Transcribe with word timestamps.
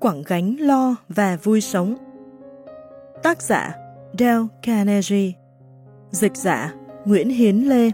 quẳng 0.00 0.22
gánh 0.26 0.56
lo 0.60 0.96
và 1.08 1.36
vui 1.42 1.60
sống. 1.60 1.94
Tác 3.22 3.42
giả 3.42 3.74
Dale 4.18 4.46
Carnegie 4.62 5.32
Dịch 6.10 6.36
giả 6.36 6.74
Nguyễn 7.04 7.28
Hiến 7.28 7.56
Lê 7.56 7.90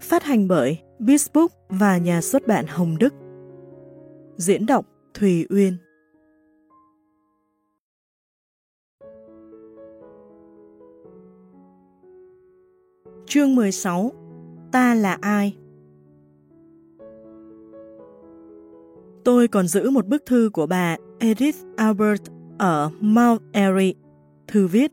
Phát 0.00 0.22
hành 0.22 0.48
bởi 0.48 0.78
Bisbook 0.98 1.52
và 1.68 1.98
nhà 1.98 2.20
xuất 2.20 2.46
bản 2.46 2.66
Hồng 2.66 2.98
Đức 2.98 3.14
Diễn 4.36 4.66
đọc 4.66 4.86
Thùy 5.14 5.46
Uyên 5.50 5.76
Chương 13.26 13.54
16 13.54 14.12
Ta 14.72 14.94
là 14.94 15.18
ai? 15.20 15.59
Tôi 19.24 19.48
còn 19.48 19.68
giữ 19.68 19.90
một 19.90 20.06
bức 20.06 20.26
thư 20.26 20.50
của 20.52 20.66
bà 20.66 20.96
Edith 21.18 21.56
Albert 21.76 22.22
ở 22.58 22.90
Mount 23.00 23.40
Airy. 23.52 23.94
Thư 24.48 24.66
viết 24.66 24.92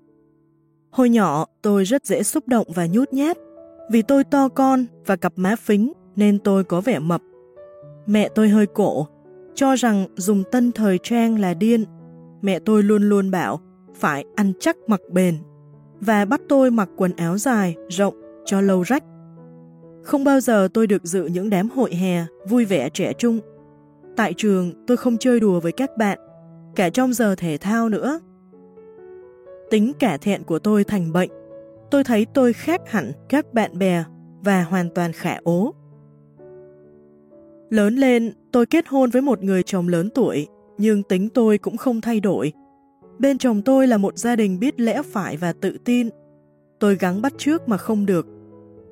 Hồi 0.90 1.09
nhỏ 1.09 1.45
tôi 1.62 1.84
rất 1.84 2.05
dễ 2.05 2.23
xúc 2.23 2.48
động 2.48 2.68
và 2.76 2.88
nhút 2.88 3.13
nhát 3.13 3.38
vì 3.91 4.02
tôi 4.02 4.23
to 4.23 4.49
con 4.49 4.85
và 5.05 5.16
cặp 5.16 5.34
má 5.35 5.55
phính 5.55 5.91
nên 6.16 6.40
tôi 6.40 6.63
có 6.63 6.82
vẻ 6.82 6.99
mập. 6.99 7.21
Mẹ 8.05 8.30
tôi 8.35 8.49
hơi 8.49 8.66
cổ, 8.66 9.08
cho 9.55 9.76
rằng 9.76 10.05
dùng 10.16 10.44
tân 10.52 10.71
thời 10.71 10.98
trang 11.04 11.40
là 11.40 11.54
điên. 11.54 11.85
Mẹ 12.41 12.59
tôi 12.59 12.84
luôn 12.84 13.09
luôn 13.09 13.32
bảo 13.32 13.62
phải 13.96 14.26
ăn 14.35 14.54
chắc 14.59 14.77
mặc 14.88 15.02
bền 15.12 15.38
và 15.99 16.26
bắt 16.26 16.41
tôi 16.49 16.71
mặc 16.71 16.90
quần 16.96 17.12
áo 17.16 17.38
dài, 17.38 17.76
rộng 17.90 18.16
cho 18.46 18.62
lâu 18.62 18.82
rách. 18.82 19.04
Không 20.04 20.23
bao 20.23 20.40
giờ 20.40 20.68
tôi 20.73 20.88
được 20.88 21.04
dự 21.04 21.26
những 21.26 21.49
đám 21.49 21.70
hội 21.70 21.96
hè 21.96 22.26
vui 22.49 22.66
vẻ 22.66 22.90
trẻ 22.90 23.13
trung. 23.13 23.40
Tại 24.17 24.34
trường 24.38 24.85
tôi 24.88 24.98
không 24.98 25.17
chơi 25.17 25.39
đùa 25.39 25.59
với 25.59 25.71
các 25.71 25.98
bạn, 25.98 26.20
cả 26.76 26.89
trong 26.89 27.13
giờ 27.13 27.35
thể 27.35 27.57
thao 27.57 27.90
nữa. 27.90 28.20
Tính 29.70 29.91
cả 29.99 30.18
thẹn 30.18 30.43
của 30.43 30.59
tôi 30.59 30.84
thành 30.84 31.13
bệnh. 31.13 31.29
Tôi 31.91 32.04
thấy 32.04 32.26
tôi 32.34 32.54
khác 32.54 32.82
hẳn 32.85 33.12
các 33.29 33.54
bạn 33.54 33.77
bè 33.77 34.04
và 34.41 34.63
hoàn 34.63 34.90
toàn 34.96 35.12
khả 35.12 35.37
ố. 35.43 35.74
Lớn 37.70 37.96
lên, 37.96 38.34
tôi 38.51 38.65
kết 38.65 38.87
hôn 38.87 39.09
với 39.09 39.21
một 39.21 39.43
người 39.43 39.63
chồng 39.63 39.87
lớn 39.87 40.09
tuổi, 40.09 40.48
nhưng 40.77 41.04
tính 41.04 41.29
tôi 41.29 41.57
cũng 41.57 41.77
không 41.77 42.02
thay 42.02 42.20
đổi. 42.20 42.54
Bên 43.20 43.37
chồng 43.37 43.62
tôi 43.62 43.87
là 43.87 43.98
một 43.98 44.18
gia 44.18 44.35
đình 44.35 44.59
biết 44.59 44.79
lẽ 44.79 45.02
phải 45.12 45.37
và 45.37 45.54
tự 45.54 45.77
tin. 45.85 46.09
Tôi 46.79 46.96
gắng 46.96 47.21
bắt 47.21 47.34
trước 47.37 47.70
mà 47.70 47.77
không 47.77 48.05
được. 48.05 48.26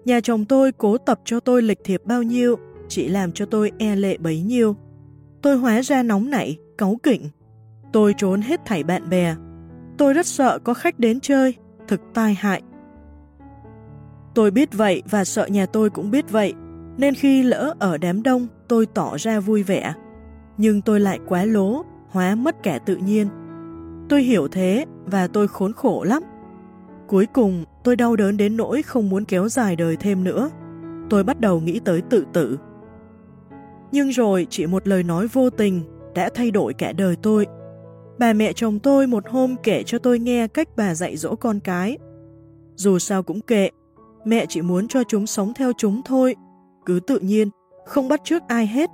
Nhà 0.05 0.19
chồng 0.21 0.45
tôi 0.45 0.71
cố 0.71 0.97
tập 0.97 1.19
cho 1.25 1.39
tôi 1.39 1.61
lịch 1.61 1.79
thiệp 1.83 2.01
bao 2.05 2.23
nhiêu, 2.23 2.55
chỉ 2.87 3.07
làm 3.07 3.31
cho 3.31 3.45
tôi 3.45 3.71
e 3.77 3.95
lệ 3.95 4.17
bấy 4.17 4.41
nhiêu. 4.41 4.75
Tôi 5.45 5.57
hóa 5.57 5.81
ra 5.81 6.03
nóng 6.03 6.29
nảy, 6.29 6.57
cáu 6.77 6.97
kỉnh. 7.03 7.29
Tôi 7.93 8.13
trốn 8.17 8.41
hết 8.41 8.61
thảy 8.65 8.83
bạn 8.83 9.09
bè. 9.09 9.35
Tôi 9.97 10.13
rất 10.13 10.25
sợ 10.25 10.59
có 10.63 10.73
khách 10.73 10.99
đến 10.99 11.19
chơi, 11.19 11.55
thực 11.87 12.01
tai 12.13 12.33
hại. 12.33 12.61
Tôi 14.35 14.51
biết 14.51 14.69
vậy 14.73 15.03
và 15.09 15.23
sợ 15.23 15.47
nhà 15.47 15.65
tôi 15.65 15.89
cũng 15.89 16.11
biết 16.11 16.31
vậy, 16.31 16.53
nên 16.97 17.13
khi 17.13 17.43
lỡ 17.43 17.73
ở 17.79 17.97
đám 17.97 18.23
đông 18.23 18.47
tôi 18.67 18.85
tỏ 18.85 19.15
ra 19.17 19.39
vui 19.39 19.63
vẻ. 19.63 19.93
Nhưng 20.57 20.81
tôi 20.81 20.99
lại 20.99 21.19
quá 21.27 21.45
lố, 21.45 21.85
hóa 22.09 22.35
mất 22.35 22.63
kẻ 22.63 22.79
tự 22.85 22.95
nhiên. 22.95 23.27
Tôi 24.09 24.21
hiểu 24.23 24.47
thế 24.47 24.85
và 25.05 25.27
tôi 25.27 25.47
khốn 25.47 25.73
khổ 25.73 26.03
lắm. 26.03 26.23
Cuối 27.07 27.25
cùng 27.25 27.63
tôi 27.83 27.95
đau 27.95 28.15
đớn 28.15 28.37
đến 28.37 28.57
nỗi 28.57 28.81
không 28.81 29.09
muốn 29.09 29.25
kéo 29.25 29.49
dài 29.49 29.75
đời 29.75 29.95
thêm 29.97 30.23
nữa. 30.23 30.49
Tôi 31.09 31.23
bắt 31.23 31.39
đầu 31.39 31.59
nghĩ 31.59 31.79
tới 31.79 32.01
tự 32.01 32.25
tử. 32.33 32.57
Nhưng 33.91 34.09
rồi 34.09 34.47
chỉ 34.49 34.65
một 34.65 34.87
lời 34.87 35.03
nói 35.03 35.27
vô 35.27 35.49
tình 35.49 35.81
đã 36.15 36.29
thay 36.35 36.51
đổi 36.51 36.73
cả 36.73 36.91
đời 36.91 37.15
tôi. 37.21 37.45
Bà 38.19 38.33
mẹ 38.33 38.53
chồng 38.53 38.79
tôi 38.79 39.07
một 39.07 39.29
hôm 39.29 39.55
kể 39.63 39.83
cho 39.83 39.99
tôi 39.99 40.19
nghe 40.19 40.47
cách 40.47 40.67
bà 40.77 40.95
dạy 40.95 41.17
dỗ 41.17 41.35
con 41.35 41.59
cái. 41.59 41.97
Dù 42.75 42.99
sao 42.99 43.23
cũng 43.23 43.41
kệ, 43.41 43.69
mẹ 44.25 44.45
chỉ 44.49 44.61
muốn 44.61 44.87
cho 44.87 45.03
chúng 45.07 45.27
sống 45.27 45.53
theo 45.53 45.71
chúng 45.77 46.01
thôi, 46.05 46.35
cứ 46.85 46.99
tự 47.07 47.19
nhiên, 47.19 47.49
không 47.85 48.07
bắt 48.07 48.21
trước 48.23 48.43
ai 48.47 48.67
hết. 48.67 48.89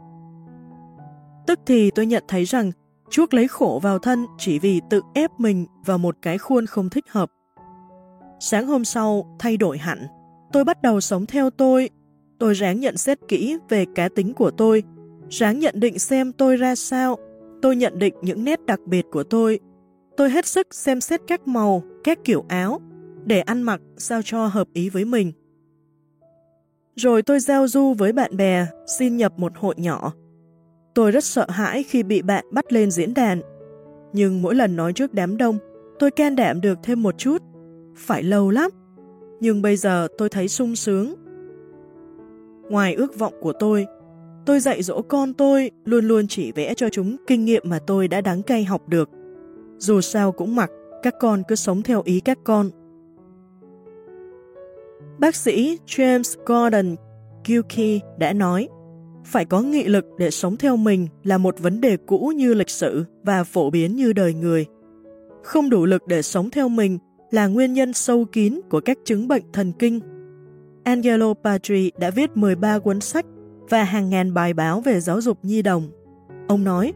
Tức 1.47 1.59
thì 1.65 1.91
tôi 1.91 2.05
nhận 2.05 2.23
thấy 2.27 2.43
rằng 2.43 2.71
chuốc 3.09 3.33
lấy 3.33 3.47
khổ 3.47 3.79
vào 3.83 3.99
thân 3.99 4.25
chỉ 4.37 4.59
vì 4.59 4.81
tự 4.89 5.01
ép 5.13 5.31
mình 5.37 5.65
vào 5.85 5.97
một 5.97 6.17
cái 6.21 6.37
khuôn 6.37 6.65
không 6.65 6.89
thích 6.89 7.05
hợp. 7.09 7.31
Sáng 8.39 8.67
hôm 8.67 8.85
sau, 8.85 9.35
thay 9.39 9.57
đổi 9.57 9.77
hẳn, 9.77 10.07
tôi 10.51 10.63
bắt 10.63 10.81
đầu 10.81 11.01
sống 11.01 11.25
theo 11.25 11.49
tôi. 11.49 11.89
Tôi 12.41 12.53
ráng 12.53 12.79
nhận 12.79 12.97
xét 12.97 13.19
kỹ 13.27 13.57
về 13.69 13.85
cá 13.95 14.09
tính 14.09 14.33
của 14.33 14.51
tôi, 14.51 14.83
ráng 15.29 15.59
nhận 15.59 15.79
định 15.79 15.99
xem 15.99 16.31
tôi 16.31 16.57
ra 16.57 16.75
sao. 16.75 17.17
Tôi 17.61 17.75
nhận 17.75 17.99
định 17.99 18.13
những 18.21 18.43
nét 18.43 18.65
đặc 18.65 18.79
biệt 18.85 19.05
của 19.11 19.23
tôi. 19.23 19.59
Tôi 20.17 20.29
hết 20.29 20.45
sức 20.45 20.73
xem 20.73 21.01
xét 21.01 21.21
các 21.27 21.47
màu, 21.47 21.83
các 22.03 22.19
kiểu 22.23 22.45
áo, 22.47 22.81
để 23.25 23.41
ăn 23.41 23.61
mặc 23.61 23.81
sao 23.97 24.21
cho 24.25 24.47
hợp 24.47 24.67
ý 24.73 24.89
với 24.89 25.05
mình. 25.05 25.31
Rồi 26.95 27.21
tôi 27.21 27.39
giao 27.39 27.67
du 27.67 27.93
với 27.93 28.13
bạn 28.13 28.37
bè, 28.37 28.65
xin 28.99 29.17
nhập 29.17 29.39
một 29.39 29.51
hội 29.55 29.75
nhỏ. 29.77 30.13
Tôi 30.95 31.11
rất 31.11 31.23
sợ 31.23 31.45
hãi 31.49 31.83
khi 31.83 32.03
bị 32.03 32.21
bạn 32.21 32.45
bắt 32.51 32.73
lên 32.73 32.91
diễn 32.91 33.13
đàn. 33.13 33.41
Nhưng 34.13 34.41
mỗi 34.41 34.55
lần 34.55 34.75
nói 34.75 34.93
trước 34.93 35.13
đám 35.13 35.37
đông, 35.37 35.57
tôi 35.99 36.11
can 36.11 36.35
đảm 36.35 36.61
được 36.61 36.79
thêm 36.83 37.03
một 37.03 37.17
chút. 37.17 37.41
Phải 37.95 38.23
lâu 38.23 38.49
lắm. 38.49 38.71
Nhưng 39.39 39.61
bây 39.61 39.77
giờ 39.77 40.07
tôi 40.17 40.29
thấy 40.29 40.47
sung 40.47 40.75
sướng. 40.75 41.20
Ngoài 42.71 42.93
ước 42.93 43.19
vọng 43.19 43.33
của 43.41 43.53
tôi, 43.53 43.87
tôi 44.45 44.59
dạy 44.59 44.83
dỗ 44.83 45.01
con 45.01 45.33
tôi 45.33 45.71
luôn 45.85 46.05
luôn 46.05 46.27
chỉ 46.27 46.51
vẽ 46.51 46.73
cho 46.73 46.89
chúng 46.89 47.15
kinh 47.27 47.45
nghiệm 47.45 47.63
mà 47.65 47.79
tôi 47.87 48.07
đã 48.07 48.21
đáng 48.21 48.41
cay 48.41 48.63
học 48.63 48.89
được. 48.89 49.09
Dù 49.77 50.01
sao 50.01 50.31
cũng 50.31 50.55
mặc, 50.55 50.71
các 51.03 51.15
con 51.19 51.43
cứ 51.47 51.55
sống 51.55 51.81
theo 51.81 52.01
ý 52.05 52.19
các 52.19 52.39
con. 52.43 52.69
Bác 55.19 55.35
sĩ 55.35 55.77
James 55.87 56.35
Gordon 56.45 56.95
Gilkey 57.45 57.99
đã 58.17 58.33
nói, 58.33 58.67
phải 59.25 59.45
có 59.45 59.61
nghị 59.61 59.83
lực 59.83 60.05
để 60.17 60.31
sống 60.31 60.57
theo 60.57 60.77
mình 60.77 61.07
là 61.23 61.37
một 61.37 61.59
vấn 61.59 61.81
đề 61.81 61.97
cũ 61.97 62.33
như 62.35 62.53
lịch 62.53 62.69
sử 62.69 63.03
và 63.23 63.43
phổ 63.43 63.69
biến 63.69 63.95
như 63.95 64.13
đời 64.13 64.33
người. 64.33 64.65
Không 65.43 65.69
đủ 65.69 65.85
lực 65.85 66.07
để 66.07 66.21
sống 66.21 66.49
theo 66.49 66.69
mình 66.69 66.97
là 67.31 67.47
nguyên 67.47 67.73
nhân 67.73 67.93
sâu 67.93 68.25
kín 68.25 68.59
của 68.69 68.81
các 68.81 68.97
chứng 69.03 69.27
bệnh 69.27 69.43
thần 69.53 69.71
kinh. 69.79 69.99
Angelo 70.83 71.33
Patri 71.43 71.91
đã 71.99 72.09
viết 72.09 72.37
13 72.37 72.79
cuốn 72.79 73.01
sách 73.01 73.25
và 73.69 73.83
hàng 73.83 74.09
ngàn 74.09 74.33
bài 74.33 74.53
báo 74.53 74.81
về 74.81 74.99
giáo 74.99 75.21
dục 75.21 75.37
nhi 75.43 75.61
đồng. 75.61 75.91
Ông 76.47 76.63
nói, 76.63 76.93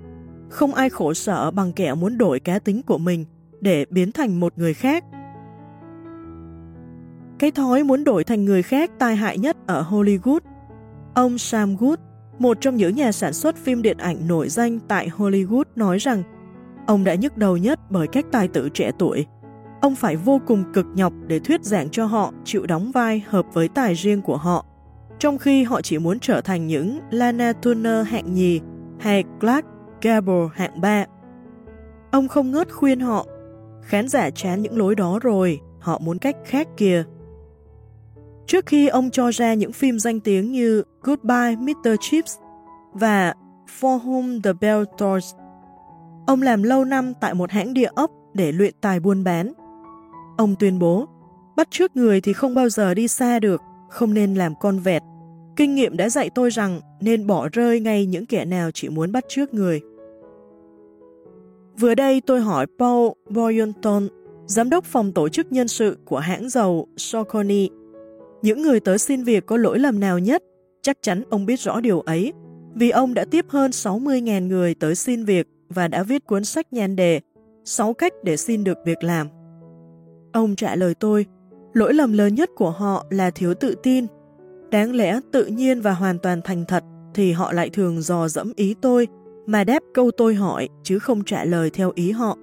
không 0.50 0.74
ai 0.74 0.90
khổ 0.90 1.14
sở 1.14 1.52
bằng 1.52 1.72
kẻ 1.74 1.94
muốn 1.94 2.18
đổi 2.18 2.40
cá 2.40 2.60
tính 2.60 2.82
của 2.82 2.98
mình 2.98 3.26
để 3.62 3.86
biến 3.90 4.12
thành 4.12 4.40
một 4.40 4.54
người 4.58 4.74
khác. 4.74 5.04
Cái 7.40 7.52
thói 7.52 7.84
muốn 7.84 8.04
đổi 8.04 8.24
thành 8.24 8.46
người 8.46 8.64
khác 8.64 8.92
tai 9.00 9.16
hại 9.16 9.38
nhất 9.38 9.58
ở 9.68 9.86
Hollywood. 9.90 10.40
Ông 11.14 11.38
Sam 11.38 11.76
Good, 11.76 12.00
một 12.40 12.58
trong 12.62 12.76
những 12.76 12.96
nhà 12.96 13.12
sản 13.12 13.34
xuất 13.34 13.58
phim 13.58 13.82
điện 13.82 13.98
ảnh 13.98 14.28
nổi 14.28 14.50
danh 14.50 14.80
tại 14.88 15.10
Hollywood 15.18 15.64
nói 15.76 15.98
rằng 15.98 16.24
ông 16.88 17.04
đã 17.04 17.16
nhức 17.16 17.38
đầu 17.38 17.58
nhất 17.58 17.80
bởi 17.90 18.08
các 18.08 18.26
tài 18.32 18.48
tử 18.48 18.70
trẻ 18.74 18.92
tuổi. 19.00 19.26
Ông 19.86 19.96
phải 19.96 20.16
vô 20.16 20.42
cùng 20.48 20.64
cực 20.74 20.86
nhọc 20.96 21.14
để 21.28 21.40
thuyết 21.40 21.64
giảng 21.64 21.90
cho 21.90 22.06
họ 22.06 22.34
chịu 22.44 22.66
đóng 22.66 22.92
vai 22.92 23.24
hợp 23.28 23.46
với 23.54 23.68
tài 23.68 23.94
riêng 23.94 24.22
của 24.22 24.38
họ, 24.38 24.66
trong 25.20 25.38
khi 25.38 25.64
họ 25.64 25.82
chỉ 25.82 25.98
muốn 25.98 26.20
trở 26.20 26.42
thành 26.42 26.68
những 26.68 27.00
Lana 27.12 27.54
Turner 27.54 28.08
hạng 28.08 28.34
nhì 28.34 28.60
hay 29.00 29.24
Clark 29.40 29.66
Gable 30.02 30.48
hạng 30.54 30.82
ba. 30.82 31.06
Ông 32.12 32.28
không 32.28 32.52
ngớt 32.52 32.74
khuyên 32.74 33.00
họ, 33.00 33.26
khán 33.82 34.08
giả 34.08 34.30
chán 34.30 34.62
những 34.62 34.78
lối 34.78 34.96
đó 34.96 35.20
rồi, 35.22 35.60
họ 35.80 36.00
muốn 36.00 36.20
cách 36.20 36.36
khác 36.46 36.68
kìa. 36.78 37.04
Trước 38.48 38.66
khi 38.66 38.88
ông 38.88 39.12
cho 39.12 39.32
ra 39.32 39.54
những 39.54 39.72
phim 39.72 40.00
danh 40.00 40.20
tiếng 40.20 40.52
như 40.52 40.84
Goodbye 41.02 41.56
Mr. 41.56 41.90
Chips 42.00 42.38
và 42.94 43.34
For 43.80 44.00
Whom 44.00 44.42
the 44.42 44.54
Bell 44.54 44.84
Tolls, 44.98 45.36
ông 46.28 46.42
làm 46.42 46.64
lâu 46.64 46.86
năm 46.86 47.14
tại 47.22 47.34
một 47.34 47.52
hãng 47.52 47.74
địa 47.74 47.90
ốc 47.96 48.12
để 48.34 48.52
luyện 48.52 48.74
tài 48.82 49.00
buôn 49.00 49.24
bán. 49.24 49.54
Ông 50.38 50.56
tuyên 50.60 50.80
bố, 50.80 51.08
bắt 51.58 51.68
trước 51.72 51.96
người 51.96 52.22
thì 52.22 52.34
không 52.34 52.56
bao 52.56 52.70
giờ 52.70 52.94
đi 52.94 53.08
xa 53.08 53.40
được, 53.40 53.62
không 53.90 54.14
nên 54.14 54.36
làm 54.36 54.54
con 54.60 54.80
vẹt. 54.80 55.02
Kinh 55.56 55.76
nghiệm 55.76 55.98
đã 55.98 56.10
dạy 56.10 56.30
tôi 56.36 56.50
rằng 56.50 56.80
nên 57.02 57.28
bỏ 57.28 57.50
rơi 57.52 57.80
ngay 57.80 58.06
những 58.06 58.26
kẻ 58.26 58.46
nào 58.46 58.72
chỉ 58.72 58.90
muốn 58.90 59.12
bắt 59.12 59.26
trước 59.28 59.54
người. 59.54 59.82
Vừa 61.80 61.96
đây 61.96 62.22
tôi 62.22 62.42
hỏi 62.42 62.66
Paul 62.80 63.12
Boyonton, 63.30 64.08
giám 64.46 64.70
đốc 64.70 64.86
phòng 64.86 65.12
tổ 65.12 65.30
chức 65.30 65.52
nhân 65.52 65.68
sự 65.68 65.98
của 66.06 66.20
hãng 66.20 66.50
dầu 66.50 66.88
Socony 66.98 67.70
những 68.46 68.62
người 68.62 68.80
tới 68.80 68.98
xin 68.98 69.24
việc 69.24 69.46
có 69.46 69.58
lỗi 69.58 69.80
lầm 69.80 70.00
nào 70.00 70.20
nhất, 70.20 70.44
chắc 70.82 70.98
chắn 71.02 71.24
ông 71.30 71.46
biết 71.46 71.60
rõ 71.60 71.80
điều 71.80 72.02
ấy, 72.02 72.34
vì 72.76 72.90
ông 72.90 73.14
đã 73.14 73.26
tiếp 73.32 73.46
hơn 73.50 73.72
60.000 73.72 74.48
người 74.48 74.76
tới 74.76 74.96
xin 74.96 75.26
việc 75.26 75.48
và 75.70 75.88
đã 75.88 76.04
viết 76.04 76.26
cuốn 76.26 76.44
sách 76.44 76.74
nhan 76.74 76.96
đề 76.96 77.20
6 77.64 77.94
cách 77.94 78.14
để 78.24 78.38
xin 78.38 78.64
được 78.64 78.78
việc 78.86 79.04
làm. 79.04 79.28
Ông 80.36 80.56
trả 80.56 80.76
lời 80.76 80.94
tôi, 80.96 81.26
lỗi 81.74 81.94
lầm 81.94 82.14
lớn 82.14 82.36
nhất 82.36 82.50
của 82.56 82.70
họ 82.70 83.06
là 83.10 83.30
thiếu 83.30 83.54
tự 83.54 83.76
tin. 83.84 84.06
Đáng 84.72 84.96
lẽ 84.96 85.20
tự 85.32 85.46
nhiên 85.46 85.82
và 85.82 85.92
hoàn 85.92 86.20
toàn 86.20 86.42
thành 86.42 86.66
thật 86.68 86.84
thì 87.14 87.32
họ 87.32 87.52
lại 87.54 87.70
thường 87.70 88.02
dò 88.02 88.28
dẫm 88.28 88.54
ý 88.56 88.76
tôi 88.82 89.08
mà 89.46 89.64
đáp 89.64 89.80
câu 89.94 90.12
tôi 90.18 90.36
hỏi 90.36 90.70
chứ 90.84 91.00
không 91.00 91.24
trả 91.24 91.46
lời 91.46 91.70
theo 91.70 91.92
ý 91.96 92.12
họ. 92.12 92.38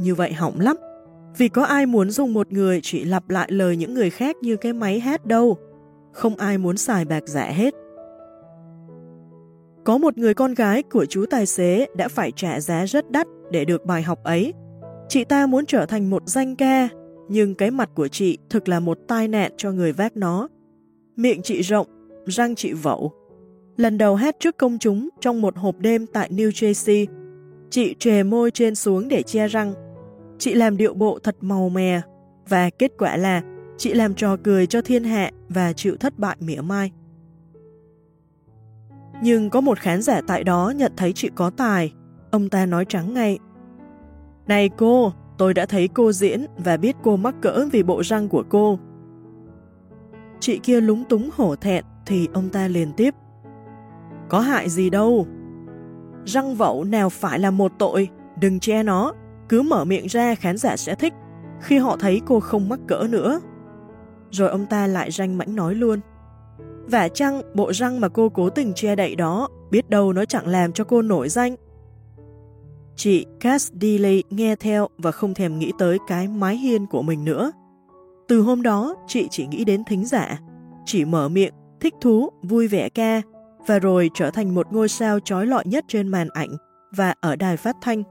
Như 0.00 0.14
vậy 0.14 0.32
hỏng 0.32 0.60
lắm, 0.60 0.76
vì 1.36 1.48
có 1.48 1.64
ai 1.64 1.86
muốn 1.86 2.10
dùng 2.10 2.32
một 2.32 2.52
người 2.52 2.80
chỉ 2.82 3.04
lặp 3.04 3.30
lại 3.30 3.48
lời 3.52 3.76
những 3.76 3.94
người 3.94 4.10
khác 4.10 4.36
như 4.42 4.56
cái 4.56 4.72
máy 4.72 5.00
hát 5.00 5.26
đâu. 5.26 5.56
Không 6.12 6.36
ai 6.36 6.58
muốn 6.58 6.76
xài 6.76 7.04
bạc 7.04 7.22
giả 7.26 7.44
hết. 7.44 7.74
Có 9.84 9.98
một 9.98 10.18
người 10.18 10.34
con 10.34 10.54
gái 10.54 10.82
của 10.82 11.06
chú 11.06 11.24
tài 11.30 11.46
xế 11.46 11.86
đã 11.96 12.08
phải 12.08 12.32
trả 12.36 12.60
giá 12.60 12.86
rất 12.86 13.10
đắt 13.10 13.26
để 13.50 13.64
được 13.64 13.84
bài 13.84 14.02
học 14.02 14.24
ấy. 14.24 14.52
Chị 15.08 15.24
ta 15.24 15.46
muốn 15.46 15.66
trở 15.66 15.86
thành 15.86 16.10
một 16.10 16.22
danh 16.26 16.56
ca, 16.56 16.88
nhưng 17.28 17.54
cái 17.54 17.70
mặt 17.70 17.90
của 17.94 18.08
chị 18.08 18.38
thực 18.50 18.68
là 18.68 18.80
một 18.80 18.98
tai 19.08 19.28
nạn 19.28 19.52
cho 19.56 19.72
người 19.72 19.92
vác 19.92 20.16
nó. 20.16 20.48
Miệng 21.16 21.42
chị 21.42 21.62
rộng, 21.62 21.86
răng 22.26 22.54
chị 22.54 22.72
vẩu. 22.72 23.12
Lần 23.76 23.98
đầu 23.98 24.14
hát 24.14 24.36
trước 24.40 24.56
công 24.58 24.78
chúng 24.78 25.08
trong 25.20 25.42
một 25.42 25.56
hộp 25.56 25.78
đêm 25.78 26.06
tại 26.06 26.30
New 26.32 26.50
Jersey, 26.50 27.06
chị 27.70 27.94
trề 27.98 28.22
môi 28.22 28.50
trên 28.50 28.74
xuống 28.74 29.08
để 29.08 29.22
che 29.22 29.48
răng. 29.48 29.74
Chị 30.38 30.54
làm 30.54 30.76
điệu 30.76 30.94
bộ 30.94 31.18
thật 31.22 31.36
màu 31.40 31.68
mè, 31.68 32.00
và 32.48 32.70
kết 32.70 32.92
quả 32.98 33.16
là 33.16 33.42
chị 33.78 33.94
làm 33.94 34.14
trò 34.14 34.36
cười 34.36 34.66
cho 34.66 34.82
thiên 34.82 35.04
hạ 35.04 35.30
và 35.48 35.72
chịu 35.72 35.96
thất 35.96 36.18
bại 36.18 36.36
mỉa 36.40 36.60
mai. 36.60 36.92
Nhưng 39.22 39.50
có 39.50 39.60
một 39.60 39.78
khán 39.78 40.02
giả 40.02 40.20
tại 40.26 40.44
đó 40.44 40.72
nhận 40.76 40.92
thấy 40.96 41.12
chị 41.12 41.30
có 41.34 41.50
tài. 41.50 41.92
Ông 42.30 42.48
ta 42.48 42.66
nói 42.66 42.84
trắng 42.84 43.14
ngay. 43.14 43.38
Này 44.46 44.68
cô, 44.68 45.12
tôi 45.38 45.54
đã 45.54 45.66
thấy 45.66 45.88
cô 45.88 46.12
diễn 46.12 46.46
và 46.58 46.76
biết 46.76 46.96
cô 47.02 47.16
mắc 47.16 47.34
cỡ 47.42 47.66
vì 47.72 47.82
bộ 47.82 48.02
răng 48.02 48.28
của 48.28 48.44
cô. 48.48 48.78
Chị 50.40 50.58
kia 50.62 50.80
lúng 50.80 51.04
túng 51.04 51.30
hổ 51.36 51.56
thẹn 51.56 51.84
thì 52.06 52.28
ông 52.32 52.48
ta 52.48 52.68
liền 52.68 52.92
tiếp. 52.92 53.14
Có 54.28 54.40
hại 54.40 54.68
gì 54.68 54.90
đâu. 54.90 55.26
Răng 56.24 56.54
vẩu 56.54 56.84
nào 56.84 57.10
phải 57.10 57.38
là 57.38 57.50
một 57.50 57.72
tội, 57.78 58.08
đừng 58.40 58.60
che 58.60 58.82
nó, 58.82 59.12
cứ 59.48 59.62
mở 59.62 59.84
miệng 59.84 60.06
ra 60.06 60.34
khán 60.34 60.56
giả 60.56 60.76
sẽ 60.76 60.94
thích, 60.94 61.12
khi 61.60 61.78
họ 61.78 61.96
thấy 61.96 62.20
cô 62.26 62.40
không 62.40 62.68
mắc 62.68 62.80
cỡ 62.86 63.06
nữa. 63.10 63.40
Rồi 64.30 64.48
ông 64.48 64.66
ta 64.66 64.86
lại 64.86 65.10
ranh 65.10 65.38
mãnh 65.38 65.56
nói 65.56 65.74
luôn. 65.74 66.00
Và 66.86 67.08
chăng 67.08 67.42
bộ 67.54 67.72
răng 67.72 68.00
mà 68.00 68.08
cô 68.08 68.28
cố 68.28 68.50
tình 68.50 68.72
che 68.74 68.96
đậy 68.96 69.14
đó, 69.16 69.48
biết 69.70 69.90
đâu 69.90 70.12
nó 70.12 70.24
chẳng 70.24 70.46
làm 70.46 70.72
cho 70.72 70.84
cô 70.84 71.02
nổi 71.02 71.28
danh. 71.28 71.56
Chị 72.96 73.26
Cass 73.40 73.72
Dealey 73.80 74.22
nghe 74.30 74.56
theo 74.56 74.88
và 74.98 75.10
không 75.10 75.34
thèm 75.34 75.58
nghĩ 75.58 75.72
tới 75.78 75.98
cái 76.06 76.28
mái 76.28 76.56
hiên 76.56 76.86
của 76.86 77.02
mình 77.02 77.24
nữa. 77.24 77.52
Từ 78.28 78.40
hôm 78.40 78.62
đó, 78.62 78.94
chị 79.06 79.28
chỉ 79.30 79.46
nghĩ 79.46 79.64
đến 79.64 79.84
thính 79.84 80.04
giả, 80.04 80.40
chị 80.84 81.04
mở 81.04 81.28
miệng, 81.28 81.54
thích 81.80 81.94
thú, 82.00 82.28
vui 82.42 82.68
vẻ 82.68 82.88
ca, 82.88 83.22
và 83.66 83.78
rồi 83.78 84.10
trở 84.14 84.30
thành 84.30 84.54
một 84.54 84.66
ngôi 84.72 84.88
sao 84.88 85.20
trói 85.20 85.46
lọi 85.46 85.64
nhất 85.66 85.84
trên 85.88 86.08
màn 86.08 86.28
ảnh 86.28 86.56
và 86.96 87.14
ở 87.20 87.36
đài 87.36 87.56
phát 87.56 87.76
thanh. 87.82 88.02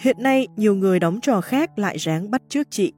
Hiện 0.00 0.16
nay, 0.20 0.48
nhiều 0.56 0.74
người 0.74 1.00
đóng 1.00 1.20
trò 1.20 1.40
khác 1.40 1.78
lại 1.78 1.96
ráng 1.96 2.30
bắt 2.30 2.42
trước 2.48 2.66
chị. 2.70 2.92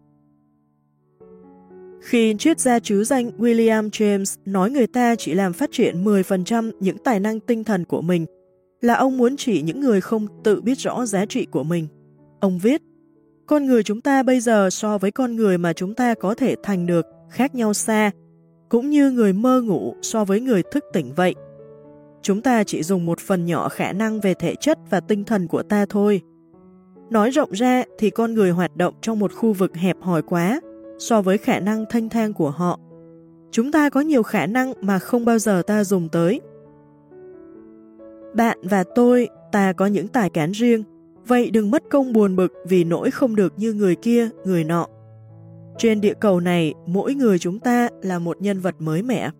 Khi 2.01 2.35
triết 2.39 2.61
gia 2.61 2.79
chứ 2.79 3.05
danh 3.05 3.31
William 3.39 3.91
James 3.91 4.37
nói 4.45 4.71
người 4.71 4.87
ta 4.87 5.15
chỉ 5.17 5.35
làm 5.35 5.53
phát 5.53 5.71
triển 5.73 6.05
10% 6.05 6.71
những 6.81 6.99
tài 6.99 7.21
năng 7.21 7.41
tinh 7.41 7.65
thần 7.65 7.85
của 7.85 8.01
mình, 8.03 8.27
là 8.85 8.95
ông 8.95 9.17
muốn 9.17 9.37
chỉ 9.37 9.63
những 9.63 9.81
người 9.81 10.01
không 10.01 10.27
tự 10.45 10.61
biết 10.61 10.79
rõ 10.79 11.07
giá 11.07 11.27
trị 11.27 11.47
của 11.47 11.63
mình. 11.63 11.87
Ông 12.41 12.59
viết, 12.59 12.83
con 13.47 13.67
người 13.67 13.83
chúng 13.83 14.01
ta 14.01 14.23
bây 14.23 14.41
giờ 14.41 14.71
so 14.71 14.99
với 14.99 15.11
con 15.11 15.37
người 15.37 15.59
mà 15.59 15.73
chúng 15.73 15.95
ta 15.95 16.15
có 16.15 16.35
thể 16.35 16.55
thành 16.63 16.87
được 16.87 17.07
khác 17.31 17.55
nhau 17.55 17.75
xa, 17.75 18.11
cũng 18.69 18.91
như 18.91 19.11
người 19.11 19.33
mơ 19.33 19.63
ngủ 19.63 19.95
so 20.03 20.25
với 20.25 20.41
người 20.41 20.63
thức 20.73 20.85
tỉnh 20.93 21.13
vậy. 21.15 21.35
Chúng 22.23 22.43
ta 22.43 22.65
chỉ 22.65 22.83
dùng 22.83 23.07
một 23.07 23.21
phần 23.21 23.45
nhỏ 23.45 23.69
khả 23.69 23.93
năng 23.93 24.21
về 24.21 24.35
thể 24.35 24.55
chất 24.61 24.79
và 24.91 25.01
tinh 25.01 25.25
thần 25.25 25.49
của 25.49 25.63
ta 25.63 25.87
thôi. 25.89 26.21
Nói 27.11 27.31
rộng 27.31 27.51
ra 27.53 27.85
thì 27.99 28.11
con 28.11 28.35
người 28.35 28.51
hoạt 28.51 28.77
động 28.77 28.95
trong 29.03 29.19
một 29.19 29.33
khu 29.35 29.53
vực 29.53 29.77
hẹp 29.77 29.97
hòi 30.01 30.23
quá, 30.23 30.61
so 30.99 31.23
với 31.23 31.39
khả 31.39 31.61
năng 31.61 31.85
thanh 31.91 32.09
thang 32.09 32.33
của 32.33 32.51
họ. 32.51 32.81
Chúng 33.51 33.73
ta 33.73 33.91
có 33.91 34.01
nhiều 34.01 34.23
khả 34.23 34.47
năng 34.47 34.73
mà 34.81 34.99
không 34.99 35.25
bao 35.25 35.39
giờ 35.39 35.63
ta 35.67 35.85
dùng 35.85 36.09
tới. 36.09 36.41
Bạn 38.35 38.59
và 38.63 38.85
tôi, 38.95 39.29
ta 39.53 39.73
có 39.73 39.87
những 39.87 40.09
tài 40.09 40.31
cán 40.31 40.53
riêng, 40.53 40.83
vậy 41.27 41.51
đừng 41.51 41.71
mất 41.71 41.83
công 41.91 42.13
buồn 42.13 42.37
bực 42.37 42.53
vì 42.69 42.85
nỗi 42.85 43.11
không 43.11 43.37
được 43.37 43.53
như 43.57 43.73
người 43.73 43.97
kia, 43.97 44.29
người 44.45 44.65
nọ. 44.65 44.87
Trên 45.79 46.01
địa 46.01 46.15
cầu 46.21 46.41
này, 46.41 46.75
mỗi 46.87 47.15
người 47.15 47.39
chúng 47.39 47.59
ta 47.59 47.89
là 48.03 48.19
một 48.19 48.43
nhân 48.43 48.61
vật 48.61 48.75
mới 48.79 49.03
mẻ. 49.03 49.31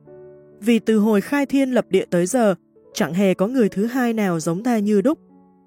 Vì 0.61 0.79
từ 0.79 0.99
hồi 0.99 1.21
khai 1.21 1.47
thiên 1.47 1.71
lập 1.71 1.85
địa 1.89 2.05
tới 2.11 2.27
giờ, 2.27 2.55
chẳng 2.95 3.15
hề 3.15 3.35
có 3.35 3.47
người 3.47 3.69
thứ 3.69 3.87
hai 3.87 4.13
nào 4.13 4.41
giống 4.41 4.65
ta 4.65 4.79
như 4.79 5.01
đúc, 5.01 5.19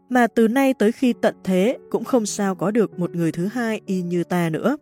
mà 0.09 0.27
từ 0.27 0.47
nay 0.47 0.73
tới 0.73 0.91
khi 0.91 1.13
tận 1.21 1.35
thế 1.44 1.77
cũng 1.89 2.03
không 2.03 2.25
sao 2.25 2.56
có 2.56 2.71
được 2.71 3.00
một 3.00 3.15
người 3.15 3.31
thứ 3.31 3.45
hai 3.45 3.81
y 3.85 4.01
như 4.01 4.23
ta 4.23 4.50
nữa. 4.50 4.77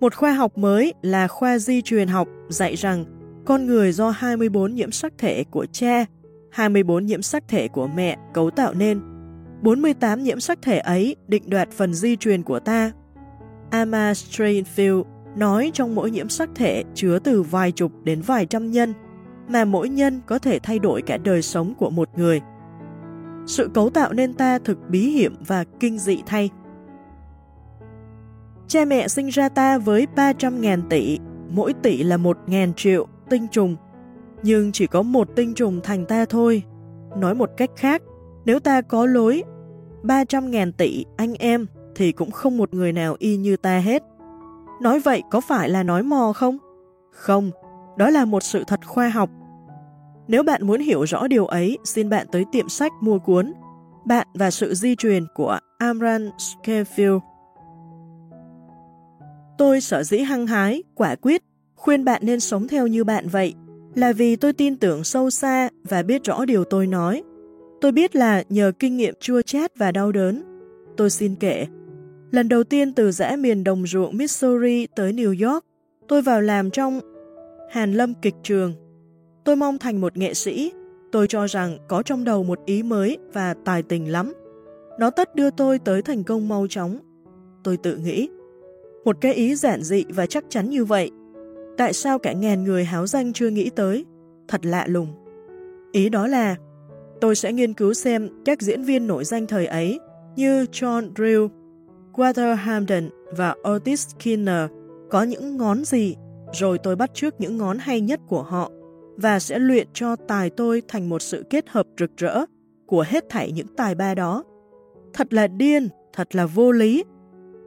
Một 0.00 0.14
khoa 0.14 0.32
học 0.32 0.58
mới 0.58 0.94
là 1.02 1.28
khoa 1.28 1.58
di 1.58 1.82
truyền 1.82 2.08
học 2.08 2.28
dạy 2.48 2.74
rằng 2.74 3.04
con 3.50 3.66
người 3.66 3.92
do 3.92 4.10
24 4.10 4.74
nhiễm 4.74 4.90
sắc 4.90 5.12
thể 5.18 5.44
của 5.50 5.66
cha, 5.72 6.04
24 6.50 7.06
nhiễm 7.06 7.22
sắc 7.22 7.48
thể 7.48 7.68
của 7.68 7.86
mẹ 7.86 8.16
cấu 8.34 8.50
tạo 8.50 8.74
nên. 8.74 9.00
48 9.62 10.22
nhiễm 10.22 10.40
sắc 10.40 10.62
thể 10.62 10.78
ấy 10.78 11.16
định 11.28 11.42
đoạt 11.50 11.70
phần 11.70 11.94
di 11.94 12.16
truyền 12.16 12.42
của 12.42 12.60
ta. 12.60 12.92
Ama 13.70 14.12
Strainfield 14.12 15.04
nói 15.36 15.70
trong 15.74 15.94
mỗi 15.94 16.10
nhiễm 16.10 16.28
sắc 16.28 16.50
thể 16.54 16.84
chứa 16.94 17.18
từ 17.18 17.42
vài 17.42 17.72
chục 17.72 17.92
đến 18.04 18.20
vài 18.20 18.46
trăm 18.46 18.70
nhân, 18.70 18.94
mà 19.48 19.64
mỗi 19.64 19.88
nhân 19.88 20.20
có 20.26 20.38
thể 20.38 20.58
thay 20.58 20.78
đổi 20.78 21.02
cả 21.02 21.16
đời 21.16 21.42
sống 21.42 21.74
của 21.78 21.90
một 21.90 22.08
người. 22.16 22.40
Sự 23.46 23.70
cấu 23.74 23.90
tạo 23.90 24.12
nên 24.12 24.34
ta 24.34 24.58
thực 24.58 24.78
bí 24.88 25.10
hiểm 25.10 25.34
và 25.46 25.64
kinh 25.80 25.98
dị 25.98 26.22
thay. 26.26 26.50
Cha 28.68 28.84
mẹ 28.84 29.08
sinh 29.08 29.28
ra 29.28 29.48
ta 29.48 29.78
với 29.78 30.06
300.000 30.16 30.82
tỷ, 30.90 31.18
mỗi 31.48 31.72
tỷ 31.72 32.02
là 32.02 32.16
1.000 32.16 32.72
triệu 32.72 33.06
tinh 33.30 33.48
trùng, 33.48 33.76
nhưng 34.42 34.72
chỉ 34.72 34.86
có 34.86 35.02
một 35.02 35.28
tinh 35.36 35.54
trùng 35.54 35.80
thành 35.82 36.06
ta 36.06 36.24
thôi. 36.24 36.62
Nói 37.16 37.34
một 37.34 37.50
cách 37.56 37.70
khác, 37.76 38.02
nếu 38.44 38.60
ta 38.60 38.80
có 38.80 39.06
lối 39.06 39.42
300.000 40.02 40.72
tỷ 40.72 41.04
anh 41.16 41.34
em 41.34 41.66
thì 41.94 42.12
cũng 42.12 42.30
không 42.30 42.56
một 42.56 42.74
người 42.74 42.92
nào 42.92 43.16
y 43.18 43.36
như 43.36 43.56
ta 43.56 43.78
hết. 43.78 44.02
Nói 44.82 45.00
vậy 45.00 45.22
có 45.30 45.40
phải 45.40 45.68
là 45.68 45.82
nói 45.82 46.02
mò 46.02 46.32
không? 46.36 46.58
Không, 47.10 47.50
đó 47.96 48.10
là 48.10 48.24
một 48.24 48.42
sự 48.42 48.64
thật 48.66 48.80
khoa 48.86 49.08
học. 49.08 49.30
Nếu 50.28 50.42
bạn 50.42 50.66
muốn 50.66 50.80
hiểu 50.80 51.02
rõ 51.02 51.26
điều 51.26 51.46
ấy, 51.46 51.78
xin 51.84 52.08
bạn 52.08 52.26
tới 52.32 52.44
tiệm 52.52 52.68
sách 52.68 52.92
mua 53.00 53.18
cuốn 53.18 53.52
Bạn 54.04 54.26
và 54.34 54.50
sự 54.50 54.74
di 54.74 54.94
truyền 54.96 55.26
của 55.34 55.58
Amran 55.78 56.30
Scafield 56.38 57.20
Tôi 59.58 59.80
sở 59.80 60.02
dĩ 60.02 60.18
hăng 60.18 60.46
hái, 60.46 60.82
quả 60.94 61.14
quyết, 61.14 61.42
khuyên 61.80 62.04
bạn 62.04 62.22
nên 62.24 62.40
sống 62.40 62.68
theo 62.68 62.86
như 62.86 63.04
bạn 63.04 63.28
vậy, 63.28 63.54
là 63.94 64.12
vì 64.12 64.36
tôi 64.36 64.52
tin 64.52 64.76
tưởng 64.76 65.04
sâu 65.04 65.30
xa 65.30 65.68
và 65.84 66.02
biết 66.02 66.24
rõ 66.24 66.44
điều 66.44 66.64
tôi 66.64 66.86
nói. 66.86 67.22
Tôi 67.80 67.92
biết 67.92 68.16
là 68.16 68.44
nhờ 68.48 68.72
kinh 68.78 68.96
nghiệm 68.96 69.14
chua 69.20 69.42
chát 69.42 69.78
và 69.78 69.92
đau 69.92 70.12
đớn. 70.12 70.42
Tôi 70.96 71.10
xin 71.10 71.34
kể, 71.34 71.66
lần 72.30 72.48
đầu 72.48 72.64
tiên 72.64 72.92
từ 72.92 73.12
dã 73.12 73.36
miền 73.38 73.64
đồng 73.64 73.86
ruộng 73.86 74.16
Missouri 74.16 74.86
tới 74.96 75.12
New 75.12 75.50
York, 75.50 75.64
tôi 76.08 76.22
vào 76.22 76.40
làm 76.40 76.70
trong 76.70 77.00
Hàn 77.70 77.92
Lâm 77.92 78.14
Kịch 78.14 78.34
Trường. 78.42 78.74
Tôi 79.44 79.56
mong 79.56 79.78
thành 79.78 80.00
một 80.00 80.16
nghệ 80.16 80.34
sĩ, 80.34 80.72
tôi 81.12 81.26
cho 81.26 81.46
rằng 81.46 81.78
có 81.88 82.02
trong 82.02 82.24
đầu 82.24 82.42
một 82.42 82.58
ý 82.66 82.82
mới 82.82 83.18
và 83.32 83.54
tài 83.64 83.82
tình 83.82 84.12
lắm. 84.12 84.32
Nó 84.98 85.10
tất 85.10 85.34
đưa 85.34 85.50
tôi 85.50 85.78
tới 85.78 86.02
thành 86.02 86.24
công 86.24 86.48
mau 86.48 86.66
chóng. 86.70 86.98
Tôi 87.64 87.76
tự 87.76 87.96
nghĩ, 87.96 88.28
một 89.04 89.16
cái 89.20 89.34
ý 89.34 89.54
giản 89.54 89.82
dị 89.82 90.04
và 90.08 90.26
chắc 90.26 90.44
chắn 90.48 90.70
như 90.70 90.84
vậy. 90.84 91.10
Tại 91.80 91.92
sao 91.92 92.18
cả 92.18 92.32
ngàn 92.32 92.64
người 92.64 92.84
háo 92.84 93.06
danh 93.06 93.32
chưa 93.32 93.50
nghĩ 93.50 93.70
tới? 93.70 94.04
Thật 94.48 94.66
lạ 94.66 94.84
lùng. 94.88 95.08
Ý 95.92 96.08
đó 96.08 96.26
là, 96.26 96.56
tôi 97.20 97.36
sẽ 97.36 97.52
nghiên 97.52 97.74
cứu 97.74 97.94
xem 97.94 98.28
các 98.44 98.62
diễn 98.62 98.82
viên 98.82 99.06
nổi 99.06 99.24
danh 99.24 99.46
thời 99.46 99.66
ấy 99.66 99.98
như 100.36 100.64
John 100.64 101.12
Drew, 101.12 101.48
Walter 102.12 102.54
Hamden 102.54 103.10
và 103.36 103.54
Otis 103.74 104.08
Skinner 104.08 104.70
có 105.10 105.22
những 105.22 105.56
ngón 105.56 105.84
gì, 105.84 106.14
rồi 106.52 106.78
tôi 106.78 106.96
bắt 106.96 107.10
trước 107.14 107.34
những 107.38 107.56
ngón 107.56 107.78
hay 107.78 108.00
nhất 108.00 108.20
của 108.28 108.42
họ 108.42 108.70
và 109.16 109.38
sẽ 109.38 109.58
luyện 109.58 109.86
cho 109.92 110.16
tài 110.16 110.50
tôi 110.50 110.82
thành 110.88 111.08
một 111.08 111.22
sự 111.22 111.44
kết 111.50 111.68
hợp 111.68 111.86
rực 111.98 112.16
rỡ 112.16 112.44
của 112.86 113.04
hết 113.08 113.24
thảy 113.28 113.52
những 113.52 113.76
tài 113.76 113.94
ba 113.94 114.14
đó. 114.14 114.44
Thật 115.12 115.32
là 115.32 115.46
điên, 115.46 115.88
thật 116.12 116.34
là 116.34 116.46
vô 116.46 116.72
lý, 116.72 117.04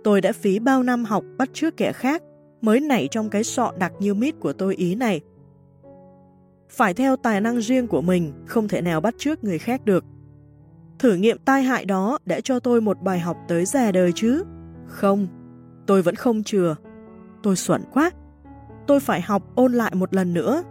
Tôi 0.04 0.22
đã 0.22 0.32
phí 0.32 0.60
bao 0.60 0.84
năm 0.84 1.06
học 1.06 1.24
bắt 1.38 1.50
chước 1.54 1.78
kẻ 1.78 1.92
khác, 1.94 2.24
mới 2.64 2.80
nảy 2.80 3.08
trong 3.12 3.30
cái 3.30 3.44
sọ 3.44 3.72
đặc 3.78 3.94
như 4.00 4.14
mít 4.14 4.40
của 4.40 4.54
tôi 4.54 4.76
ý 4.76 4.96
này. 4.96 5.22
Phải 6.70 6.94
theo 6.94 7.16
tài 7.16 7.42
năng 7.42 7.62
riêng 7.62 7.88
của 7.88 8.02
mình, 8.02 8.34
không 8.46 8.68
thể 8.68 8.82
nào 8.82 9.02
bắt 9.02 9.16
chước 9.18 9.44
người 9.44 9.60
khác 9.60 9.86
được. 9.86 10.06
Thử 11.00 11.16
nghiệm 11.16 11.38
tai 11.38 11.64
hại 11.64 11.86
đó 11.86 12.18
đã 12.26 12.40
cho 12.42 12.60
tôi 12.60 12.82
một 12.82 13.02
bài 13.02 13.20
học 13.20 13.38
tới 13.48 13.66
già 13.66 13.92
đời 13.92 14.12
chứ? 14.16 14.44
Không, 14.88 15.28
tôi 15.86 16.02
vẫn 16.02 16.16
không 16.16 16.44
chừa. 16.44 16.76
Tôi 17.44 17.56
xuẩn 17.56 17.82
quá. 17.94 18.12
Tôi 18.88 19.00
phải 19.00 19.22
học 19.22 19.44
ôn 19.56 19.74
lại 19.74 19.96
một 19.96 20.14
lần 20.14 20.34
nữa. 20.34 20.64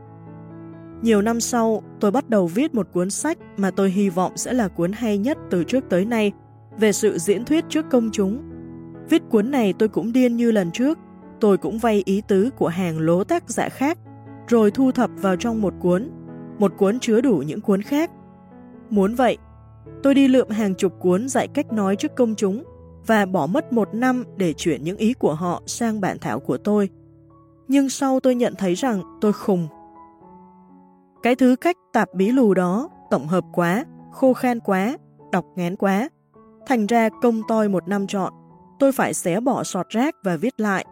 Nhiều 1.03 1.23
năm 1.23 1.41
sau, 1.41 1.83
tôi 2.01 2.11
bắt 2.11 2.31
đầu 2.31 2.47
viết 2.47 2.75
một 2.75 2.89
cuốn 2.93 3.11
sách 3.11 3.39
mà 3.57 3.71
tôi 3.71 3.91
hy 3.91 4.09
vọng 4.09 4.33
sẽ 4.37 4.53
là 4.53 4.69
cuốn 4.69 4.93
hay 4.93 5.19
nhất 5.19 5.39
từ 5.51 5.65
trước 5.65 5.85
tới 5.89 6.05
nay 6.05 6.33
về 6.79 6.93
sự 6.93 7.19
diễn 7.19 7.45
thuyết 7.45 7.65
trước 7.69 7.87
công 7.91 8.11
chúng. 8.13 8.43
Viết 9.09 9.23
cuốn 9.31 9.51
này 9.51 9.73
tôi 9.73 9.89
cũng 9.89 10.13
điên 10.13 10.37
như 10.37 10.51
lần 10.51 10.71
trước, 10.73 10.99
tôi 11.43 11.59
cũng 11.59 11.79
vay 11.79 12.03
ý 12.05 12.23
tứ 12.29 12.51
của 12.57 12.69
hàng 12.69 12.99
lố 12.99 13.25
tác 13.25 13.51
giả 13.51 13.69
khác, 13.69 13.99
rồi 14.49 14.71
thu 14.71 14.93
thập 14.93 15.11
vào 15.17 15.37
trong 15.37 15.63
một 15.63 15.75
cuốn, 15.81 16.11
một 16.59 16.73
cuốn 16.79 16.99
chứa 17.01 17.21
đủ 17.21 17.43
những 17.47 17.61
cuốn 17.61 17.83
khác. 17.83 18.11
Muốn 18.91 19.15
vậy, 19.15 19.39
tôi 20.03 20.15
đi 20.15 20.29
lượm 20.29 20.49
hàng 20.49 20.75
chục 20.75 20.93
cuốn 21.01 21.29
dạy 21.29 21.49
cách 21.49 21.73
nói 21.73 21.97
trước 21.97 22.15
công 22.17 22.35
chúng 22.35 22.65
và 23.07 23.27
bỏ 23.27 23.47
mất 23.47 23.73
một 23.73 23.95
năm 23.95 24.25
để 24.37 24.53
chuyển 24.53 24.85
những 24.85 24.97
ý 24.97 25.15
của 25.15 25.35
họ 25.35 25.63
sang 25.67 26.01
bản 26.01 26.19
thảo 26.19 26.41
của 26.41 26.57
tôi. 26.57 26.89
Nhưng 27.69 27.89
sau 27.89 28.21
tôi 28.21 28.35
nhận 28.35 28.55
thấy 28.59 28.75
rằng 28.75 29.03
tôi 29.21 29.33
khùng. 29.33 29.69
Cái 31.23 31.35
thứ 31.35 31.57
cách 31.61 31.77
tạp 31.93 32.15
bí 32.15 32.33
lù 32.33 32.55
đó 32.55 32.89
tổng 33.11 33.27
hợp 33.27 33.45
quá, 33.53 33.85
khô 34.13 34.33
khan 34.33 34.61
quá, 34.61 34.97
đọc 35.33 35.45
ngán 35.57 35.77
quá. 35.77 36.09
Thành 36.67 36.87
ra 36.87 37.09
công 37.23 37.41
toi 37.49 37.69
một 37.69 37.89
năm 37.89 38.07
chọn, 38.07 38.33
tôi 38.79 38.93
phải 38.93 39.15
xé 39.15 39.41
bỏ 39.41 39.65
sọt 39.65 39.89
rác 39.89 40.15
và 40.25 40.37
viết 40.37 40.61
lại. 40.61 40.87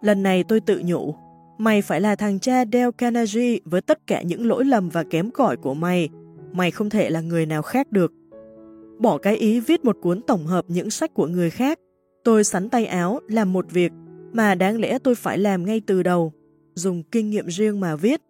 Lần 0.00 0.22
này 0.22 0.44
tôi 0.44 0.60
tự 0.60 0.82
nhủ, 0.84 1.14
mày 1.58 1.82
phải 1.82 2.00
là 2.00 2.16
thằng 2.16 2.38
cha 2.38 2.64
Dale 2.72 2.90
Carnegie 2.98 3.58
với 3.64 3.80
tất 3.80 4.06
cả 4.06 4.22
những 4.22 4.46
lỗi 4.46 4.64
lầm 4.64 4.88
và 4.88 5.02
kém 5.02 5.30
cỏi 5.30 5.56
của 5.56 5.74
mày. 5.74 6.08
Mày 6.52 6.70
không 6.70 6.90
thể 6.90 7.10
là 7.10 7.20
người 7.20 7.46
nào 7.46 7.62
khác 7.62 7.92
được. 7.92 8.12
Bỏ 8.98 9.18
cái 9.18 9.36
ý 9.36 9.60
viết 9.60 9.84
một 9.84 9.96
cuốn 10.02 10.20
tổng 10.22 10.46
hợp 10.46 10.64
những 10.68 10.90
sách 10.90 11.14
của 11.14 11.26
người 11.26 11.50
khác, 11.50 11.78
tôi 12.24 12.44
sắn 12.44 12.68
tay 12.68 12.86
áo 12.86 13.20
làm 13.28 13.52
một 13.52 13.66
việc 13.70 13.92
mà 14.32 14.54
đáng 14.54 14.80
lẽ 14.80 14.98
tôi 14.98 15.14
phải 15.14 15.38
làm 15.38 15.66
ngay 15.66 15.80
từ 15.86 16.02
đầu, 16.02 16.32
dùng 16.74 17.02
kinh 17.02 17.30
nghiệm 17.30 17.46
riêng 17.46 17.80
mà 17.80 17.96
viết, 17.96 18.20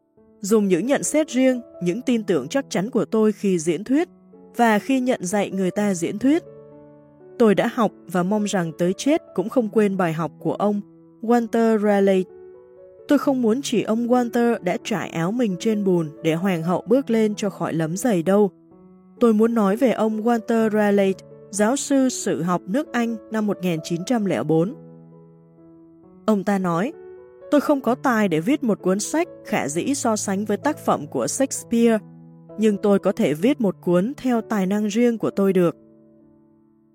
dùng 0.41 0.69
những 0.69 0.87
nhận 0.87 1.03
xét 1.03 1.29
riêng, 1.29 1.61
những 1.83 2.03
tin 2.03 2.25
tưởng 2.25 2.49
chắc 2.49 2.65
chắn 2.69 2.91
của 2.91 3.05
tôi 3.05 3.33
khi 3.33 3.59
diễn 3.59 3.85
thuyết 3.85 4.09
và 4.57 4.79
khi 4.79 5.00
nhận 5.00 5.25
dạy 5.25 5.50
người 5.50 5.71
ta 5.71 5.95
diễn 5.95 6.19
thuyết. 6.19 6.43
Tôi 7.39 7.55
đã 7.55 7.71
học 7.75 7.93
và 8.07 8.23
mong 8.23 8.45
rằng 8.45 8.73
tới 8.79 8.93
chết 8.93 9.23
cũng 9.35 9.49
không 9.49 9.69
quên 9.69 9.97
bài 9.97 10.12
học 10.12 10.33
của 10.39 10.55
ông 10.55 10.81
Walter 11.23 11.79
Raleigh. 11.79 12.29
Tôi 13.09 13.19
không 13.19 13.43
muốn 13.43 13.62
chỉ 13.62 13.83
ông 13.83 14.09
Walter 14.09 14.59
đã 14.62 14.77
trải 14.85 15.11
áo 15.11 15.33
mình 15.33 15.57
trên 15.61 15.85
bùn 15.85 16.09
để 16.23 16.35
hoàng 16.35 16.62
hậu 16.62 16.85
bước 16.87 17.11
lên 17.11 17.35
cho 17.35 17.50
khỏi 17.50 17.73
lấm 17.73 17.97
giày 17.97 18.23
đâu. 18.23 18.50
Tôi 19.21 19.33
muốn 19.33 19.55
nói 19.55 19.77
về 19.77 19.93
ông 19.93 20.23
Walter 20.23 20.71
Raleigh, 20.71 21.17
giáo 21.50 21.77
sư 21.77 22.09
sự 22.09 22.43
học 22.43 22.62
nước 22.67 22.93
Anh 22.93 23.17
năm 23.31 23.47
1904. 23.47 24.75
Ông 26.27 26.45
ta 26.45 26.59
nói, 26.59 26.93
tôi 27.50 27.61
không 27.61 27.81
có 27.81 27.95
tài 27.95 28.29
để 28.29 28.41
viết 28.41 28.62
một 28.62 28.83
cuốn 28.83 29.00
sách 29.00 29.29
khả 29.45 29.69
dĩ 29.69 29.95
so 29.95 30.17
sánh 30.17 30.45
với 30.45 30.57
tác 30.57 30.79
phẩm 30.79 31.07
của 31.07 31.27
Shakespeare, 31.27 31.99
nhưng 32.59 32.77
tôi 32.77 32.99
có 32.99 33.12
thể 33.12 33.35
viết 33.35 33.61
một 33.61 33.77
cuốn 33.81 34.12
theo 34.17 34.41
tài 34.41 34.67
năng 34.67 34.87
riêng 34.87 35.19
của 35.19 35.31
tôi 35.31 35.53
được. 35.53 35.77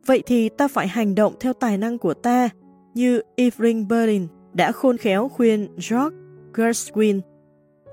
Vậy 0.05 0.23
thì 0.25 0.49
ta 0.49 0.67
phải 0.67 0.87
hành 0.87 1.15
động 1.15 1.33
theo 1.39 1.53
tài 1.53 1.77
năng 1.77 1.97
của 1.97 2.13
ta, 2.13 2.49
như 2.95 3.21
Evelyn 3.35 3.87
Berlin 3.87 4.27
đã 4.53 4.71
khôn 4.71 4.97
khéo 4.97 5.29
khuyên 5.29 5.67
George 5.89 6.17
Gershwin. 6.53 7.21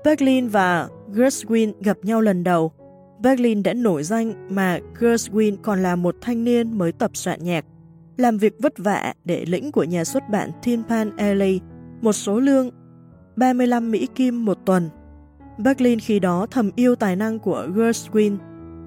Berlin 0.05 0.47
và 0.47 0.87
Gershwin 1.13 1.73
gặp 1.81 1.97
nhau 2.03 2.21
lần 2.21 2.43
đầu. 2.43 2.71
Berlin 3.19 3.63
đã 3.63 3.73
nổi 3.73 4.03
danh 4.03 4.55
mà 4.55 4.79
Gershwin 4.99 5.55
còn 5.61 5.83
là 5.83 5.95
một 5.95 6.15
thanh 6.21 6.43
niên 6.43 6.77
mới 6.77 6.91
tập 6.91 7.11
soạn 7.13 7.43
nhạc, 7.43 7.65
làm 8.17 8.37
việc 8.37 8.55
vất 8.59 8.73
vả 8.77 9.13
để 9.25 9.45
lĩnh 9.45 9.71
của 9.71 9.83
nhà 9.83 10.03
xuất 10.03 10.23
bản 10.29 10.51
Tin 10.63 10.83
Pan 10.83 11.17
Alley 11.17 11.59
một 12.01 12.13
số 12.13 12.39
lương 12.39 12.69
35 13.35 13.91
Mỹ 13.91 14.07
Kim 14.15 14.45
một 14.45 14.57
tuần. 14.65 14.89
Berlin 15.57 15.99
khi 15.99 16.19
đó 16.19 16.47
thầm 16.51 16.71
yêu 16.75 16.95
tài 16.95 17.15
năng 17.15 17.39
của 17.39 17.67
Gershwin, 17.75 18.37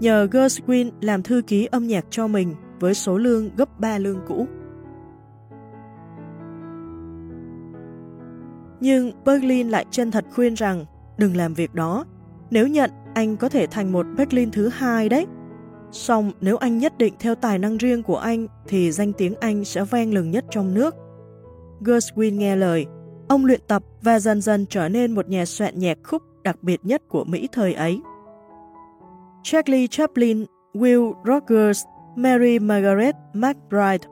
nhờ 0.01 0.29
Gershwin 0.31 0.91
làm 1.01 1.23
thư 1.23 1.43
ký 1.47 1.67
âm 1.67 1.87
nhạc 1.87 2.05
cho 2.11 2.27
mình 2.27 2.55
với 2.81 2.95
số 2.95 3.19
lương 3.19 3.51
gấp 3.57 3.81
3 3.81 3.99
lương 3.99 4.21
cũ. 4.29 4.47
Nhưng 8.81 9.13
Berlin 9.25 9.69
lại 9.69 9.87
chân 9.91 10.11
thật 10.11 10.25
khuyên 10.35 10.55
rằng 10.55 10.85
đừng 11.19 11.37
làm 11.37 11.55
việc 11.55 11.75
đó. 11.75 12.05
Nếu 12.51 12.69
nhận, 12.69 12.91
anh 13.15 13.37
có 13.37 13.49
thể 13.49 13.67
thành 13.67 13.93
một 13.93 14.07
Berlin 14.17 14.51
thứ 14.51 14.69
hai 14.69 15.09
đấy. 15.09 15.27
Xong 15.93 16.33
nếu 16.41 16.57
anh 16.57 16.79
nhất 16.79 16.99
định 16.99 17.15
theo 17.19 17.35
tài 17.35 17.59
năng 17.59 17.77
riêng 17.77 18.03
của 18.03 18.17
anh 18.17 18.47
thì 18.69 18.93
danh 18.93 19.13
tiếng 19.13 19.35
anh 19.41 19.65
sẽ 19.65 19.85
vang 19.85 20.15
lừng 20.15 20.31
nhất 20.31 20.45
trong 20.51 20.75
nước. 20.75 20.95
Gershwin 21.81 22.37
nghe 22.37 22.57
lời, 22.57 22.87
ông 23.29 23.45
luyện 23.45 23.61
tập 23.69 23.83
và 24.03 24.19
dần 24.19 24.41
dần 24.41 24.67
trở 24.67 24.89
nên 24.89 25.13
một 25.13 25.29
nhà 25.29 25.45
soạn 25.45 25.79
nhạc 25.79 25.99
khúc 26.05 26.23
đặc 26.43 26.63
biệt 26.63 26.81
nhất 26.83 27.03
của 27.09 27.25
Mỹ 27.25 27.49
thời 27.53 27.75
ấy. 27.75 28.01
Charlie 29.43 29.87
Chaplin, 29.87 30.45
Will 30.75 31.13
Rogers, 31.25 31.85
Mary 32.17 32.59
Margaret 32.59 33.15
McBride, 33.35 34.09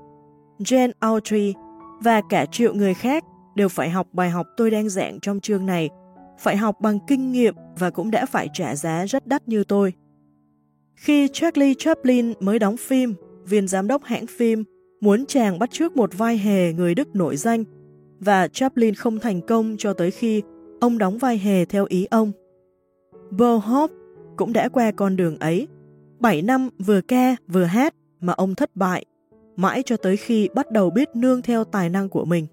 Jane 0.58 0.92
Autry 0.98 1.54
và 2.00 2.22
cả 2.28 2.46
triệu 2.46 2.74
người 2.74 2.94
khác 2.94 3.24
đều 3.54 3.68
phải 3.68 3.90
học 3.90 4.06
bài 4.12 4.30
học 4.30 4.46
tôi 4.56 4.70
đang 4.70 4.88
giảng 4.88 5.20
trong 5.20 5.40
chương 5.40 5.66
này, 5.66 5.90
phải 6.38 6.56
học 6.56 6.80
bằng 6.80 6.98
kinh 7.06 7.32
nghiệm 7.32 7.54
và 7.78 7.90
cũng 7.90 8.10
đã 8.10 8.26
phải 8.26 8.48
trả 8.52 8.76
giá 8.76 9.06
rất 9.06 9.26
đắt 9.26 9.48
như 9.48 9.64
tôi. 9.64 9.92
Khi 10.94 11.28
Charlie 11.32 11.74
Chaplin 11.74 12.32
mới 12.40 12.58
đóng 12.58 12.76
phim, 12.76 13.14
viên 13.44 13.68
giám 13.68 13.88
đốc 13.88 14.04
hãng 14.04 14.26
phim 14.26 14.64
muốn 15.00 15.26
chàng 15.26 15.58
bắt 15.58 15.70
trước 15.70 15.96
một 15.96 16.18
vai 16.18 16.38
hề 16.38 16.72
người 16.72 16.94
Đức 16.94 17.16
nổi 17.16 17.36
danh 17.36 17.64
và 18.20 18.48
Chaplin 18.48 18.94
không 18.94 19.18
thành 19.18 19.40
công 19.40 19.76
cho 19.78 19.92
tới 19.92 20.10
khi 20.10 20.42
ông 20.80 20.98
đóng 20.98 21.18
vai 21.18 21.38
hề 21.38 21.64
theo 21.64 21.86
ý 21.88 22.06
ông. 22.10 22.32
Bo 23.30 23.56
Hope 23.56 23.94
cũng 24.36 24.52
đã 24.52 24.68
qua 24.68 24.90
con 24.90 25.16
đường 25.16 25.38
ấy. 25.38 25.68
7 26.20 26.42
năm 26.42 26.68
vừa 26.78 27.00
ca 27.00 27.36
vừa 27.48 27.64
hát 27.64 27.94
mà 28.20 28.32
ông 28.32 28.54
thất 28.54 28.76
bại, 28.76 29.04
mãi 29.56 29.82
cho 29.86 29.96
tới 29.96 30.16
khi 30.16 30.48
bắt 30.54 30.70
đầu 30.70 30.90
biết 30.90 31.08
nương 31.14 31.42
theo 31.42 31.64
tài 31.64 31.90
năng 31.90 32.08
của 32.08 32.24
mình. 32.24 32.46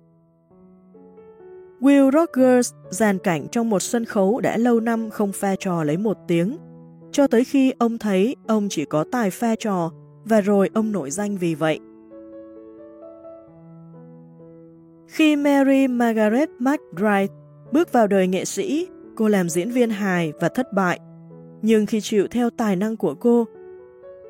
Will 1.82 2.12
Rogers 2.12 2.74
dàn 2.90 3.18
cảnh 3.18 3.48
trong 3.52 3.70
một 3.70 3.80
sân 3.80 4.06
khấu 4.06 4.42
đã 4.42 4.58
lâu 4.58 4.80
năm 4.80 5.10
không 5.10 5.32
pha 5.32 5.56
trò 5.56 5.84
lấy 5.84 5.98
một 5.98 6.18
tiếng, 6.28 6.58
cho 7.12 7.28
tới 7.28 7.44
khi 7.44 7.74
ông 7.80 7.98
thấy 7.98 8.36
ông 8.48 8.68
chỉ 8.70 8.86
có 8.86 9.06
tài 9.12 9.30
pha 9.30 9.56
trò 9.56 9.92
và 10.26 10.42
rồi 10.42 10.70
ông 10.74 10.92
nổi 10.92 11.12
danh 11.12 11.38
vì 11.38 11.56
vậy. 11.56 11.80
Khi 15.08 15.36
Mary 15.36 15.88
Margaret 15.88 16.50
McBride 16.60 17.34
bước 17.72 17.92
vào 17.92 18.08
đời 18.08 18.28
nghệ 18.28 18.46
sĩ, 18.46 18.88
cô 19.16 19.28
làm 19.28 19.50
diễn 19.50 19.72
viên 19.72 19.90
hài 19.90 20.34
và 20.40 20.50
thất 20.50 20.74
bại. 20.74 21.00
Nhưng 21.62 21.86
khi 21.86 22.02
chịu 22.02 22.28
theo 22.32 22.50
tài 22.50 22.76
năng 22.76 22.98
của 22.98 23.16
cô, 23.16 23.46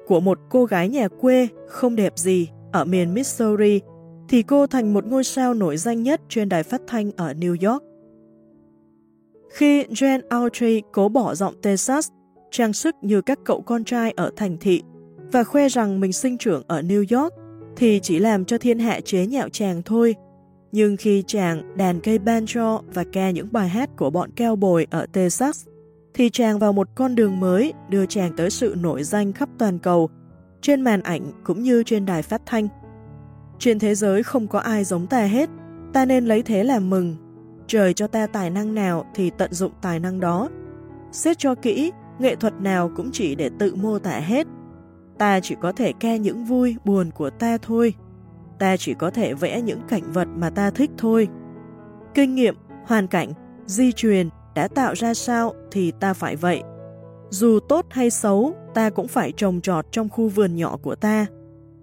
của 0.08 0.20
một 0.20 0.40
cô 0.50 0.66
gái 0.66 0.90
nhà 0.90 1.08
quê 1.08 1.48
không 1.68 1.96
đẹp 1.96 2.14
gì 2.16 2.50
ở 2.72 2.86
miền 2.86 3.14
Missouri 3.14 3.80
thì 4.32 4.44
cô 4.44 4.68
thành 4.68 4.94
một 4.94 5.06
ngôi 5.06 5.24
sao 5.24 5.54
nổi 5.54 5.78
danh 5.78 6.04
nhất 6.04 6.22
trên 6.30 6.50
đài 6.50 6.64
phát 6.64 6.82
thanh 6.88 7.12
ở 7.12 7.34
New 7.34 7.72
York. 7.72 7.84
Khi 9.50 9.84
Jane 9.84 10.22
Autry 10.30 10.82
cố 10.92 11.10
bỏ 11.10 11.36
giọng 11.36 11.54
Texas, 11.62 12.10
trang 12.52 12.74
sức 12.74 12.96
như 13.02 13.22
các 13.22 13.40
cậu 13.46 13.62
con 13.62 13.84
trai 13.84 14.12
ở 14.12 14.32
thành 14.36 14.58
thị 14.58 14.84
và 15.32 15.44
khoe 15.44 15.70
rằng 15.70 16.00
mình 16.00 16.14
sinh 16.14 16.38
trưởng 16.38 16.64
ở 16.68 16.82
New 16.82 17.22
York, 17.22 17.34
thì 17.76 18.00
chỉ 18.04 18.20
làm 18.20 18.46
cho 18.46 18.58
thiên 18.58 18.80
hạ 18.80 19.00
chế 19.06 19.26
nhạo 19.26 19.50
chàng 19.50 19.82
thôi. 19.86 20.16
Nhưng 20.72 20.98
khi 20.98 21.24
chàng 21.28 21.78
đàn 21.78 22.00
cây 22.00 22.20
banjo 22.20 22.82
và 22.94 23.04
ca 23.12 23.32
những 23.32 23.48
bài 23.52 23.70
hát 23.70 23.90
của 23.98 24.10
bọn 24.10 24.32
keo 24.32 24.56
bồi 24.56 24.88
ở 24.90 25.06
Texas, 25.06 25.68
thì 26.14 26.30
chàng 26.30 26.60
vào 26.60 26.74
một 26.74 26.88
con 26.96 27.16
đường 27.16 27.40
mới 27.40 27.74
đưa 27.90 28.06
chàng 28.06 28.32
tới 28.38 28.50
sự 28.50 28.76
nổi 28.82 29.04
danh 29.04 29.34
khắp 29.34 29.50
toàn 29.58 29.80
cầu, 29.80 30.10
trên 30.62 30.82
màn 30.82 31.02
ảnh 31.02 31.32
cũng 31.44 31.64
như 31.64 31.84
trên 31.86 32.06
đài 32.06 32.22
phát 32.22 32.42
thanh. 32.46 32.68
Trên 33.62 33.80
thế 33.80 33.96
giới 33.96 34.24
không 34.24 34.48
có 34.48 34.60
ai 34.60 34.84
giống 34.84 35.08
ta 35.08 35.24
hết, 35.24 35.50
ta 35.94 36.06
nên 36.06 36.26
lấy 36.26 36.42
thế 36.42 36.64
làm 36.64 36.90
mừng. 36.90 37.16
Trời 37.68 37.94
cho 37.94 38.08
ta 38.08 38.28
tài 38.28 38.50
năng 38.50 38.76
nào 38.76 39.06
thì 39.16 39.30
tận 39.30 39.54
dụng 39.54 39.72
tài 39.82 40.00
năng 40.00 40.20
đó. 40.20 40.50
Xét 41.12 41.40
cho 41.40 41.56
kỹ, 41.56 41.92
nghệ 42.20 42.36
thuật 42.36 42.54
nào 42.62 42.92
cũng 42.96 43.10
chỉ 43.12 43.36
để 43.36 43.50
tự 43.60 43.76
mô 43.76 44.00
tả 44.00 44.20
hết. 44.20 44.48
Ta 45.18 45.40
chỉ 45.40 45.56
có 45.62 45.72
thể 45.72 45.94
ca 46.00 46.16
những 46.16 46.46
vui, 46.46 46.76
buồn 46.86 47.10
của 47.12 47.30
ta 47.30 47.58
thôi. 47.62 47.94
Ta 48.60 48.78
chỉ 48.78 48.94
có 48.94 49.10
thể 49.10 49.34
vẽ 49.34 49.62
những 49.62 49.82
cảnh 49.88 50.12
vật 50.14 50.28
mà 50.36 50.50
ta 50.50 50.70
thích 50.70 50.92
thôi. 50.98 51.28
Kinh 52.14 52.36
nghiệm, 52.36 52.56
hoàn 52.86 53.08
cảnh, 53.08 53.34
di 53.66 53.92
truyền 53.92 54.30
đã 54.56 54.68
tạo 54.68 54.94
ra 54.94 55.14
sao 55.14 55.54
thì 55.72 55.92
ta 55.92 56.14
phải 56.14 56.36
vậy. 56.36 56.64
Dù 57.30 57.60
tốt 57.70 57.86
hay 57.90 58.10
xấu, 58.10 58.54
ta 58.74 58.90
cũng 58.90 59.08
phải 59.08 59.34
trồng 59.38 59.62
trọt 59.62 59.86
trong 59.92 60.10
khu 60.10 60.28
vườn 60.28 60.56
nhỏ 60.56 60.78
của 60.78 60.96
ta. 60.96 61.26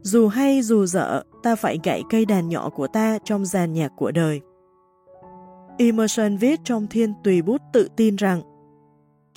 Dù 0.02 0.28
hay 0.28 0.62
dù 0.62 0.86
dở, 0.86 1.22
ta 1.42 1.56
phải 1.56 1.78
gãy 1.84 2.02
cây 2.10 2.24
đàn 2.24 2.48
nhỏ 2.48 2.70
của 2.70 2.86
ta 2.86 3.18
trong 3.24 3.44
giàn 3.44 3.72
nhạc 3.72 3.92
của 3.96 4.10
đời. 4.10 4.40
Emerson 5.78 6.36
viết 6.36 6.60
trong 6.64 6.86
Thiên 6.86 7.12
Tùy 7.24 7.42
Bút 7.42 7.62
tự 7.72 7.88
tin 7.96 8.16
rằng 8.16 8.42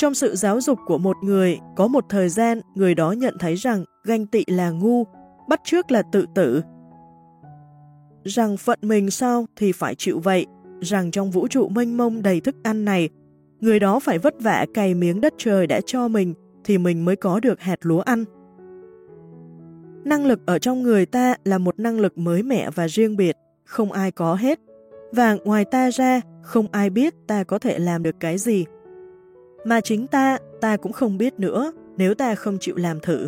trong 0.01 0.13
sự 0.13 0.35
giáo 0.35 0.61
dục 0.61 0.79
của 0.85 0.97
một 0.97 1.17
người, 1.21 1.59
có 1.75 1.87
một 1.87 2.05
thời 2.09 2.29
gian 2.29 2.61
người 2.75 2.95
đó 2.95 3.11
nhận 3.11 3.37
thấy 3.39 3.55
rằng 3.55 3.85
ganh 4.03 4.27
tị 4.27 4.43
là 4.47 4.69
ngu, 4.69 5.03
bắt 5.49 5.61
trước 5.63 5.91
là 5.91 6.01
tự 6.11 6.25
tử. 6.35 6.61
Rằng 8.23 8.57
phận 8.57 8.79
mình 8.81 9.11
sao 9.11 9.45
thì 9.55 9.71
phải 9.71 9.95
chịu 9.95 10.19
vậy, 10.19 10.45
rằng 10.81 11.11
trong 11.11 11.31
vũ 11.31 11.47
trụ 11.47 11.69
mênh 11.69 11.97
mông 11.97 12.21
đầy 12.21 12.41
thức 12.41 12.55
ăn 12.63 12.85
này, 12.85 13.09
người 13.59 13.79
đó 13.79 13.99
phải 13.99 14.19
vất 14.19 14.33
vả 14.39 14.65
cày 14.73 14.93
miếng 14.93 15.21
đất 15.21 15.33
trời 15.37 15.67
đã 15.67 15.81
cho 15.85 16.07
mình 16.07 16.33
thì 16.63 16.77
mình 16.77 17.05
mới 17.05 17.15
có 17.15 17.39
được 17.39 17.59
hạt 17.59 17.79
lúa 17.81 18.01
ăn. 18.01 18.25
Năng 20.05 20.25
lực 20.25 20.39
ở 20.45 20.59
trong 20.59 20.83
người 20.83 21.05
ta 21.05 21.35
là 21.43 21.57
một 21.57 21.79
năng 21.79 21.99
lực 21.99 22.17
mới 22.17 22.43
mẻ 22.43 22.69
và 22.75 22.87
riêng 22.87 23.17
biệt, 23.17 23.37
không 23.65 23.91
ai 23.91 24.11
có 24.11 24.35
hết. 24.35 24.59
Và 25.11 25.37
ngoài 25.43 25.65
ta 25.65 25.89
ra, 25.91 26.21
không 26.41 26.67
ai 26.71 26.89
biết 26.89 27.13
ta 27.27 27.43
có 27.43 27.59
thể 27.59 27.79
làm 27.79 28.03
được 28.03 28.15
cái 28.19 28.37
gì. 28.37 28.65
Mà 29.65 29.81
chính 29.81 30.07
ta, 30.07 30.37
ta 30.61 30.77
cũng 30.77 30.91
không 30.91 31.17
biết 31.17 31.39
nữa 31.39 31.71
nếu 31.97 32.13
ta 32.13 32.35
không 32.35 32.57
chịu 32.59 32.75
làm 32.75 32.99
thử. 32.99 33.27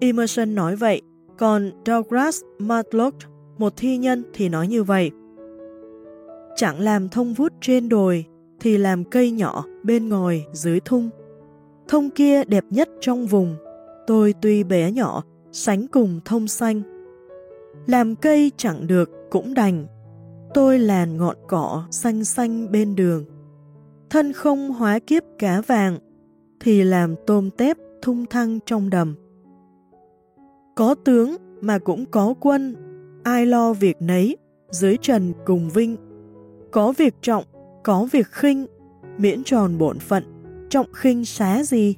Emerson 0.00 0.54
nói 0.54 0.76
vậy, 0.76 1.02
còn 1.38 1.70
Douglas 1.86 2.40
Matlock, 2.58 3.16
một 3.58 3.72
thi 3.76 3.96
nhân 3.96 4.22
thì 4.32 4.48
nói 4.48 4.68
như 4.68 4.82
vậy. 4.82 5.10
Chẳng 6.56 6.80
làm 6.80 7.08
thông 7.08 7.34
vút 7.34 7.52
trên 7.60 7.88
đồi, 7.88 8.24
thì 8.60 8.78
làm 8.78 9.04
cây 9.04 9.30
nhỏ 9.30 9.64
bên 9.82 10.08
ngồi 10.08 10.44
dưới 10.52 10.80
thung. 10.80 11.10
Thông 11.88 12.10
kia 12.10 12.44
đẹp 12.44 12.64
nhất 12.70 12.88
trong 13.00 13.26
vùng, 13.26 13.56
tôi 14.06 14.34
tuy 14.42 14.64
bé 14.64 14.90
nhỏ, 14.90 15.22
sánh 15.52 15.86
cùng 15.86 16.20
thông 16.24 16.48
xanh. 16.48 16.82
Làm 17.86 18.16
cây 18.16 18.52
chẳng 18.56 18.86
được 18.86 19.10
cũng 19.30 19.54
đành, 19.54 19.86
tôi 20.54 20.78
làn 20.78 21.16
ngọn 21.16 21.36
cỏ 21.48 21.86
xanh 21.90 22.24
xanh 22.24 22.72
bên 22.72 22.96
đường. 22.96 23.24
Thân 24.10 24.32
không 24.32 24.70
hóa 24.70 24.98
kiếp 24.98 25.22
cá 25.38 25.60
vàng, 25.60 25.98
thì 26.60 26.82
làm 26.82 27.14
tôm 27.26 27.50
tép 27.50 27.76
thung 28.02 28.26
thăng 28.26 28.58
trong 28.66 28.90
đầm. 28.90 29.14
Có 30.74 30.94
tướng 30.94 31.36
mà 31.60 31.78
cũng 31.78 32.06
có 32.06 32.34
quân, 32.40 32.76
ai 33.22 33.46
lo 33.46 33.72
việc 33.72 33.96
nấy, 34.00 34.36
dưới 34.70 34.96
trần 35.00 35.32
cùng 35.46 35.70
vinh. 35.70 35.96
Có 36.70 36.92
việc 36.92 37.14
trọng, 37.22 37.44
có 37.84 38.08
việc 38.12 38.26
khinh, 38.26 38.66
miễn 39.18 39.44
tròn 39.44 39.78
bổn 39.78 39.98
phận, 39.98 40.24
trọng 40.70 40.92
khinh 40.92 41.24
xá 41.24 41.62
gì. 41.62 41.96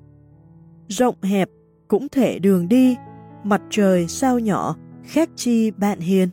Rộng 0.88 1.14
hẹp 1.23 1.50
cũng 1.88 2.08
thể 2.08 2.38
đường 2.38 2.68
đi, 2.68 2.96
mặt 3.44 3.62
trời 3.70 4.08
sao 4.08 4.38
nhỏ, 4.38 4.76
khác 5.02 5.30
chi 5.36 5.70
bạn 5.70 6.00
hiền. 6.00 6.28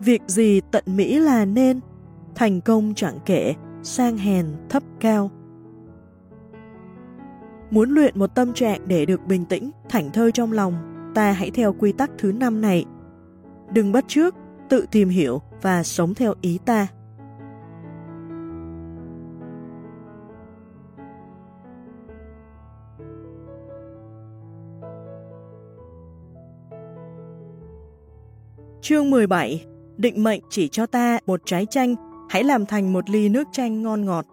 Việc 0.00 0.22
gì 0.26 0.60
tận 0.70 0.84
Mỹ 0.86 1.18
là 1.18 1.44
nên, 1.44 1.80
thành 2.34 2.60
công 2.60 2.94
chẳng 2.94 3.18
kể, 3.26 3.54
sang 3.82 4.16
hèn 4.16 4.46
thấp 4.68 4.82
cao. 5.00 5.30
Muốn 7.70 7.90
luyện 7.90 8.18
một 8.18 8.34
tâm 8.34 8.52
trạng 8.52 8.88
để 8.88 9.06
được 9.06 9.26
bình 9.26 9.44
tĩnh, 9.44 9.70
thảnh 9.88 10.10
thơi 10.10 10.32
trong 10.32 10.52
lòng, 10.52 10.74
ta 11.14 11.32
hãy 11.32 11.50
theo 11.50 11.72
quy 11.72 11.92
tắc 11.92 12.10
thứ 12.18 12.32
năm 12.32 12.60
này. 12.60 12.84
Đừng 13.72 13.92
bắt 13.92 14.04
trước, 14.08 14.34
tự 14.68 14.86
tìm 14.90 15.08
hiểu 15.08 15.42
và 15.62 15.82
sống 15.82 16.14
theo 16.14 16.34
ý 16.40 16.58
ta. 16.64 16.86
Chương 28.84 29.10
17 29.10 29.64
Định 29.96 30.22
mệnh 30.22 30.40
chỉ 30.50 30.68
cho 30.68 30.86
ta 30.86 31.18
một 31.26 31.40
trái 31.44 31.66
chanh, 31.66 31.94
hãy 32.28 32.44
làm 32.44 32.66
thành 32.66 32.92
một 32.92 33.10
ly 33.10 33.28
nước 33.28 33.48
chanh 33.52 33.82
ngon 33.82 34.04
ngọt. 34.04 34.26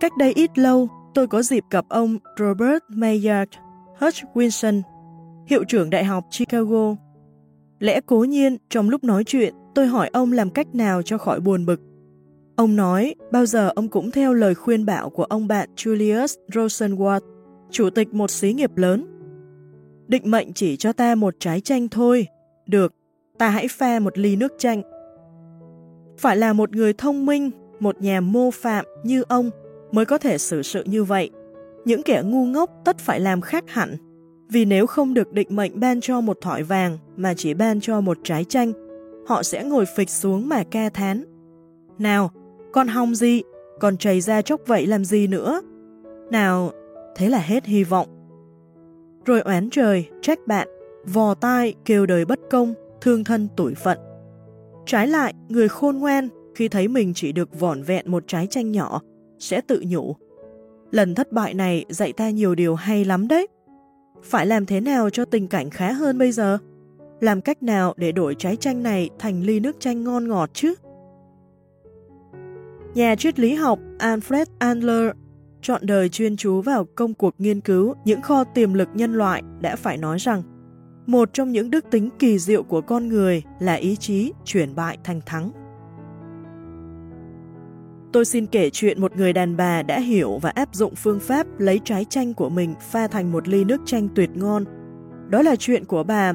Cách 0.00 0.12
đây 0.18 0.32
ít 0.32 0.58
lâu, 0.58 0.88
tôi 1.14 1.26
có 1.26 1.42
dịp 1.42 1.64
gặp 1.70 1.84
ông 1.88 2.18
Robert 2.38 2.82
Maynard 2.88 3.50
Hutchinson, 3.98 4.82
hiệu 5.46 5.64
trưởng 5.64 5.90
Đại 5.90 6.04
học 6.04 6.24
Chicago. 6.38 6.96
Lẽ 7.78 8.00
cố 8.06 8.24
nhiên, 8.24 8.56
trong 8.70 8.88
lúc 8.88 9.04
nói 9.04 9.24
chuyện, 9.24 9.54
tôi 9.74 9.86
hỏi 9.86 10.10
ông 10.12 10.32
làm 10.32 10.50
cách 10.50 10.74
nào 10.74 11.02
cho 11.02 11.18
khỏi 11.18 11.40
buồn 11.40 11.66
bực. 11.66 11.80
Ông 12.56 12.76
nói, 12.76 13.14
bao 13.32 13.46
giờ 13.46 13.72
ông 13.74 13.88
cũng 13.88 14.10
theo 14.10 14.34
lời 14.34 14.54
khuyên 14.54 14.86
bảo 14.86 15.10
của 15.10 15.24
ông 15.24 15.48
bạn 15.48 15.68
Julius 15.76 16.36
Rosenwald, 16.52 17.20
chủ 17.70 17.90
tịch 17.90 18.14
một 18.14 18.30
xí 18.30 18.52
nghiệp 18.52 18.76
lớn. 18.76 19.06
Định 20.08 20.30
mệnh 20.30 20.52
chỉ 20.52 20.76
cho 20.76 20.92
ta 20.92 21.14
một 21.14 21.34
trái 21.38 21.60
chanh 21.60 21.88
thôi. 21.88 22.26
Được, 22.66 22.94
ta 23.38 23.48
hãy 23.48 23.68
pha 23.68 23.98
một 23.98 24.18
ly 24.18 24.36
nước 24.36 24.52
chanh. 24.58 24.82
Phải 26.18 26.36
là 26.36 26.52
một 26.52 26.76
người 26.76 26.92
thông 26.92 27.26
minh, 27.26 27.50
một 27.80 28.02
nhà 28.02 28.20
mô 28.20 28.50
phạm 28.50 28.84
như 29.04 29.22
ông 29.28 29.50
mới 29.92 30.04
có 30.04 30.18
thể 30.18 30.38
xử 30.38 30.62
sự 30.62 30.84
như 30.86 31.04
vậy. 31.04 31.30
Những 31.84 32.02
kẻ 32.02 32.22
ngu 32.24 32.46
ngốc 32.46 32.70
tất 32.84 32.98
phải 32.98 33.20
làm 33.20 33.40
khác 33.40 33.64
hẳn, 33.68 33.96
vì 34.48 34.64
nếu 34.64 34.86
không 34.86 35.14
được 35.14 35.32
định 35.32 35.48
mệnh 35.50 35.80
ban 35.80 36.00
cho 36.00 36.20
một 36.20 36.38
thỏi 36.40 36.62
vàng 36.62 36.98
mà 37.16 37.34
chỉ 37.34 37.54
ban 37.54 37.80
cho 37.80 38.00
một 38.00 38.18
trái 38.22 38.44
chanh, 38.44 38.72
họ 39.26 39.42
sẽ 39.42 39.64
ngồi 39.64 39.84
phịch 39.96 40.10
xuống 40.10 40.48
mà 40.48 40.62
ca 40.70 40.88
thán. 40.88 41.24
Nào, 41.98 42.30
con 42.72 42.88
hong 42.88 43.14
gì, 43.14 43.42
còn 43.80 43.96
chảy 43.96 44.20
ra 44.20 44.42
chốc 44.42 44.60
vậy 44.66 44.86
làm 44.86 45.04
gì 45.04 45.26
nữa? 45.26 45.62
Nào, 46.30 46.70
thế 47.20 47.28
là 47.28 47.38
hết 47.38 47.66
hy 47.66 47.84
vọng. 47.84 48.08
Rồi 49.24 49.40
oán 49.40 49.70
trời, 49.70 50.08
trách 50.22 50.38
bạn, 50.46 50.68
vò 51.04 51.34
tai 51.34 51.74
kêu 51.84 52.06
đời 52.06 52.24
bất 52.24 52.40
công, 52.50 52.74
thương 53.00 53.24
thân 53.24 53.48
tuổi 53.56 53.74
phận. 53.74 53.98
Trái 54.86 55.08
lại, 55.08 55.34
người 55.48 55.68
khôn 55.68 55.98
ngoan 55.98 56.28
khi 56.54 56.68
thấy 56.68 56.88
mình 56.88 57.12
chỉ 57.14 57.32
được 57.32 57.60
vỏn 57.60 57.82
vẹn 57.82 58.10
một 58.10 58.24
trái 58.26 58.46
chanh 58.46 58.72
nhỏ 58.72 59.00
sẽ 59.38 59.60
tự 59.60 59.82
nhủ. 59.86 60.16
Lần 60.90 61.14
thất 61.14 61.32
bại 61.32 61.54
này 61.54 61.84
dạy 61.88 62.12
ta 62.12 62.30
nhiều 62.30 62.54
điều 62.54 62.74
hay 62.74 63.04
lắm 63.04 63.28
đấy. 63.28 63.46
Phải 64.22 64.46
làm 64.46 64.66
thế 64.66 64.80
nào 64.80 65.10
cho 65.10 65.24
tình 65.24 65.48
cảnh 65.48 65.70
khá 65.70 65.92
hơn 65.92 66.18
bây 66.18 66.32
giờ? 66.32 66.58
Làm 67.20 67.40
cách 67.40 67.62
nào 67.62 67.94
để 67.96 68.12
đổi 68.12 68.34
trái 68.34 68.56
chanh 68.56 68.82
này 68.82 69.10
thành 69.18 69.42
ly 69.42 69.60
nước 69.60 69.76
chanh 69.80 70.04
ngon 70.04 70.28
ngọt 70.28 70.50
chứ? 70.52 70.74
Nhà 72.94 73.14
triết 73.14 73.38
lý 73.38 73.54
học 73.54 73.78
Alfred 73.98 74.46
Adler 74.58 75.10
chọn 75.62 75.86
đời 75.86 76.08
chuyên 76.08 76.36
chú 76.36 76.60
vào 76.60 76.86
công 76.94 77.14
cuộc 77.14 77.34
nghiên 77.38 77.60
cứu 77.60 77.94
những 78.04 78.22
kho 78.22 78.44
tiềm 78.44 78.74
lực 78.74 78.88
nhân 78.94 79.12
loại 79.12 79.42
đã 79.60 79.76
phải 79.76 79.96
nói 79.96 80.18
rằng 80.18 80.42
một 81.06 81.30
trong 81.32 81.52
những 81.52 81.70
đức 81.70 81.84
tính 81.90 82.10
kỳ 82.18 82.38
diệu 82.38 82.62
của 82.62 82.80
con 82.80 83.08
người 83.08 83.42
là 83.60 83.74
ý 83.74 83.96
chí 83.96 84.32
chuyển 84.44 84.74
bại 84.74 84.98
thành 85.04 85.20
thắng. 85.26 85.50
Tôi 88.12 88.24
xin 88.24 88.46
kể 88.46 88.70
chuyện 88.70 89.00
một 89.00 89.16
người 89.16 89.32
đàn 89.32 89.56
bà 89.56 89.82
đã 89.82 90.00
hiểu 90.00 90.38
và 90.42 90.50
áp 90.50 90.74
dụng 90.74 90.94
phương 90.94 91.20
pháp 91.20 91.46
lấy 91.58 91.80
trái 91.84 92.04
chanh 92.04 92.34
của 92.34 92.48
mình 92.48 92.74
pha 92.80 93.06
thành 93.06 93.32
một 93.32 93.48
ly 93.48 93.64
nước 93.64 93.80
chanh 93.86 94.08
tuyệt 94.14 94.30
ngon. 94.34 94.64
Đó 95.28 95.42
là 95.42 95.56
chuyện 95.56 95.84
của 95.84 96.02
bà 96.02 96.32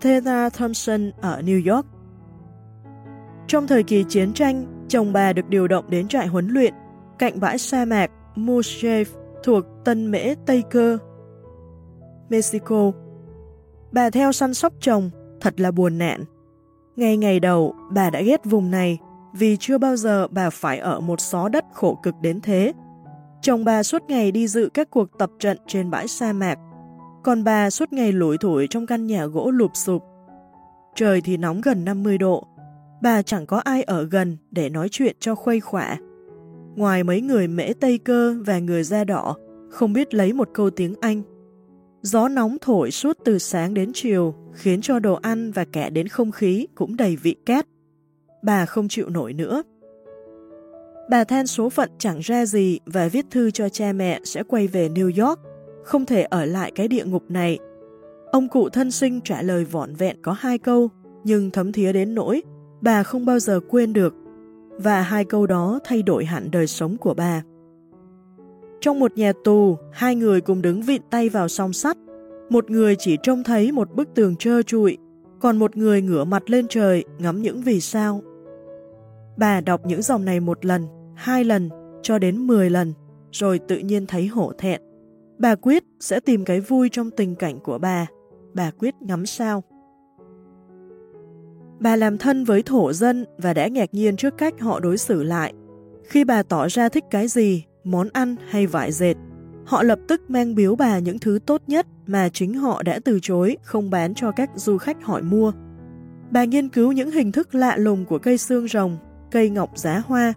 Theda 0.00 0.48
Thompson 0.48 1.10
ở 1.20 1.40
New 1.40 1.74
York. 1.74 1.86
Trong 3.46 3.66
thời 3.66 3.82
kỳ 3.82 4.04
chiến 4.08 4.32
tranh, 4.32 4.66
chồng 4.88 5.12
bà 5.12 5.32
được 5.32 5.48
điều 5.48 5.68
động 5.68 5.84
đến 5.90 6.08
trại 6.08 6.26
huấn 6.26 6.48
luyện 6.48 6.74
cạnh 7.18 7.40
bãi 7.40 7.58
sa 7.58 7.84
mạc 7.84 8.10
Mushev 8.38 9.08
thuộc 9.42 9.64
Tân 9.84 10.10
Mễ 10.10 10.34
Tây 10.46 10.62
Cơ, 10.70 10.98
Mexico. 12.28 12.92
Bà 13.92 14.10
theo 14.10 14.32
săn 14.32 14.54
sóc 14.54 14.72
chồng, 14.80 15.10
thật 15.40 15.60
là 15.60 15.70
buồn 15.70 15.98
nạn. 15.98 16.24
Ngay 16.96 17.16
ngày 17.16 17.40
đầu, 17.40 17.74
bà 17.90 18.10
đã 18.10 18.20
ghét 18.20 18.44
vùng 18.44 18.70
này 18.70 18.98
vì 19.32 19.56
chưa 19.60 19.78
bao 19.78 19.96
giờ 19.96 20.28
bà 20.28 20.50
phải 20.50 20.78
ở 20.78 21.00
một 21.00 21.20
xó 21.20 21.48
đất 21.48 21.64
khổ 21.72 21.98
cực 22.02 22.14
đến 22.22 22.40
thế. 22.40 22.72
Chồng 23.42 23.64
bà 23.64 23.82
suốt 23.82 24.02
ngày 24.08 24.32
đi 24.32 24.48
dự 24.48 24.68
các 24.74 24.90
cuộc 24.90 25.18
tập 25.18 25.30
trận 25.38 25.58
trên 25.66 25.90
bãi 25.90 26.08
sa 26.08 26.32
mạc, 26.32 26.58
còn 27.24 27.44
bà 27.44 27.70
suốt 27.70 27.92
ngày 27.92 28.12
lủi 28.12 28.38
thủi 28.38 28.66
trong 28.70 28.86
căn 28.86 29.06
nhà 29.06 29.26
gỗ 29.26 29.50
lụp 29.50 29.70
sụp. 29.74 30.02
Trời 30.94 31.20
thì 31.20 31.36
nóng 31.36 31.60
gần 31.60 31.84
50 31.84 32.18
độ, 32.18 32.46
bà 33.02 33.22
chẳng 33.22 33.46
có 33.46 33.58
ai 33.58 33.82
ở 33.82 34.04
gần 34.04 34.36
để 34.50 34.68
nói 34.68 34.88
chuyện 34.90 35.16
cho 35.20 35.34
khuây 35.34 35.60
khỏa. 35.60 35.96
Ngoài 36.78 37.04
mấy 37.04 37.20
người 37.20 37.48
mễ 37.48 37.72
Tây 37.80 37.98
Cơ 37.98 38.36
và 38.46 38.58
người 38.58 38.82
da 38.82 39.04
đỏ, 39.04 39.36
không 39.70 39.92
biết 39.92 40.14
lấy 40.14 40.32
một 40.32 40.48
câu 40.54 40.70
tiếng 40.70 40.94
Anh. 41.00 41.22
Gió 42.02 42.28
nóng 42.28 42.56
thổi 42.60 42.90
suốt 42.90 43.18
từ 43.24 43.38
sáng 43.38 43.74
đến 43.74 43.90
chiều, 43.94 44.34
khiến 44.52 44.80
cho 44.80 44.98
đồ 44.98 45.14
ăn 45.14 45.52
và 45.52 45.64
kẻ 45.64 45.90
đến 45.90 46.08
không 46.08 46.32
khí 46.32 46.66
cũng 46.74 46.96
đầy 46.96 47.16
vị 47.16 47.36
két 47.46 47.64
bà 48.42 48.66
không 48.66 48.88
chịu 48.88 49.08
nổi 49.08 49.32
nữa. 49.32 49.62
Bà 51.10 51.24
than 51.24 51.46
số 51.46 51.70
phận 51.70 51.90
chẳng 51.98 52.18
ra 52.18 52.46
gì 52.46 52.78
và 52.86 53.08
viết 53.08 53.26
thư 53.30 53.50
cho 53.50 53.68
cha 53.68 53.92
mẹ 53.92 54.20
sẽ 54.24 54.42
quay 54.42 54.66
về 54.66 54.88
New 54.88 55.26
York, 55.26 55.40
không 55.84 56.06
thể 56.06 56.22
ở 56.22 56.44
lại 56.44 56.72
cái 56.74 56.88
địa 56.88 57.04
ngục 57.04 57.22
này. 57.28 57.58
Ông 58.32 58.48
cụ 58.48 58.68
thân 58.68 58.90
sinh 58.90 59.20
trả 59.24 59.42
lời 59.42 59.64
vỏn 59.64 59.94
vẹn 59.94 60.16
có 60.22 60.32
hai 60.32 60.58
câu, 60.58 60.88
nhưng 61.24 61.50
thấm 61.50 61.72
thía 61.72 61.92
đến 61.92 62.14
nỗi, 62.14 62.42
bà 62.80 63.02
không 63.02 63.26
bao 63.26 63.38
giờ 63.38 63.60
quên 63.68 63.92
được, 63.92 64.14
và 64.78 65.02
hai 65.02 65.24
câu 65.24 65.46
đó 65.46 65.78
thay 65.84 66.02
đổi 66.02 66.24
hẳn 66.24 66.50
đời 66.50 66.66
sống 66.66 66.96
của 66.96 67.14
bà. 67.14 67.42
Trong 68.80 69.00
một 69.00 69.12
nhà 69.16 69.32
tù, 69.44 69.76
hai 69.92 70.14
người 70.14 70.40
cùng 70.40 70.62
đứng 70.62 70.82
vịn 70.82 71.02
tay 71.10 71.28
vào 71.28 71.48
song 71.48 71.72
sắt, 71.72 71.96
một 72.50 72.70
người 72.70 72.96
chỉ 72.98 73.16
trông 73.22 73.44
thấy 73.44 73.72
một 73.72 73.94
bức 73.94 74.08
tường 74.14 74.36
trơ 74.36 74.62
trụi, 74.62 74.98
còn 75.40 75.58
một 75.58 75.76
người 75.76 76.02
ngửa 76.02 76.24
mặt 76.24 76.50
lên 76.50 76.66
trời 76.68 77.04
ngắm 77.18 77.42
những 77.42 77.62
vì 77.62 77.80
sao 77.80 78.22
Bà 79.38 79.60
đọc 79.60 79.80
những 79.86 80.02
dòng 80.02 80.24
này 80.24 80.40
một 80.40 80.64
lần, 80.64 80.86
hai 81.16 81.44
lần, 81.44 81.68
cho 82.02 82.18
đến 82.18 82.46
10 82.46 82.70
lần, 82.70 82.92
rồi 83.32 83.58
tự 83.58 83.78
nhiên 83.78 84.06
thấy 84.06 84.26
hổ 84.26 84.52
thẹn. 84.58 84.80
Bà 85.38 85.54
quyết 85.54 85.84
sẽ 86.00 86.20
tìm 86.20 86.44
cái 86.44 86.60
vui 86.60 86.88
trong 86.92 87.10
tình 87.10 87.34
cảnh 87.34 87.58
của 87.60 87.78
bà. 87.78 88.06
Bà 88.54 88.70
quyết 88.70 88.94
ngắm 89.00 89.26
sao. 89.26 89.62
Bà 91.80 91.96
làm 91.96 92.18
thân 92.18 92.44
với 92.44 92.62
thổ 92.62 92.92
dân 92.92 93.24
và 93.38 93.54
đã 93.54 93.68
ngạc 93.68 93.94
nhiên 93.94 94.16
trước 94.16 94.38
cách 94.38 94.54
họ 94.60 94.80
đối 94.80 94.98
xử 94.98 95.22
lại. 95.22 95.52
Khi 96.04 96.24
bà 96.24 96.42
tỏ 96.42 96.66
ra 96.68 96.88
thích 96.88 97.04
cái 97.10 97.28
gì, 97.28 97.64
món 97.84 98.08
ăn 98.12 98.36
hay 98.48 98.66
vải 98.66 98.92
dệt, 98.92 99.14
họ 99.66 99.82
lập 99.82 99.98
tức 100.08 100.30
mang 100.30 100.54
biếu 100.54 100.76
bà 100.76 100.98
những 100.98 101.18
thứ 101.18 101.38
tốt 101.46 101.62
nhất 101.66 101.86
mà 102.06 102.28
chính 102.28 102.54
họ 102.54 102.82
đã 102.82 102.98
từ 103.04 103.18
chối 103.22 103.56
không 103.62 103.90
bán 103.90 104.14
cho 104.14 104.30
các 104.30 104.50
du 104.54 104.78
khách 104.78 105.04
hỏi 105.04 105.22
mua. 105.22 105.52
Bà 106.30 106.44
nghiên 106.44 106.68
cứu 106.68 106.92
những 106.92 107.10
hình 107.10 107.32
thức 107.32 107.54
lạ 107.54 107.76
lùng 107.76 108.04
của 108.04 108.18
cây 108.18 108.38
xương 108.38 108.68
rồng, 108.68 108.96
cây 109.30 109.50
ngọc 109.50 109.70
giá 109.74 110.02
hoa. 110.06 110.32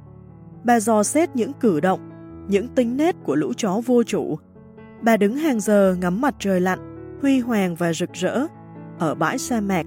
Bà 0.64 0.80
dò 0.80 1.04
xét 1.04 1.36
những 1.36 1.52
cử 1.54 1.80
động, 1.80 2.00
những 2.48 2.68
tính 2.68 2.98
nét 2.98 3.16
của 3.24 3.36
lũ 3.36 3.54
chó 3.58 3.82
vô 3.86 4.04
chủ. 4.04 4.38
Bà 5.02 5.18
đứng 5.18 5.36
hàng 5.36 5.60
giờ 5.60 5.96
ngắm 6.02 6.22
mặt 6.22 6.36
trời 6.40 6.60
lặn, 6.60 6.80
huy 7.22 7.40
hoàng 7.40 7.76
và 7.76 7.94
rực 7.94 8.10
rỡ, 8.14 8.48
ở 9.00 9.16
bãi 9.16 9.38
sa 9.38 9.62
mạc. 9.62 9.86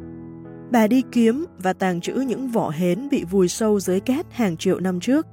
Bà 0.70 0.87
đi 0.87 1.03
kiếm 1.12 1.44
và 1.62 1.72
tàng 1.72 2.00
trữ 2.00 2.14
những 2.14 2.48
vỏ 2.48 2.70
hến 2.70 3.09
bị 3.09 3.24
vùi 3.24 3.48
sâu 3.48 3.81
dưới 3.81 4.00
cát 4.00 4.27
hàng 4.33 4.57
triệu 4.57 4.81
năm 4.81 5.00
trước. 5.00 5.27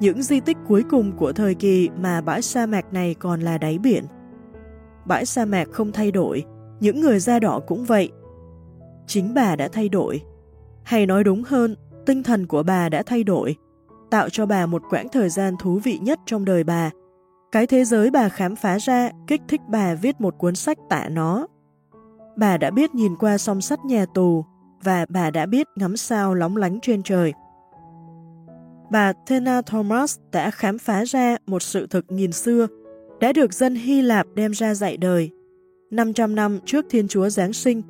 Những 0.00 0.22
di 0.22 0.40
tích 0.40 0.56
cuối 0.68 0.82
cùng 0.90 1.12
của 1.16 1.32
thời 1.32 1.54
kỳ 1.54 1.88
mà 2.00 2.20
bãi 2.20 2.42
sa 2.42 2.66
mạc 2.66 2.92
này 2.92 3.14
còn 3.14 3.40
là 3.40 3.58
đáy 3.58 3.78
biển. 3.78 4.04
Bãi 5.06 5.26
sa 5.26 5.44
mạc 5.44 5.68
không 5.72 5.92
thay 5.92 6.10
đổi, 6.10 6.44
những 6.80 7.00
người 7.00 7.20
da 7.20 7.38
đỏ 7.38 7.60
cũng 7.66 7.84
vậy. 7.84 8.10
Chính 9.06 9.34
bà 9.34 9.56
đã 9.56 9.68
thay 9.68 9.88
đổi. 9.88 10.20
Hay 10.84 11.06
nói 11.06 11.24
đúng 11.24 11.42
hơn, 11.42 11.76
tinh 12.06 12.22
thần 12.22 12.46
của 12.46 12.62
bà 12.62 12.88
đã 12.88 13.02
thay 13.06 13.24
đổi, 13.24 13.56
tạo 14.10 14.28
cho 14.28 14.46
bà 14.46 14.66
một 14.66 14.82
quãng 14.90 15.08
thời 15.12 15.28
gian 15.28 15.54
thú 15.60 15.80
vị 15.84 15.98
nhất 15.98 16.18
trong 16.26 16.44
đời 16.44 16.64
bà. 16.64 16.90
Cái 17.52 17.66
thế 17.66 17.84
giới 17.84 18.10
bà 18.10 18.28
khám 18.28 18.56
phá 18.56 18.78
ra 18.78 19.10
kích 19.26 19.42
thích 19.48 19.60
bà 19.68 19.94
viết 19.94 20.20
một 20.20 20.34
cuốn 20.38 20.54
sách 20.54 20.78
tả 20.88 21.08
nó. 21.08 21.46
Bà 22.36 22.56
đã 22.56 22.70
biết 22.70 22.94
nhìn 22.94 23.16
qua 23.16 23.38
song 23.38 23.60
sắt 23.60 23.84
nhà 23.84 24.06
tù 24.14 24.44
và 24.84 25.06
bà 25.08 25.30
đã 25.30 25.46
biết 25.46 25.66
ngắm 25.76 25.96
sao 25.96 26.34
lóng 26.34 26.56
lánh 26.56 26.80
trên 26.80 27.02
trời. 27.02 27.32
Bà 28.90 29.12
Thena 29.26 29.62
Thomas 29.62 30.18
đã 30.32 30.50
khám 30.50 30.78
phá 30.78 31.04
ra 31.04 31.36
một 31.46 31.62
sự 31.62 31.86
thực 31.86 32.12
nghìn 32.12 32.32
xưa, 32.32 32.66
đã 33.20 33.32
được 33.32 33.52
dân 33.52 33.74
Hy 33.74 34.02
Lạp 34.02 34.26
đem 34.34 34.54
ra 34.54 34.74
dạy 34.74 34.96
đời. 34.96 35.30
500 35.90 36.34
năm 36.34 36.58
trước 36.64 36.86
Thiên 36.90 37.08
Chúa 37.08 37.28
Giáng 37.28 37.52
sinh, 37.52 37.82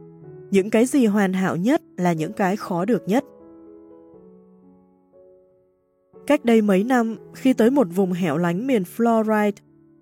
những 0.50 0.70
cái 0.70 0.86
gì 0.86 1.06
hoàn 1.06 1.32
hảo 1.32 1.56
nhất 1.56 1.82
là 1.96 2.12
những 2.12 2.32
cái 2.32 2.56
khó 2.56 2.84
được 2.84 3.08
nhất. 3.08 3.24
Cách 6.26 6.44
đây 6.44 6.62
mấy 6.62 6.84
năm, 6.84 7.16
khi 7.34 7.52
tới 7.52 7.70
một 7.70 7.86
vùng 7.94 8.12
hẻo 8.12 8.38
lánh 8.38 8.66
miền 8.66 8.82
Floride, 8.96 9.52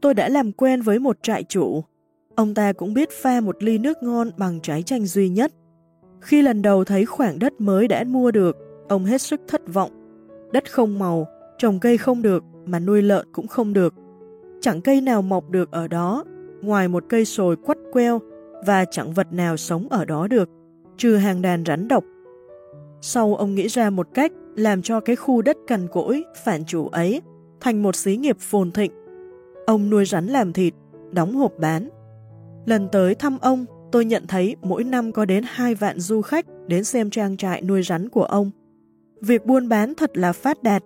tôi 0.01 0.15
đã 0.15 0.29
làm 0.29 0.53
quen 0.53 0.83
với 0.83 0.99
một 0.99 1.17
trại 1.23 1.45
chủ. 1.45 1.85
Ông 2.35 2.55
ta 2.55 2.73
cũng 2.73 2.95
biết 2.95 3.11
pha 3.11 3.41
một 3.41 3.63
ly 3.63 3.79
nước 3.79 4.03
ngon 4.03 4.31
bằng 4.37 4.61
trái 4.61 4.83
chanh 4.83 5.07
duy 5.07 5.29
nhất. 5.29 5.53
Khi 6.21 6.43
lần 6.43 6.63
đầu 6.63 6.85
thấy 6.85 7.07
khoảng 7.07 7.39
đất 7.39 7.61
mới 7.61 7.89
đã 7.89 8.05
mua 8.05 8.31
được, 8.31 8.57
ông 8.89 9.05
hết 9.05 9.23
sức 9.23 9.41
thất 9.49 9.73
vọng. 9.73 9.91
Đất 10.53 10.73
không 10.73 10.99
màu, 10.99 11.27
trồng 11.59 11.81
cây 11.81 11.99
không 11.99 12.23
được, 12.23 12.45
mà 12.65 12.79
nuôi 12.79 13.03
lợn 13.03 13.27
cũng 13.33 13.47
không 13.47 13.73
được. 13.73 13.95
Chẳng 14.61 14.81
cây 14.81 15.01
nào 15.01 15.23
mọc 15.23 15.51
được 15.51 15.71
ở 15.71 15.89
đó, 15.89 16.25
ngoài 16.63 16.89
một 16.89 17.05
cây 17.09 17.25
sồi 17.25 17.57
quắt 17.57 17.79
queo, 17.93 18.21
và 18.67 18.85
chẳng 18.85 19.13
vật 19.13 19.33
nào 19.33 19.57
sống 19.57 19.89
ở 19.91 20.05
đó 20.05 20.27
được, 20.27 20.49
trừ 20.97 21.17
hàng 21.17 21.43
đàn 21.43 21.65
rắn 21.65 21.89
độc. 21.89 22.05
Sau 23.01 23.35
ông 23.35 23.55
nghĩ 23.55 23.67
ra 23.67 23.91
một 23.91 24.09
cách 24.15 24.33
làm 24.57 24.83
cho 24.83 25.01
cái 25.01 25.17
khu 25.17 25.43
đất 25.43 25.57
cằn 25.67 25.89
cỗi, 25.89 26.25
phản 26.45 26.65
chủ 26.65 26.89
ấy 26.89 27.23
thành 27.61 27.83
một 27.83 27.97
xí 27.97 28.17
nghiệp 28.17 28.37
phồn 28.41 28.71
thịnh. 28.71 28.93
Ông 29.67 29.91
nuôi 29.91 30.05
rắn 30.05 30.27
làm 30.27 30.53
thịt, 30.53 30.75
đóng 31.13 31.35
hộp 31.35 31.53
bán. 31.59 31.89
Lần 32.67 32.89
tới 32.93 33.15
thăm 33.15 33.39
ông, 33.41 33.67
tôi 33.93 34.05
nhận 34.05 34.27
thấy 34.27 34.57
mỗi 34.63 34.85
năm 34.85 35.13
có 35.13 35.25
đến 35.25 35.45
2 35.47 35.75
vạn 35.75 36.01
du 36.01 36.23
khách 36.23 36.47
đến 36.67 36.85
xem 36.85 37.11
trang 37.11 37.37
trại 37.37 37.63
nuôi 37.63 37.83
rắn 37.83 38.09
của 38.09 38.25
ông. 38.25 38.51
Việc 39.21 39.47
buôn 39.47 39.69
bán 39.69 39.95
thật 39.95 40.11
là 40.17 40.33
phát 40.33 40.63
đạt. 40.63 40.83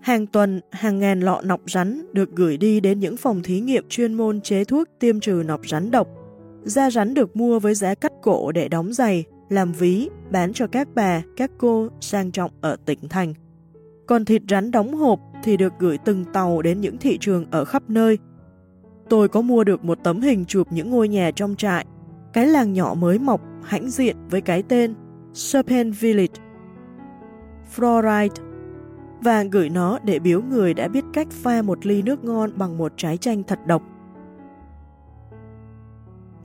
Hàng 0.00 0.26
tuần, 0.26 0.60
hàng 0.72 0.98
ngàn 0.98 1.20
lọ 1.20 1.40
nọc 1.44 1.60
rắn 1.66 2.06
được 2.12 2.30
gửi 2.36 2.56
đi 2.56 2.80
đến 2.80 3.00
những 3.00 3.16
phòng 3.16 3.42
thí 3.42 3.60
nghiệm 3.60 3.84
chuyên 3.88 4.14
môn 4.14 4.40
chế 4.40 4.64
thuốc 4.64 4.88
tiêm 5.00 5.20
trừ 5.20 5.42
nọc 5.46 5.60
rắn 5.68 5.90
độc. 5.90 6.08
Da 6.62 6.90
rắn 6.90 7.14
được 7.14 7.36
mua 7.36 7.58
với 7.58 7.74
giá 7.74 7.94
cắt 7.94 8.12
cổ 8.22 8.52
để 8.52 8.68
đóng 8.68 8.92
giày, 8.92 9.24
làm 9.48 9.72
ví, 9.72 10.08
bán 10.30 10.52
cho 10.52 10.66
các 10.66 10.88
bà, 10.94 11.22
các 11.36 11.50
cô 11.58 11.88
sang 12.00 12.32
trọng 12.32 12.50
ở 12.60 12.76
tỉnh 12.84 13.08
thành. 13.08 13.34
Còn 14.06 14.24
thịt 14.24 14.42
rắn 14.48 14.70
đóng 14.70 14.94
hộp 14.94 15.20
thì 15.44 15.56
được 15.56 15.72
gửi 15.78 15.98
từng 16.04 16.24
tàu 16.32 16.62
đến 16.62 16.80
những 16.80 16.98
thị 16.98 17.18
trường 17.20 17.46
ở 17.50 17.64
khắp 17.64 17.82
nơi. 17.88 18.18
Tôi 19.08 19.28
có 19.28 19.40
mua 19.40 19.64
được 19.64 19.84
một 19.84 19.98
tấm 20.04 20.20
hình 20.20 20.44
chụp 20.44 20.66
những 20.70 20.90
ngôi 20.90 21.08
nhà 21.08 21.30
trong 21.30 21.56
trại, 21.56 21.86
cái 22.36 22.46
làng 22.46 22.72
nhỏ 22.72 22.94
mới 22.98 23.18
mọc, 23.18 23.40
hãnh 23.62 23.90
diện 23.90 24.16
với 24.30 24.40
cái 24.40 24.62
tên 24.62 24.94
Serpent 25.32 26.00
Village, 26.00 26.34
Fluoride, 27.76 28.28
và 29.20 29.42
gửi 29.42 29.68
nó 29.68 29.98
để 30.04 30.18
biếu 30.18 30.42
người 30.42 30.74
đã 30.74 30.88
biết 30.88 31.04
cách 31.12 31.26
pha 31.30 31.62
một 31.62 31.86
ly 31.86 32.02
nước 32.02 32.24
ngon 32.24 32.50
bằng 32.56 32.78
một 32.78 32.92
trái 32.96 33.16
chanh 33.16 33.42
thật 33.42 33.58
độc. 33.66 33.82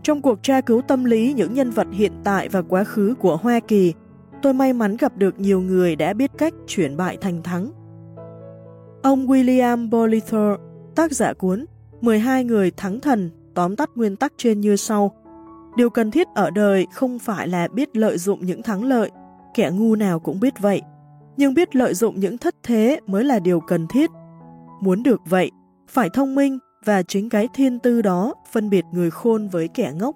Trong 0.04 0.22
cuộc 0.22 0.44
tra 0.44 0.62
cứu 0.62 0.82
tâm 0.82 1.06
lý 1.06 1.34
những 1.34 1.54
nhân 1.54 1.70
vật 1.72 1.88
hiện 1.92 2.12
tại 2.24 2.50
và 2.50 2.62
quá 2.62 2.84
khứ 2.84 3.16
của 3.20 3.38
Hoa 3.38 3.60
Kỳ, 3.60 3.94
tôi 4.42 4.54
may 4.54 4.74
mắn 4.74 4.98
gặp 4.98 5.18
được 5.18 5.40
nhiều 5.40 5.62
người 5.62 5.96
đã 5.96 6.14
biết 6.14 6.32
cách 6.38 6.54
chuyển 6.68 6.98
bại 6.98 7.18
thành 7.22 7.44
thắng. 7.44 7.72
Ông 9.04 9.28
William 9.28 9.90
Bolitho, 9.90 10.58
tác 10.96 11.12
giả 11.12 11.34
cuốn 11.34 11.66
12 12.02 12.44
người 12.44 12.72
thắng 12.72 13.00
thần, 13.00 13.30
tóm 13.54 13.76
tắt 13.76 13.90
nguyên 13.96 14.16
tắc 14.16 14.34
trên 14.38 14.62
như 14.62 14.76
sau. 14.76 15.21
Điều 15.76 15.90
cần 15.90 16.12
thiết 16.12 16.28
ở 16.36 16.50
đời 16.50 16.88
không 16.94 17.20
phải 17.20 17.48
là 17.48 17.68
biết 17.68 17.98
lợi 17.98 18.18
dụng 18.18 18.46
những 18.46 18.64
thắng 18.64 18.84
lợi, 18.84 19.12
kẻ 19.54 19.72
ngu 19.74 19.96
nào 19.96 20.20
cũng 20.20 20.40
biết 20.40 20.54
vậy, 20.60 20.82
nhưng 21.38 21.54
biết 21.54 21.76
lợi 21.76 21.94
dụng 21.94 22.20
những 22.20 22.38
thất 22.38 22.56
thế 22.64 23.00
mới 23.08 23.24
là 23.24 23.40
điều 23.40 23.60
cần 23.60 23.88
thiết. 23.88 24.10
Muốn 24.82 25.04
được 25.04 25.22
vậy, 25.26 25.52
phải 25.88 26.10
thông 26.10 26.36
minh, 26.36 26.60
và 26.86 27.04
chính 27.04 27.30
cái 27.30 27.48
thiên 27.54 27.80
tư 27.80 28.02
đó 28.02 28.34
phân 28.52 28.70
biệt 28.70 28.86
người 28.92 29.12
khôn 29.12 29.48
với 29.48 29.68
kẻ 29.68 29.92
ngốc. 30.00 30.16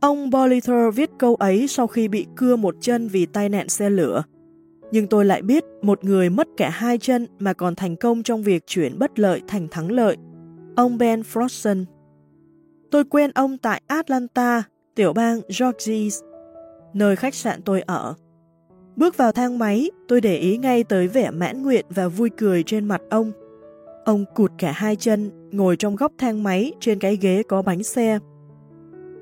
Ông 0.00 0.30
Bolither 0.30 0.94
viết 0.94 1.10
câu 1.18 1.34
ấy 1.34 1.68
sau 1.68 1.86
khi 1.86 2.08
bị 2.08 2.26
cưa 2.36 2.56
một 2.56 2.74
chân 2.80 3.08
vì 3.08 3.26
tai 3.26 3.48
nạn 3.48 3.68
xe 3.68 3.90
lửa. 3.90 4.22
Nhưng 4.92 5.06
tôi 5.06 5.24
lại 5.24 5.42
biết 5.42 5.64
một 5.82 6.04
người 6.04 6.30
mất 6.30 6.48
cả 6.56 6.70
hai 6.70 6.98
chân 6.98 7.26
mà 7.38 7.52
còn 7.52 7.74
thành 7.74 7.96
công 7.96 8.22
trong 8.22 8.42
việc 8.42 8.66
chuyển 8.66 8.98
bất 8.98 9.18
lợi 9.18 9.42
thành 9.48 9.68
thắng 9.70 9.90
lợi. 9.90 10.16
Ông 10.76 10.98
Ben 10.98 11.20
Frostson. 11.20 11.84
Tôi 12.92 13.04
quen 13.04 13.30
ông 13.34 13.58
tại 13.58 13.82
Atlanta, 13.86 14.62
tiểu 14.94 15.12
bang 15.12 15.40
Georgia, 15.60 16.18
nơi 16.92 17.16
khách 17.16 17.34
sạn 17.34 17.62
tôi 17.62 17.80
ở. 17.80 18.14
Bước 18.96 19.16
vào 19.16 19.32
thang 19.32 19.58
máy, 19.58 19.90
tôi 20.08 20.20
để 20.20 20.36
ý 20.36 20.58
ngay 20.58 20.84
tới 20.84 21.08
vẻ 21.08 21.30
mãn 21.30 21.62
nguyện 21.62 21.86
và 21.90 22.08
vui 22.08 22.30
cười 22.36 22.62
trên 22.62 22.84
mặt 22.84 23.00
ông 23.10 23.32
Ông 24.04 24.24
cụt 24.34 24.52
cả 24.58 24.72
hai 24.72 24.96
chân, 24.96 25.30
ngồi 25.52 25.76
trong 25.76 25.96
góc 25.96 26.12
thang 26.18 26.42
máy 26.42 26.72
trên 26.80 26.98
cái 26.98 27.16
ghế 27.16 27.42
có 27.42 27.62
bánh 27.62 27.82
xe. 27.82 28.18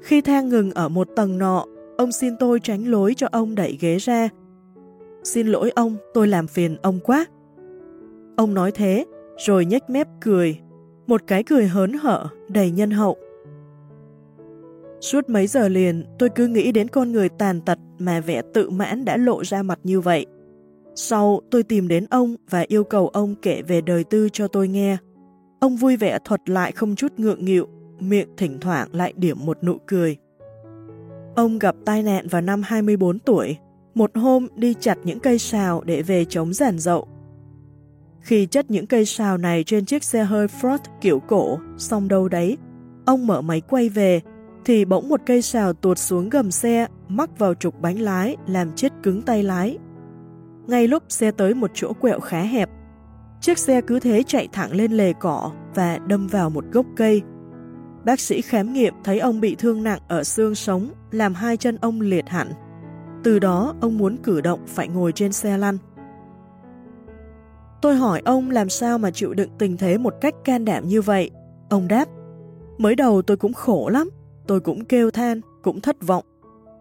Khi 0.02 0.20
thang 0.20 0.48
ngừng 0.48 0.70
ở 0.70 0.88
một 0.88 1.09
tầng 1.16 1.38
nọ, 1.38 1.64
ông 1.98 2.12
xin 2.12 2.37
tôi 2.37 2.61
tránh 2.61 2.85
lối 2.85 3.14
cho 3.14 3.28
ông 3.33 3.54
đẩy 3.54 3.78
ghế 3.80 3.96
ra. 3.96 4.28
Xin 5.24 5.46
lỗi 5.46 5.70
ông, 5.74 5.96
tôi 6.14 6.28
làm 6.28 6.46
phiền 6.46 6.76
ông 6.83 7.00
quá. 7.04 7.26
Ông 8.37 8.54
nói 8.54 8.72
thế, 8.72 9.04
rồi 9.46 9.64
nhếch 9.64 9.90
mép 9.90 10.06
cười, 10.20 10.59
một 11.06 11.22
cái 11.26 11.42
cười 11.42 11.66
hớn 11.66 11.92
hở, 11.92 12.28
đầy 12.48 12.70
nhân 12.70 12.90
hậu. 12.90 13.16
Suốt 15.00 15.28
mấy 15.28 15.46
giờ 15.46 15.68
liền, 15.68 16.04
tôi 16.18 16.28
cứ 16.28 16.46
nghĩ 16.46 16.72
đến 16.72 16.88
con 16.88 17.12
người 17.12 17.28
tàn 17.28 17.60
tật 17.60 17.78
mà 17.98 18.20
vẻ 18.20 18.42
tự 18.54 18.70
mãn 18.70 19.04
đã 19.04 19.16
lộ 19.16 19.44
ra 19.44 19.62
mặt 19.62 19.78
như 19.84 20.00
vậy. 20.00 20.26
Sau, 20.94 21.40
tôi 21.50 21.62
tìm 21.62 21.88
đến 21.88 22.06
ông 22.10 22.36
và 22.50 22.64
yêu 22.68 22.84
cầu 22.84 23.08
ông 23.08 23.34
kể 23.42 23.62
về 23.62 23.80
đời 23.80 24.04
tư 24.04 24.28
cho 24.32 24.48
tôi 24.48 24.68
nghe. 24.68 24.96
Ông 25.60 25.76
vui 25.76 25.96
vẻ 25.96 26.18
thuật 26.24 26.50
lại 26.50 26.72
không 26.72 26.96
chút 26.96 27.12
ngượng 27.16 27.44
nghịu, 27.44 27.68
miệng 28.00 28.28
thỉnh 28.36 28.58
thoảng 28.60 28.88
lại 28.92 29.12
điểm 29.16 29.36
một 29.46 29.64
nụ 29.64 29.76
cười. 29.86 30.16
Ông 31.36 31.58
gặp 31.58 31.74
tai 31.84 32.02
nạn 32.02 32.28
vào 32.28 32.42
năm 32.42 32.62
24 32.64 33.18
tuổi, 33.18 33.56
một 33.94 34.10
hôm 34.14 34.46
đi 34.56 34.74
chặt 34.80 34.98
những 35.04 35.20
cây 35.20 35.38
sào 35.38 35.82
để 35.84 36.02
về 36.02 36.24
chống 36.24 36.52
giàn 36.52 36.78
dậu. 36.78 37.08
Khi 38.20 38.46
chất 38.46 38.70
những 38.70 38.86
cây 38.86 39.04
sào 39.04 39.38
này 39.38 39.64
trên 39.64 39.84
chiếc 39.84 40.04
xe 40.04 40.24
hơi 40.24 40.46
Ford 40.46 40.78
kiểu 41.00 41.20
cổ, 41.20 41.58
xong 41.78 42.08
đâu 42.08 42.28
đấy, 42.28 42.56
ông 43.06 43.26
mở 43.26 43.40
máy 43.40 43.60
quay 43.60 43.88
về, 43.88 44.20
thì 44.64 44.85
bỗng 44.85 45.09
một 45.09 45.20
cây 45.27 45.42
xào 45.42 45.73
tuột 45.73 45.99
xuống 45.99 46.29
gầm 46.29 46.51
xe, 46.51 46.87
mắc 47.09 47.38
vào 47.38 47.55
trục 47.55 47.81
bánh 47.81 48.01
lái, 48.01 48.37
làm 48.46 48.73
chết 48.77 48.92
cứng 49.03 49.23
tay 49.23 49.42
lái, 49.42 49.79
ngay 50.66 50.88
lúc 50.88 51.03
xe 51.09 51.31
tới 51.31 51.55
một 51.55 51.70
chỗ 51.75 51.92
quẹo 51.92 52.20
khá 52.20 52.40
hẹp. 52.40 52.70
Chiếc 53.40 53.59
xe 53.59 53.81
cứ 53.81 54.01
thế 54.01 54.23
chạy 54.27 54.49
thẳng 54.53 54.73
lên 54.73 54.92
lề 54.92 55.12
cỏ 55.12 55.51
và 55.75 55.99
đâm 56.07 56.27
vào 56.27 56.51
một 56.51 56.64
gốc 56.73 56.87
cây. 56.96 57.23
Bác 58.05 58.20
sĩ 58.20 58.40
khám 58.40 58.73
nghiệm 58.73 58.94
thấy 59.05 59.18
ông 59.18 59.40
bị 59.40 59.55
thương 59.55 59.83
nặng 59.83 60.01
ở 60.09 60.25
xương 60.25 60.55
sống, 60.55 60.90
làm 61.11 61.35
hai 61.35 61.57
chân 61.57 61.77
ông 61.81 62.01
liệt 62.01 62.29
hẳn. 62.29 62.53
Từ 63.25 63.38
đó 63.38 63.75
ông 63.81 63.99
muốn 63.99 64.16
cử 64.16 64.40
động 64.40 64.61
phải 64.66 64.88
ngồi 64.88 65.12
trên 65.12 65.33
xe 65.33 65.59
lăn. 65.59 65.79
Tôi 67.83 67.96
hỏi 67.96 68.23
ông 68.25 68.51
làm 68.51 68.68
sao 68.68 68.99
mà 68.99 69.11
chịu 69.11 69.35
đựng 69.35 69.51
tình 69.59 69.77
thế 69.77 69.99
một 69.99 70.14
cách 70.20 70.35
can 70.44 70.64
đảm 70.64 70.88
như 70.88 71.03
vậy. 71.03 71.31
Ông 71.70 71.88
đáp, 71.88 72.09
mới 72.79 72.94
đầu 72.94 73.23
tôi 73.23 73.37
cũng 73.37 73.53
khổ 73.53 73.88
lắm, 73.88 74.11
tôi 74.46 74.61
cũng 74.61 74.85
kêu 74.85 75.11
than, 75.11 75.40
cũng 75.62 75.81
thất 75.81 75.96
vọng. 76.07 76.24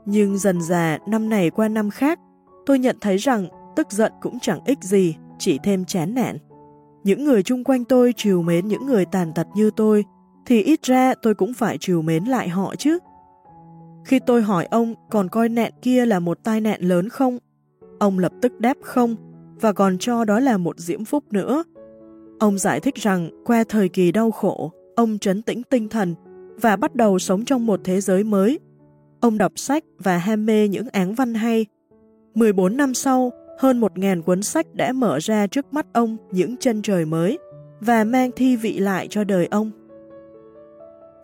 Nhưng 0.05 0.37
dần 0.37 0.61
dà 0.61 0.97
năm 1.07 1.29
này 1.29 1.49
qua 1.49 1.67
năm 1.67 1.89
khác, 1.89 2.19
tôi 2.65 2.79
nhận 2.79 2.97
thấy 3.01 3.17
rằng 3.17 3.47
tức 3.75 3.91
giận 3.91 4.11
cũng 4.21 4.39
chẳng 4.39 4.59
ích 4.65 4.83
gì, 4.83 5.15
chỉ 5.39 5.57
thêm 5.63 5.85
chán 5.85 6.15
nản. 6.15 6.37
Những 7.03 7.23
người 7.25 7.43
chung 7.43 7.63
quanh 7.63 7.85
tôi 7.85 8.13
chiều 8.17 8.41
mến 8.41 8.67
những 8.67 8.85
người 8.85 9.05
tàn 9.05 9.33
tật 9.33 9.47
như 9.55 9.71
tôi, 9.75 10.05
thì 10.45 10.61
ít 10.61 10.83
ra 10.83 11.13
tôi 11.21 11.35
cũng 11.35 11.53
phải 11.53 11.77
chiều 11.79 12.01
mến 12.01 12.23
lại 12.23 12.49
họ 12.49 12.75
chứ. 12.75 12.97
Khi 14.05 14.19
tôi 14.19 14.41
hỏi 14.41 14.65
ông 14.65 14.93
còn 15.09 15.29
coi 15.29 15.49
nạn 15.49 15.71
kia 15.81 16.05
là 16.05 16.19
một 16.19 16.43
tai 16.43 16.61
nạn 16.61 16.81
lớn 16.81 17.09
không, 17.09 17.37
ông 17.99 18.19
lập 18.19 18.31
tức 18.41 18.59
đáp 18.59 18.77
không, 18.81 19.15
và 19.61 19.73
còn 19.73 19.97
cho 19.97 20.25
đó 20.25 20.39
là 20.39 20.57
một 20.57 20.79
diễm 20.79 21.05
phúc 21.05 21.23
nữa. 21.31 21.63
Ông 22.39 22.57
giải 22.57 22.79
thích 22.79 22.95
rằng 22.95 23.29
qua 23.45 23.63
thời 23.69 23.89
kỳ 23.89 24.11
đau 24.11 24.31
khổ, 24.31 24.71
ông 24.95 25.17
trấn 25.17 25.41
tĩnh 25.41 25.63
tinh 25.63 25.89
thần 25.89 26.15
và 26.61 26.75
bắt 26.75 26.95
đầu 26.95 27.19
sống 27.19 27.45
trong 27.45 27.65
một 27.65 27.79
thế 27.83 28.01
giới 28.01 28.23
mới. 28.23 28.59
Ông 29.19 29.37
đọc 29.37 29.51
sách 29.55 29.83
và 29.99 30.17
ham 30.17 30.45
mê 30.45 30.67
những 30.67 30.87
án 30.91 31.15
văn 31.15 31.33
hay. 31.33 31.65
14 32.35 32.77
năm 32.77 32.93
sau, 32.93 33.31
hơn 33.59 33.81
1.000 33.81 34.21
cuốn 34.21 34.43
sách 34.43 34.75
đã 34.75 34.93
mở 34.93 35.17
ra 35.19 35.47
trước 35.47 35.73
mắt 35.73 35.85
ông 35.93 36.17
những 36.31 36.57
chân 36.57 36.81
trời 36.81 37.05
mới 37.05 37.37
và 37.79 38.03
mang 38.03 38.31
thi 38.35 38.55
vị 38.55 38.79
lại 38.79 39.07
cho 39.09 39.23
đời 39.23 39.47
ông. 39.51 39.71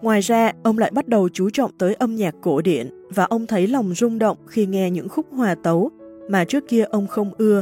Ngoài 0.01 0.21
ra, 0.21 0.51
ông 0.63 0.77
lại 0.77 0.91
bắt 0.91 1.07
đầu 1.07 1.29
chú 1.29 1.49
trọng 1.49 1.77
tới 1.77 1.93
âm 1.93 2.15
nhạc 2.15 2.35
cổ 2.41 2.61
điển 2.61 2.89
và 3.09 3.23
ông 3.23 3.47
thấy 3.47 3.67
lòng 3.67 3.93
rung 3.93 4.19
động 4.19 4.37
khi 4.47 4.65
nghe 4.65 4.91
những 4.91 5.09
khúc 5.09 5.25
hòa 5.31 5.55
tấu 5.63 5.91
mà 6.29 6.45
trước 6.45 6.67
kia 6.67 6.83
ông 6.83 7.07
không 7.07 7.31
ưa. 7.37 7.61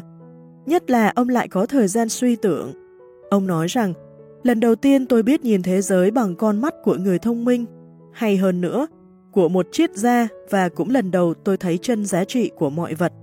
Nhất 0.66 0.90
là 0.90 1.12
ông 1.16 1.30
lại 1.30 1.48
có 1.48 1.66
thời 1.66 1.88
gian 1.88 2.10
suy 2.10 2.36
tưởng. 2.36 2.72
Ông 3.30 3.48
nói 3.48 3.68
rằng, 3.68 3.94
lần 4.44 4.60
đầu 4.60 4.76
tiên 4.76 5.06
tôi 5.06 5.24
biết 5.24 5.44
nhìn 5.44 5.62
thế 5.62 5.82
giới 5.82 6.12
bằng 6.12 6.36
con 6.36 6.62
mắt 6.62 6.74
của 6.84 6.96
người 6.96 7.20
thông 7.20 7.46
minh, 7.46 7.66
hay 8.14 8.38
hơn 8.38 8.62
nữa, 8.62 8.88
của 9.32 9.50
một 9.50 9.68
triết 9.72 9.96
gia 9.96 10.28
và 10.50 10.70
cũng 10.70 10.90
lần 10.90 11.12
đầu 11.12 11.34
tôi 11.34 11.58
thấy 11.58 11.78
chân 11.78 12.06
giá 12.06 12.24
trị 12.24 12.52
của 12.56 12.70
mọi 12.70 12.94
vật. 12.94 13.14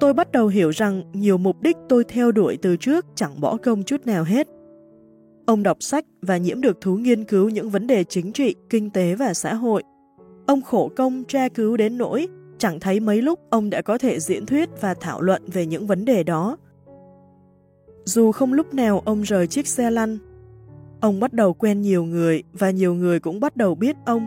Tôi 0.00 0.14
bắt 0.14 0.32
đầu 0.32 0.48
hiểu 0.48 0.70
rằng 0.70 1.02
nhiều 1.12 1.38
mục 1.38 1.62
đích 1.62 1.76
tôi 1.88 2.04
theo 2.04 2.32
đuổi 2.32 2.58
từ 2.62 2.76
trước 2.76 3.06
chẳng 3.14 3.40
bỏ 3.40 3.56
công 3.56 3.82
chút 3.82 4.06
nào 4.06 4.24
hết. 4.24 4.48
Ông 5.46 5.62
đọc 5.62 5.76
sách 5.80 6.04
và 6.22 6.36
nhiễm 6.36 6.60
được 6.60 6.80
thú 6.80 6.96
nghiên 6.96 7.24
cứu 7.24 7.48
những 7.48 7.70
vấn 7.70 7.86
đề 7.86 8.04
chính 8.04 8.32
trị, 8.32 8.54
kinh 8.70 8.90
tế 8.90 9.14
và 9.14 9.34
xã 9.34 9.54
hội. 9.54 9.82
Ông 10.46 10.62
khổ 10.62 10.90
công 10.96 11.24
tra 11.24 11.48
cứu 11.48 11.76
đến 11.76 11.98
nỗi 11.98 12.28
chẳng 12.58 12.80
thấy 12.80 13.00
mấy 13.00 13.22
lúc 13.22 13.40
ông 13.50 13.70
đã 13.70 13.82
có 13.82 13.98
thể 13.98 14.20
diễn 14.20 14.46
thuyết 14.46 14.68
và 14.80 14.94
thảo 14.94 15.20
luận 15.20 15.42
về 15.46 15.66
những 15.66 15.86
vấn 15.86 16.04
đề 16.04 16.22
đó. 16.22 16.56
Dù 18.04 18.32
không 18.32 18.52
lúc 18.52 18.74
nào 18.74 19.02
ông 19.04 19.22
rời 19.22 19.46
chiếc 19.46 19.66
xe 19.66 19.90
lăn, 19.90 20.18
ông 21.00 21.20
bắt 21.20 21.32
đầu 21.32 21.54
quen 21.54 21.82
nhiều 21.82 22.04
người 22.04 22.42
và 22.52 22.70
nhiều 22.70 22.94
người 22.94 23.20
cũng 23.20 23.40
bắt 23.40 23.56
đầu 23.56 23.74
biết 23.74 23.96
ông. 24.06 24.26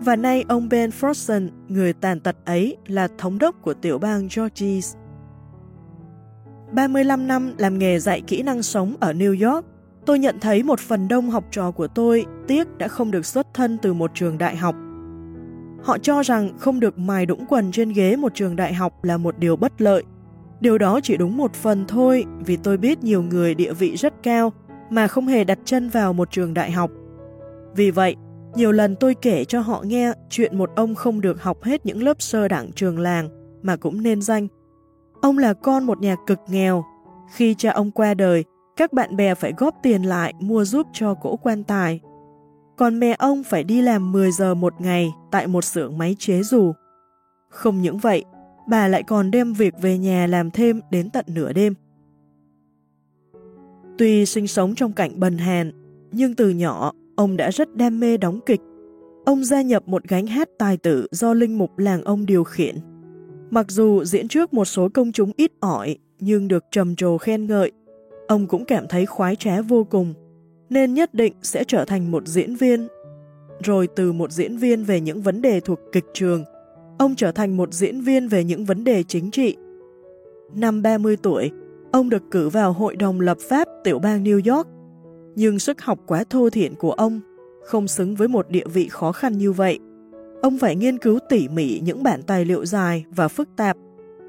Và 0.00 0.16
nay 0.16 0.44
ông 0.48 0.68
Ben 0.68 0.90
Frosten, 0.90 1.48
người 1.68 1.92
tàn 1.92 2.20
tật 2.20 2.36
ấy, 2.44 2.76
là 2.86 3.08
thống 3.18 3.38
đốc 3.38 3.62
của 3.62 3.74
tiểu 3.74 3.98
bang 3.98 4.28
Georgia. 4.36 4.80
35 6.72 7.26
năm 7.26 7.54
làm 7.58 7.78
nghề 7.78 7.98
dạy 7.98 8.20
kỹ 8.20 8.42
năng 8.42 8.62
sống 8.62 8.94
ở 9.00 9.12
New 9.12 9.52
York, 9.52 9.66
tôi 10.06 10.18
nhận 10.18 10.40
thấy 10.40 10.62
một 10.62 10.80
phần 10.80 11.08
đông 11.08 11.30
học 11.30 11.44
trò 11.50 11.70
của 11.70 11.86
tôi 11.88 12.26
tiếc 12.48 12.78
đã 12.78 12.88
không 12.88 13.10
được 13.10 13.26
xuất 13.26 13.46
thân 13.54 13.78
từ 13.82 13.92
một 13.92 14.10
trường 14.14 14.38
đại 14.38 14.56
học 14.56 14.76
Họ 15.86 15.98
cho 15.98 16.22
rằng 16.22 16.58
không 16.58 16.80
được 16.80 16.98
mài 16.98 17.26
đũng 17.26 17.44
quần 17.48 17.72
trên 17.72 17.92
ghế 17.92 18.16
một 18.16 18.34
trường 18.34 18.56
đại 18.56 18.74
học 18.74 19.04
là 19.04 19.16
một 19.16 19.38
điều 19.38 19.56
bất 19.56 19.80
lợi. 19.80 20.02
Điều 20.60 20.78
đó 20.78 21.00
chỉ 21.02 21.16
đúng 21.16 21.36
một 21.36 21.54
phần 21.54 21.84
thôi 21.88 22.24
vì 22.46 22.56
tôi 22.56 22.76
biết 22.76 23.04
nhiều 23.04 23.22
người 23.22 23.54
địa 23.54 23.72
vị 23.72 23.96
rất 23.96 24.22
cao 24.22 24.52
mà 24.90 25.08
không 25.08 25.26
hề 25.26 25.44
đặt 25.44 25.58
chân 25.64 25.88
vào 25.88 26.12
một 26.12 26.30
trường 26.30 26.54
đại 26.54 26.70
học. 26.70 26.90
Vì 27.74 27.90
vậy, 27.90 28.16
nhiều 28.54 28.72
lần 28.72 28.96
tôi 28.96 29.14
kể 29.22 29.44
cho 29.44 29.60
họ 29.60 29.82
nghe 29.86 30.12
chuyện 30.30 30.58
một 30.58 30.70
ông 30.76 30.94
không 30.94 31.20
được 31.20 31.42
học 31.42 31.62
hết 31.62 31.86
những 31.86 32.02
lớp 32.02 32.22
sơ 32.22 32.48
đẳng 32.48 32.72
trường 32.72 32.98
làng 32.98 33.28
mà 33.62 33.76
cũng 33.76 34.02
nên 34.02 34.22
danh. 34.22 34.48
Ông 35.22 35.38
là 35.38 35.54
con 35.54 35.84
một 35.84 36.00
nhà 36.00 36.16
cực 36.26 36.38
nghèo. 36.48 36.84
Khi 37.34 37.54
cha 37.58 37.70
ông 37.72 37.90
qua 37.90 38.14
đời, 38.14 38.44
các 38.76 38.92
bạn 38.92 39.16
bè 39.16 39.34
phải 39.34 39.52
góp 39.56 39.74
tiền 39.82 40.02
lại 40.02 40.34
mua 40.40 40.64
giúp 40.64 40.86
cho 40.92 41.14
cỗ 41.14 41.36
quan 41.36 41.64
tài 41.64 42.00
còn 42.76 43.00
mẹ 43.00 43.16
ông 43.18 43.42
phải 43.42 43.64
đi 43.64 43.82
làm 43.82 44.12
10 44.12 44.32
giờ 44.32 44.54
một 44.54 44.80
ngày 44.80 45.14
tại 45.30 45.46
một 45.46 45.64
xưởng 45.64 45.98
máy 45.98 46.16
chế 46.18 46.42
dù. 46.42 46.72
Không 47.50 47.82
những 47.82 47.98
vậy, 47.98 48.24
bà 48.68 48.88
lại 48.88 49.02
còn 49.02 49.30
đem 49.30 49.52
việc 49.52 49.74
về 49.80 49.98
nhà 49.98 50.26
làm 50.26 50.50
thêm 50.50 50.80
đến 50.90 51.10
tận 51.10 51.24
nửa 51.28 51.52
đêm. 51.52 51.74
Tuy 53.98 54.26
sinh 54.26 54.46
sống 54.46 54.74
trong 54.74 54.92
cảnh 54.92 55.20
bần 55.20 55.38
hàn, 55.38 55.72
nhưng 56.12 56.34
từ 56.34 56.50
nhỏ 56.50 56.92
ông 57.16 57.36
đã 57.36 57.50
rất 57.50 57.76
đam 57.76 58.00
mê 58.00 58.16
đóng 58.16 58.40
kịch. 58.46 58.60
Ông 59.24 59.44
gia 59.44 59.62
nhập 59.62 59.88
một 59.88 60.04
gánh 60.08 60.26
hát 60.26 60.48
tài 60.58 60.76
tử 60.76 61.06
do 61.10 61.34
linh 61.34 61.58
mục 61.58 61.78
làng 61.78 62.02
ông 62.04 62.26
điều 62.26 62.44
khiển. 62.44 62.76
Mặc 63.50 63.66
dù 63.68 64.04
diễn 64.04 64.28
trước 64.28 64.54
một 64.54 64.64
số 64.64 64.88
công 64.94 65.12
chúng 65.12 65.32
ít 65.36 65.52
ỏi, 65.60 65.96
nhưng 66.20 66.48
được 66.48 66.64
trầm 66.70 66.96
trồ 66.96 67.18
khen 67.18 67.46
ngợi, 67.46 67.72
ông 68.28 68.46
cũng 68.46 68.64
cảm 68.64 68.86
thấy 68.88 69.06
khoái 69.06 69.36
trá 69.36 69.60
vô 69.60 69.84
cùng 69.84 70.14
nên 70.70 70.94
nhất 70.94 71.14
định 71.14 71.32
sẽ 71.42 71.64
trở 71.64 71.84
thành 71.84 72.10
một 72.10 72.26
diễn 72.26 72.56
viên. 72.56 72.88
Rồi 73.64 73.88
từ 73.96 74.12
một 74.12 74.32
diễn 74.32 74.56
viên 74.56 74.84
về 74.84 75.00
những 75.00 75.22
vấn 75.22 75.42
đề 75.42 75.60
thuộc 75.60 75.80
kịch 75.92 76.04
trường, 76.14 76.44
ông 76.98 77.14
trở 77.16 77.32
thành 77.32 77.56
một 77.56 77.72
diễn 77.72 78.00
viên 78.00 78.28
về 78.28 78.44
những 78.44 78.64
vấn 78.64 78.84
đề 78.84 79.02
chính 79.02 79.30
trị. 79.30 79.56
Năm 80.54 80.82
30 80.82 81.16
tuổi, 81.16 81.50
ông 81.96 82.10
được 82.10 82.30
cử 82.30 82.48
vào 82.48 82.72
Hội 82.72 82.96
đồng 82.96 83.20
lập 83.20 83.38
pháp 83.40 83.68
tiểu 83.84 83.98
bang 83.98 84.24
New 84.24 84.54
York, 84.54 84.68
nhưng 85.34 85.58
sức 85.58 85.80
học 85.80 85.98
quá 86.06 86.24
thô 86.30 86.50
thiện 86.50 86.74
của 86.74 86.92
ông 86.92 87.20
không 87.64 87.88
xứng 87.88 88.14
với 88.14 88.28
một 88.28 88.50
địa 88.50 88.64
vị 88.72 88.88
khó 88.88 89.12
khăn 89.12 89.38
như 89.38 89.52
vậy. 89.52 89.78
Ông 90.42 90.58
phải 90.58 90.76
nghiên 90.76 90.98
cứu 90.98 91.18
tỉ 91.28 91.48
mỉ 91.48 91.80
những 91.84 92.02
bản 92.02 92.22
tài 92.22 92.44
liệu 92.44 92.64
dài 92.66 93.04
và 93.10 93.28
phức 93.28 93.48
tạp, 93.56 93.76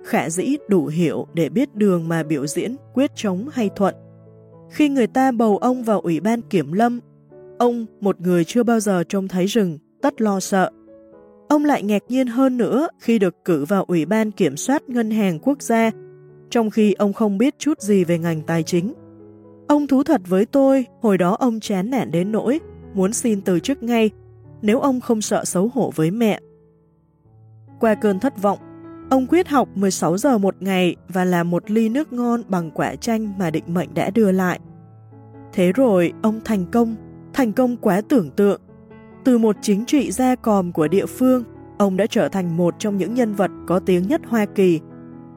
khả 0.05 0.29
dĩ 0.29 0.55
đủ 0.67 0.85
hiểu 0.85 1.27
để 1.33 1.49
biết 1.49 1.75
đường 1.75 2.07
mà 2.07 2.23
biểu 2.23 2.47
diễn, 2.47 2.75
quyết 2.93 3.11
chống 3.15 3.47
hay 3.51 3.69
thuận. 3.75 3.95
Khi 4.71 4.89
người 4.89 5.07
ta 5.07 5.31
bầu 5.31 5.57
ông 5.57 5.83
vào 5.83 5.99
Ủy 5.99 6.19
ban 6.19 6.41
Kiểm 6.41 6.71
Lâm, 6.71 6.99
ông, 7.57 7.85
một 8.01 8.21
người 8.21 8.43
chưa 8.43 8.63
bao 8.63 8.79
giờ 8.79 9.03
trông 9.09 9.27
thấy 9.27 9.45
rừng, 9.45 9.77
tất 10.01 10.21
lo 10.21 10.39
sợ. 10.39 10.69
Ông 11.49 11.65
lại 11.65 11.83
ngạc 11.83 12.03
nhiên 12.09 12.27
hơn 12.27 12.57
nữa 12.57 12.87
khi 12.99 13.19
được 13.19 13.35
cử 13.45 13.65
vào 13.65 13.83
Ủy 13.83 14.05
ban 14.05 14.31
Kiểm 14.31 14.57
soát 14.57 14.89
Ngân 14.89 15.11
hàng 15.11 15.39
Quốc 15.39 15.61
gia, 15.61 15.91
trong 16.49 16.69
khi 16.69 16.93
ông 16.93 17.13
không 17.13 17.37
biết 17.37 17.59
chút 17.59 17.81
gì 17.81 18.03
về 18.03 18.17
ngành 18.17 18.41
tài 18.41 18.63
chính. 18.63 18.93
Ông 19.67 19.87
thú 19.87 20.03
thật 20.03 20.21
với 20.27 20.45
tôi, 20.45 20.85
hồi 21.01 21.17
đó 21.17 21.35
ông 21.39 21.59
chán 21.59 21.89
nản 21.89 22.11
đến 22.11 22.31
nỗi, 22.31 22.59
muốn 22.93 23.13
xin 23.13 23.41
từ 23.41 23.59
chức 23.59 23.83
ngay, 23.83 24.09
nếu 24.61 24.79
ông 24.79 25.01
không 25.01 25.21
sợ 25.21 25.45
xấu 25.45 25.69
hổ 25.73 25.91
với 25.95 26.11
mẹ. 26.11 26.39
Qua 27.79 27.95
cơn 27.95 28.19
thất 28.19 28.41
vọng, 28.41 28.59
Ông 29.09 29.27
quyết 29.27 29.47
học 29.47 29.69
16 29.75 30.17
giờ 30.17 30.37
một 30.37 30.55
ngày 30.59 30.95
và 31.09 31.25
làm 31.25 31.49
một 31.49 31.71
ly 31.71 31.89
nước 31.89 32.13
ngon 32.13 32.41
bằng 32.47 32.71
quả 32.71 32.95
chanh 32.95 33.33
mà 33.37 33.49
định 33.49 33.63
mệnh 33.67 33.93
đã 33.93 34.09
đưa 34.09 34.31
lại. 34.31 34.59
Thế 35.53 35.71
rồi 35.71 36.13
ông 36.21 36.39
thành 36.45 36.65
công, 36.71 36.95
thành 37.33 37.53
công 37.53 37.77
quá 37.77 38.01
tưởng 38.09 38.29
tượng. 38.31 38.61
Từ 39.23 39.37
một 39.37 39.55
chính 39.61 39.85
trị 39.85 40.11
gia 40.11 40.35
còm 40.35 40.71
của 40.71 40.87
địa 40.87 41.05
phương, 41.05 41.43
ông 41.77 41.97
đã 41.97 42.05
trở 42.09 42.29
thành 42.29 42.57
một 42.57 42.75
trong 42.79 42.97
những 42.97 43.13
nhân 43.13 43.33
vật 43.33 43.51
có 43.67 43.79
tiếng 43.79 44.07
nhất 44.07 44.21
Hoa 44.27 44.45
Kỳ, 44.45 44.79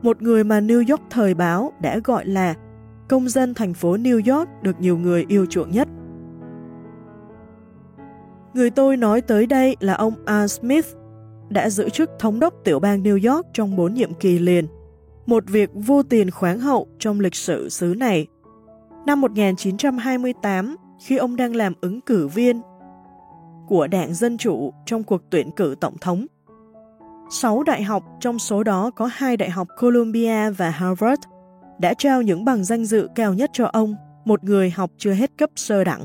một 0.03 0.23
người 0.23 0.45
mà 0.45 0.61
New 0.61 0.91
York 0.91 1.03
thời 1.11 1.35
báo 1.35 1.73
đã 1.81 2.01
gọi 2.05 2.27
là 2.27 2.55
công 3.09 3.29
dân 3.29 3.55
thành 3.55 3.75
phố 3.75 3.97
New 3.97 4.37
York 4.37 4.49
được 4.63 4.81
nhiều 4.81 4.99
người 4.99 5.25
yêu 5.29 5.47
chuộng 5.47 5.71
nhất. 5.71 5.89
Người 8.55 8.71
tôi 8.71 8.97
nói 8.97 9.21
tới 9.21 9.47
đây 9.47 9.77
là 9.81 9.95
ông 9.95 10.15
Al 10.27 10.47
Smith, 10.47 10.87
đã 11.49 11.71
giữ 11.71 11.89
chức 11.89 12.11
thống 12.19 12.41
đốc 12.41 12.55
tiểu 12.65 12.81
bang 12.81 13.03
New 13.03 13.35
York 13.35 13.47
trong 13.53 13.77
bốn 13.77 13.95
nhiệm 13.95 14.15
kỳ 14.15 14.39
liền, 14.39 14.67
một 15.27 15.45
việc 15.47 15.71
vô 15.75 16.03
tiền 16.03 16.31
khoáng 16.31 16.61
hậu 16.61 16.89
trong 16.99 17.21
lịch 17.21 17.35
sử 17.35 17.69
xứ 17.69 17.95
này. 17.99 18.27
Năm 19.07 19.21
1928, 19.21 20.77
khi 21.01 21.17
ông 21.17 21.37
đang 21.37 21.57
làm 21.57 21.73
ứng 21.81 22.01
cử 22.01 22.29
viên 22.29 22.61
của 23.69 23.87
đảng 23.87 24.15
Dân 24.15 24.39
Chủ 24.39 24.73
trong 24.87 25.03
cuộc 25.03 25.23
tuyển 25.31 25.51
cử 25.51 25.75
tổng 25.81 25.99
thống, 26.01 26.27
sáu 27.33 27.63
đại 27.63 27.83
học 27.83 28.05
trong 28.21 28.39
số 28.39 28.63
đó 28.63 28.91
có 28.91 29.11
hai 29.13 29.37
đại 29.37 29.51
học 29.51 29.69
Columbia 29.81 30.51
và 30.51 30.71
Harvard 30.71 31.23
đã 31.79 31.95
trao 31.95 32.23
những 32.23 32.45
bằng 32.45 32.65
danh 32.65 32.85
dự 32.85 33.09
cao 33.15 33.35
nhất 33.35 33.51
cho 33.53 33.67
ông, 33.67 33.95
một 34.25 34.45
người 34.45 34.71
học 34.71 34.91
chưa 34.99 35.13
hết 35.13 35.31
cấp 35.39 35.51
sơ 35.57 35.85
đẳng. 35.85 36.05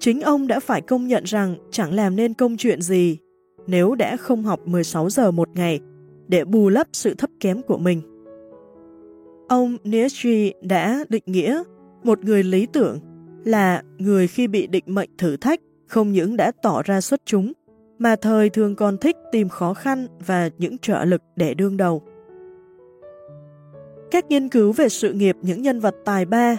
Chính 0.00 0.20
ông 0.20 0.46
đã 0.46 0.60
phải 0.60 0.80
công 0.80 1.06
nhận 1.06 1.24
rằng 1.24 1.56
chẳng 1.70 1.92
làm 1.92 2.16
nên 2.16 2.34
công 2.34 2.56
chuyện 2.56 2.82
gì 2.82 3.18
nếu 3.66 3.94
đã 3.94 4.16
không 4.16 4.42
học 4.42 4.60
16 4.64 5.10
giờ 5.10 5.30
một 5.30 5.48
ngày 5.54 5.80
để 6.28 6.44
bù 6.44 6.68
lấp 6.68 6.86
sự 6.92 7.14
thấp 7.14 7.30
kém 7.40 7.62
của 7.62 7.78
mình. 7.78 8.02
Ông 9.48 9.76
Nietzsche 9.84 10.52
đã 10.62 11.04
định 11.08 11.24
nghĩa 11.26 11.62
một 12.04 12.24
người 12.24 12.42
lý 12.42 12.66
tưởng 12.66 12.98
là 13.44 13.82
người 13.98 14.28
khi 14.28 14.48
bị 14.48 14.66
định 14.66 14.84
mệnh 14.86 15.10
thử 15.18 15.36
thách 15.36 15.60
không 15.86 16.12
những 16.12 16.36
đã 16.36 16.52
tỏ 16.62 16.82
ra 16.82 17.00
xuất 17.00 17.20
chúng, 17.24 17.52
mà 18.00 18.16
thời 18.16 18.50
thường 18.50 18.76
còn 18.76 18.98
thích 18.98 19.16
tìm 19.32 19.48
khó 19.48 19.74
khăn 19.74 20.06
và 20.26 20.50
những 20.58 20.78
trợ 20.78 21.04
lực 21.04 21.22
để 21.36 21.54
đương 21.54 21.76
đầu. 21.76 22.02
Các 24.10 24.26
nghiên 24.28 24.48
cứu 24.48 24.72
về 24.72 24.88
sự 24.88 25.12
nghiệp 25.12 25.36
những 25.42 25.62
nhân 25.62 25.80
vật 25.80 25.94
tài 26.04 26.24
ba 26.24 26.56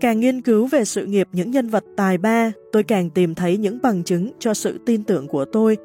Càng 0.00 0.20
nghiên 0.20 0.42
cứu 0.42 0.66
về 0.66 0.84
sự 0.84 1.06
nghiệp 1.06 1.28
những 1.32 1.50
nhân 1.50 1.68
vật 1.68 1.84
tài 1.96 2.18
ba, 2.18 2.52
tôi 2.72 2.82
càng 2.82 3.10
tìm 3.10 3.34
thấy 3.34 3.56
những 3.56 3.78
bằng 3.82 4.04
chứng 4.04 4.32
cho 4.38 4.54
sự 4.54 4.78
tin 4.86 5.04
tưởng 5.04 5.28
của 5.28 5.44
tôi 5.44 5.76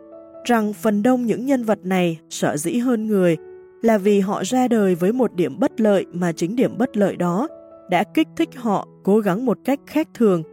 rằng 0.46 0.74
phần 0.74 1.04
đông 1.04 1.26
những 1.26 1.46
nhân 1.46 1.64
vật 1.64 1.80
này 1.84 2.20
sợ 2.30 2.58
dĩ 2.58 2.78
hơn 2.78 3.08
người 3.08 3.38
là 3.82 3.98
vì 3.98 4.20
họ 4.20 4.44
ra 4.44 4.68
đời 4.68 4.96
với 4.96 5.14
một 5.14 5.34
điểm 5.34 5.60
bất 5.60 5.82
lợi 5.82 6.06
mà 6.14 6.32
chính 6.32 6.56
điểm 6.56 6.78
bất 6.78 6.98
lợi 6.98 7.16
đó 7.16 7.48
đã 7.90 8.04
kích 8.04 8.28
thích 8.36 8.50
họ 8.56 8.88
cố 9.04 9.20
gắng 9.20 9.46
một 9.46 9.58
cách 9.66 9.80
khác 9.88 10.08
thường 10.14 10.44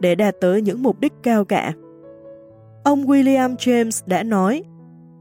để 0.00 0.14
đạt 0.14 0.34
tới 0.40 0.62
những 0.62 0.82
mục 0.82 1.00
đích 1.00 1.12
cao 1.22 1.44
cả. 1.44 1.72
Ông 2.88 3.06
William 3.06 3.56
James 3.56 4.02
đã 4.06 4.22
nói, 4.22 4.62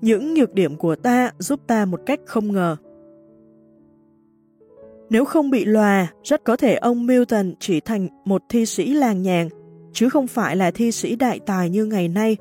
những 0.01 0.33
nhược 0.33 0.53
điểm 0.53 0.75
của 0.75 0.95
ta 0.95 1.31
giúp 1.39 1.59
ta 1.67 1.85
một 1.85 1.99
cách 2.05 2.19
không 2.25 2.51
ngờ. 2.51 2.75
Nếu 5.09 5.25
không 5.25 5.49
bị 5.49 5.65
lòa, 5.65 6.07
rất 6.23 6.43
có 6.43 6.55
thể 6.55 6.75
ông 6.75 7.05
Milton 7.05 7.53
chỉ 7.59 7.79
thành 7.79 8.07
một 8.25 8.43
thi 8.49 8.65
sĩ 8.65 8.93
làng 8.93 9.21
nhàng, 9.21 9.49
chứ 9.93 10.09
không 10.09 10.27
phải 10.27 10.55
là 10.55 10.71
thi 10.71 10.91
sĩ 10.91 11.15
đại 11.15 11.39
tài 11.45 11.69
như 11.69 11.85
ngày 11.85 12.07
nay, 12.07 12.37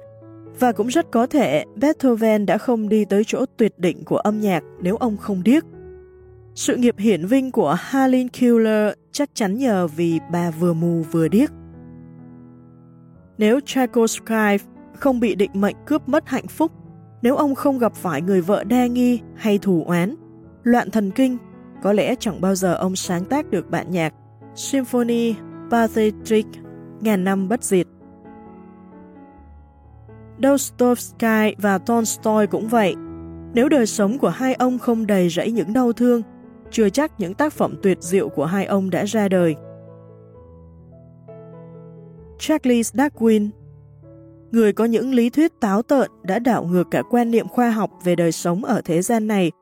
và 0.59 0.73
cũng 0.73 0.87
rất 0.87 1.11
có 1.11 1.27
thể 1.27 1.65
Beethoven 1.77 2.47
đã 2.47 2.59
không 2.59 2.89
đi 2.89 3.05
tới 3.05 3.23
chỗ 3.27 3.45
tuyệt 3.57 3.79
định 3.79 4.05
của 4.05 4.19
âm 4.19 4.41
nhạc 4.41 4.65
nếu 4.81 4.97
ông 4.97 5.17
không 5.17 5.43
điếc. 5.43 5.65
Sự 6.55 6.77
nghiệp 6.77 6.95
hiển 6.99 7.27
vinh 7.27 7.53
của 7.53 7.77
Harlan 7.79 8.29
Killer 8.29 8.93
chắc 9.13 9.31
chắn 9.35 9.59
nhờ 9.59 9.87
vì 9.87 10.19
bà 10.33 10.51
vừa 10.51 10.73
mù 10.73 11.03
vừa 11.11 11.29
điếc. 11.29 11.51
Nếu 13.39 13.61
Tchaikovsky 13.61 14.57
không 14.97 15.21
bị 15.21 15.35
định 15.35 15.51
mệnh 15.55 15.77
cướp 15.87 16.09
mất 16.09 16.29
hạnh 16.29 16.47
phúc, 16.47 16.73
nếu 17.23 17.37
ông 17.37 17.55
không 17.55 17.79
gặp 17.79 17.95
phải 17.95 18.23
người 18.23 18.41
vợ 18.41 18.65
đa 18.65 18.87
nghi 18.87 19.21
hay 19.37 19.59
thù 19.59 19.85
oán, 19.87 20.15
loạn 20.63 20.91
thần 20.91 21.11
kinh, 21.11 21.39
có 21.83 21.93
lẽ 21.93 22.15
chẳng 22.19 22.41
bao 22.41 22.55
giờ 22.55 22.75
ông 22.75 22.97
sáng 22.97 23.25
tác 23.25 23.51
được 23.51 23.71
bản 23.71 23.91
nhạc 23.91 24.15
Symphony 24.55 25.35
Pathetic 25.71 26.47
ngàn 27.01 27.25
năm 27.25 27.49
bất 27.49 27.65
diệt. 27.65 27.87
Dostoevsky 30.43 31.55
và 31.59 31.79
Tolstoy 31.79 32.47
cũng 32.51 32.69
vậy. 32.69 32.95
Nếu 33.55 33.69
đời 33.69 33.87
sống 33.87 34.19
của 34.19 34.29
hai 34.29 34.55
ông 34.55 34.79
không 34.79 35.07
đầy 35.07 35.29
rẫy 35.29 35.53
những 35.53 35.73
đau 35.73 35.93
thương, 35.93 36.23
chưa 36.71 36.89
chắc 36.89 37.21
những 37.21 37.35
tác 37.35 37.53
phẩm 37.53 37.75
tuyệt 37.83 37.99
diệu 38.01 38.29
của 38.29 38.45
hai 38.45 38.65
ông 38.65 38.91
đã 38.91 39.05
ra 39.05 39.29
đời. 39.29 39.57
Charles 42.39 42.95
Darwin 42.95 43.51
Người 44.57 44.73
có 44.73 44.85
những 44.85 45.15
lý 45.15 45.31
thuyết 45.31 45.61
táo 45.61 45.83
tợn 45.83 46.11
đã 46.23 46.39
đảo 46.39 46.65
ngược 46.65 46.91
cả 46.91 47.03
quan 47.11 47.31
niệm 47.31 47.49
khoa 47.49 47.71
học 47.71 47.91
về 48.05 48.17
đời 48.17 48.33
sống 48.33 48.65
ở 48.65 48.81
thế 48.85 49.03
gian 49.03 49.27
này, 49.27 49.53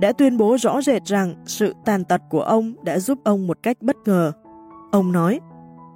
đã 0.00 0.12
tuyên 0.12 0.36
bố 0.36 0.56
rõ 0.60 0.82
rệt 0.82 1.04
rằng 1.04 1.34
sự 1.46 1.74
tàn 1.84 2.04
tật 2.04 2.20
của 2.30 2.40
ông 2.40 2.74
đã 2.84 2.98
giúp 2.98 3.18
ông 3.24 3.46
một 3.46 3.58
cách 3.62 3.76
bất 3.80 3.96
ngờ. 4.04 4.32
Ông 4.92 5.12
nói, 5.12 5.40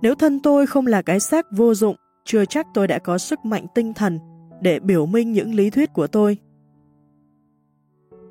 nếu 0.02 0.14
thân 0.14 0.40
tôi 0.40 0.66
không 0.66 0.86
là 0.86 1.02
cái 1.02 1.20
xác 1.20 1.46
vô 1.50 1.74
dụng, 1.74 1.96
chưa 2.24 2.44
chắc 2.44 2.66
tôi 2.74 2.86
đã 2.86 2.98
có 2.98 3.18
sức 3.18 3.44
mạnh 3.44 3.66
tinh 3.74 3.94
thần 3.94 4.18
để 4.60 4.80
biểu 4.80 5.06
minh 5.06 5.32
những 5.32 5.54
lý 5.54 5.70
thuyết 5.70 5.92
của 5.92 6.06
tôi. 6.06 6.36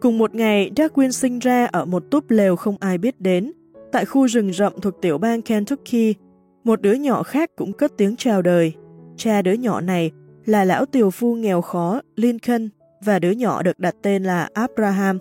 Cùng 0.02 0.18
một 0.18 0.36
ngày, 0.36 0.72
Darwin 0.76 1.12
sinh 1.12 1.40
ra 1.40 1.66
ở 1.66 1.86
một 1.86 2.04
túp 2.12 2.30
lều 2.30 2.56
không 2.56 2.76
ai 2.80 2.98
biết 2.98 3.22
đến, 3.22 3.52
tại 3.92 4.06
khu 4.06 4.28
rừng 4.28 4.54
rậm 4.54 4.74
thuộc 4.82 5.02
tiểu 5.02 5.18
bang 5.18 5.42
Kentucky. 5.42 6.16
Một 6.64 6.82
đứa 6.82 6.94
nhỏ 6.94 7.24
khác 7.24 7.52
cũng 7.56 7.74
cất 7.74 7.92
tiếng 7.98 8.16
chào 8.16 8.42
đời. 8.42 8.74
Cha 9.18 9.42
đứa 9.42 9.54
nhỏ 9.54 9.82
này 9.82 10.12
là 10.46 10.64
lão 10.64 10.86
tiều 10.86 11.10
phu 11.10 11.36
nghèo 11.36 11.62
khó 11.62 12.02
Lincoln 12.16 12.70
và 13.06 13.20
đứa 13.20 13.32
nhỏ 13.32 13.64
được 13.64 13.80
đặt 13.80 13.96
tên 14.02 14.24
là 14.24 14.50
Abraham. 14.54 15.20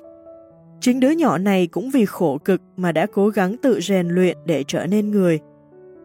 Chính 0.80 1.00
đứa 1.00 1.10
nhỏ 1.10 1.38
này 1.38 1.66
cũng 1.66 1.90
vì 1.90 2.04
khổ 2.04 2.38
cực 2.38 2.60
mà 2.76 2.92
đã 2.92 3.06
cố 3.06 3.28
gắng 3.28 3.56
tự 3.56 3.80
rèn 3.80 4.08
luyện 4.08 4.38
để 4.46 4.64
trở 4.66 4.86
nên 4.86 5.10
người. 5.10 5.38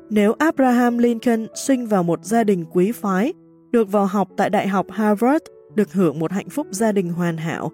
Nếu 0.10 0.34
Abraham 0.39 0.97
Lincoln 0.97 1.47
sinh 1.56 1.86
vào 1.86 2.04
một 2.04 2.25
gia 2.25 2.43
đình 2.43 2.65
quý 2.71 2.91
phái, 2.91 3.34
được 3.71 3.91
vào 3.91 4.06
học 4.06 4.27
tại 4.38 4.49
Đại 4.49 4.67
học 4.67 4.86
Harvard, 4.89 5.45
được 5.75 5.93
hưởng 5.93 6.19
một 6.19 6.32
hạnh 6.32 6.49
phúc 6.49 6.67
gia 6.71 6.91
đình 6.91 7.10
hoàn 7.10 7.38
hảo, 7.38 7.71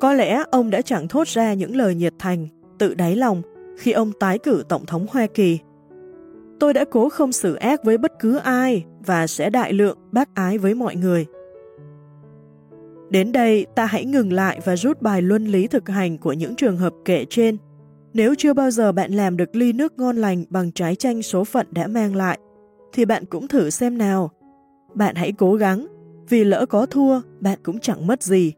có 0.00 0.12
lẽ 0.12 0.42
ông 0.50 0.70
đã 0.70 0.82
chẳng 0.82 1.08
thốt 1.08 1.28
ra 1.28 1.54
những 1.54 1.76
lời 1.76 1.94
nhiệt 1.94 2.12
thành, 2.18 2.48
tự 2.78 2.94
đáy 2.94 3.16
lòng 3.16 3.42
khi 3.78 3.92
ông 3.92 4.12
tái 4.20 4.38
cử 4.38 4.64
Tổng 4.68 4.86
thống 4.86 5.06
Hoa 5.10 5.26
Kỳ. 5.34 5.58
Tôi 6.60 6.72
đã 6.72 6.84
cố 6.90 7.08
không 7.08 7.32
xử 7.32 7.54
ác 7.54 7.84
với 7.84 7.98
bất 7.98 8.12
cứ 8.18 8.36
ai 8.36 8.84
và 9.06 9.26
sẽ 9.26 9.50
đại 9.50 9.72
lượng 9.72 9.98
bác 10.12 10.34
ái 10.34 10.58
với 10.58 10.74
mọi 10.74 10.96
người. 10.96 11.26
Đến 13.10 13.32
đây, 13.32 13.66
ta 13.74 13.86
hãy 13.86 14.04
ngừng 14.04 14.32
lại 14.32 14.60
và 14.64 14.76
rút 14.76 15.02
bài 15.02 15.22
luân 15.22 15.44
lý 15.44 15.66
thực 15.66 15.88
hành 15.88 16.18
của 16.18 16.32
những 16.32 16.56
trường 16.56 16.76
hợp 16.76 16.92
kể 17.04 17.24
trên. 17.30 17.56
Nếu 18.14 18.34
chưa 18.38 18.54
bao 18.54 18.70
giờ 18.70 18.92
bạn 18.92 19.12
làm 19.12 19.36
được 19.36 19.56
ly 19.56 19.72
nước 19.72 19.98
ngon 19.98 20.16
lành 20.16 20.44
bằng 20.48 20.72
trái 20.72 20.94
chanh 20.94 21.22
số 21.22 21.44
phận 21.44 21.66
đã 21.70 21.86
mang 21.86 22.16
lại, 22.16 22.38
thì 22.92 23.04
bạn 23.04 23.24
cũng 23.24 23.48
thử 23.48 23.70
xem 23.70 23.98
nào. 23.98 24.30
Bạn 24.94 25.14
hãy 25.14 25.32
cố 25.32 25.54
gắng, 25.54 25.86
vì 26.28 26.44
lỡ 26.44 26.66
có 26.66 26.86
thua, 26.86 27.20
bạn 27.40 27.58
cũng 27.62 27.78
chẳng 27.78 28.06
mất 28.06 28.22
gì. 28.22 28.52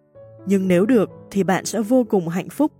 Nhưng 0.46 0.68
nếu 0.68 0.86
được, 0.86 1.10
thì 1.30 1.44
bạn 1.44 1.64
sẽ 1.64 1.80
vô 1.80 2.04
cùng 2.04 2.28
hạnh 2.28 2.48
phúc. 2.48 2.72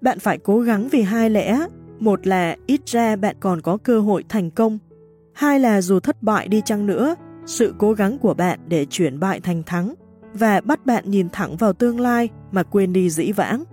Bạn 0.00 0.18
phải 0.18 0.38
cố 0.38 0.60
gắng 0.60 0.88
vì 0.88 1.02
hai 1.02 1.30
lẽ, 1.30 1.66
một 1.98 2.26
là 2.26 2.56
ít 2.66 2.80
ra 2.86 3.16
bạn 3.16 3.36
còn 3.40 3.60
có 3.60 3.76
cơ 3.76 4.00
hội 4.00 4.24
thành 4.28 4.50
công, 4.50 4.78
hai 5.32 5.60
là 5.60 5.80
dù 5.80 6.00
thất 6.00 6.22
bại 6.22 6.48
đi 6.48 6.62
chăng 6.64 6.86
nữa, 6.86 7.14
sự 7.46 7.74
cố 7.78 7.92
gắng 7.92 8.18
của 8.18 8.34
bạn 8.34 8.60
để 8.68 8.86
chuyển 8.90 9.20
bại 9.20 9.40
thành 9.40 9.62
thắng 9.62 9.94
và 10.34 10.60
bắt 10.60 10.86
bạn 10.86 11.10
nhìn 11.10 11.28
thẳng 11.32 11.56
vào 11.56 11.72
tương 11.72 12.00
lai 12.00 12.28
mà 12.52 12.62
quên 12.62 12.92
đi 12.92 13.10
dĩ 13.10 13.32
vãng. 13.32 13.64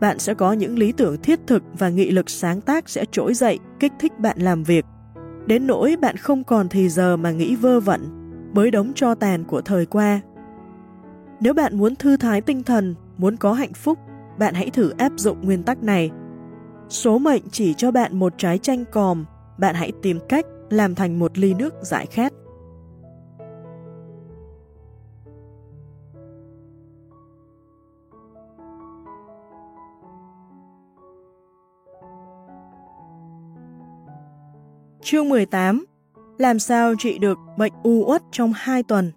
Bạn 0.00 0.18
sẽ 0.18 0.34
có 0.34 0.52
những 0.52 0.78
lý 0.78 0.92
tưởng 0.92 1.22
thiết 1.22 1.40
thực 1.46 1.62
và 1.78 1.88
nghị 1.88 2.10
lực 2.10 2.30
sáng 2.30 2.60
tác 2.60 2.88
sẽ 2.88 3.04
trỗi 3.12 3.34
dậy, 3.34 3.58
kích 3.80 3.92
thích 3.98 4.18
bạn 4.18 4.38
làm 4.40 4.62
việc. 4.62 4.84
Đến 5.46 5.66
nỗi 5.66 5.96
bạn 6.00 6.16
không 6.16 6.44
còn 6.44 6.68
thì 6.68 6.88
giờ 6.88 7.16
mà 7.16 7.30
nghĩ 7.30 7.56
vơ 7.56 7.80
vẩn, 7.80 8.00
bới 8.52 8.70
đống 8.70 8.92
cho 8.94 9.14
tàn 9.14 9.44
của 9.44 9.60
thời 9.60 9.86
qua. 9.86 10.20
Nếu 11.40 11.54
bạn 11.54 11.78
muốn 11.78 11.96
thư 11.96 12.16
thái 12.16 12.40
tinh 12.40 12.62
thần, 12.62 12.94
muốn 13.18 13.36
có 13.36 13.52
hạnh 13.52 13.72
phúc, 13.72 13.98
bạn 14.38 14.54
hãy 14.54 14.70
thử 14.70 14.90
áp 14.90 15.12
dụng 15.16 15.38
nguyên 15.42 15.62
tắc 15.62 15.82
này. 15.82 16.10
Số 16.88 17.18
mệnh 17.18 17.42
chỉ 17.50 17.74
cho 17.74 17.90
bạn 17.90 18.18
một 18.18 18.34
trái 18.38 18.58
chanh 18.58 18.84
còm, 18.92 19.24
bạn 19.58 19.74
hãy 19.74 19.92
tìm 20.02 20.18
cách 20.28 20.46
làm 20.72 20.94
thành 20.94 21.18
một 21.18 21.38
ly 21.38 21.54
nước 21.54 21.74
giải 21.82 22.06
khát. 22.06 22.32
Chương 35.02 35.28
18 35.28 35.84
Làm 36.38 36.58
sao 36.58 36.94
trị 36.98 37.18
được 37.18 37.38
bệnh 37.58 37.72
u 37.82 38.04
uất 38.06 38.22
trong 38.30 38.52
2 38.56 38.82
tuần 38.82 39.12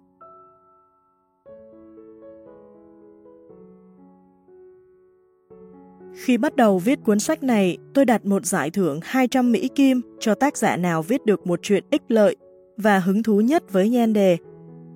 Khi 6.26 6.38
bắt 6.38 6.56
đầu 6.56 6.78
viết 6.78 6.98
cuốn 7.04 7.18
sách 7.18 7.42
này, 7.42 7.78
tôi 7.94 8.04
đặt 8.04 8.26
một 8.26 8.46
giải 8.46 8.70
thưởng 8.70 9.00
200 9.02 9.52
Mỹ 9.52 9.68
Kim 9.74 10.00
cho 10.20 10.34
tác 10.34 10.56
giả 10.56 10.76
nào 10.76 11.02
viết 11.02 11.26
được 11.26 11.46
một 11.46 11.60
chuyện 11.62 11.84
ích 11.90 12.02
lợi 12.08 12.36
và 12.76 12.98
hứng 12.98 13.22
thú 13.22 13.40
nhất 13.40 13.72
với 13.72 13.88
nhan 13.88 14.12
đề. 14.12 14.36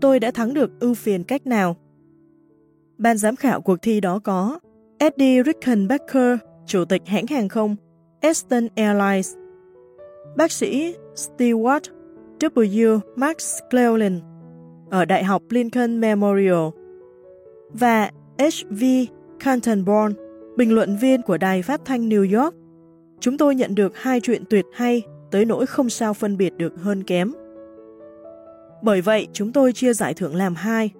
Tôi 0.01 0.21
đã 0.21 0.31
thắng 0.31 0.55
được 0.55 0.71
ưu 0.81 0.95
phiền 0.95 1.25
cách 1.25 1.47
nào? 1.47 1.77
Ban 2.99 3.17
giám 3.17 3.37
khảo 3.37 3.61
cuộc 3.61 3.77
thi 3.83 4.01
đó 4.01 4.19
có 4.19 4.59
Eddie 4.99 5.43
Rickenbacker, 5.43 6.39
chủ 6.67 6.85
tịch 6.85 7.03
hãng 7.07 7.27
hàng 7.27 7.49
không 7.49 7.77
Eastern 8.21 8.69
Airlines, 8.75 9.35
bác 10.37 10.53
sĩ 10.53 10.95
Stewart 11.15 11.83
W. 12.39 13.01
Max 13.17 13.59
Cleland 13.71 14.23
ở 14.91 15.05
Đại 15.05 15.25
học 15.25 15.43
Lincoln 15.51 16.01
Memorial 16.01 16.69
và 17.73 18.11
H.V. 18.39 18.85
Cantonborn, 19.41 20.30
bình 20.61 20.75
luận 20.75 20.97
viên 20.97 21.23
của 21.23 21.37
đài 21.37 21.63
phát 21.63 21.81
thanh 21.85 22.09
New 22.09 22.43
York. 22.43 22.55
Chúng 23.21 23.39
tôi 23.39 23.55
nhận 23.55 23.75
được 23.75 23.93
hai 23.97 24.21
chuyện 24.21 24.43
tuyệt 24.51 24.65
hay 24.73 25.03
tới 25.31 25.45
nỗi 25.45 25.67
không 25.67 25.91
sao 25.91 26.15
phân 26.15 26.37
biệt 26.37 26.53
được 26.57 26.73
hơn 26.77 27.05
kém. 27.05 27.33
Bởi 28.83 29.01
vậy, 29.01 29.29
chúng 29.33 29.53
tôi 29.53 29.73
chia 29.73 29.93
giải 29.93 30.15
thưởng 30.15 30.35
làm 30.35 30.55
hai. 30.55 30.91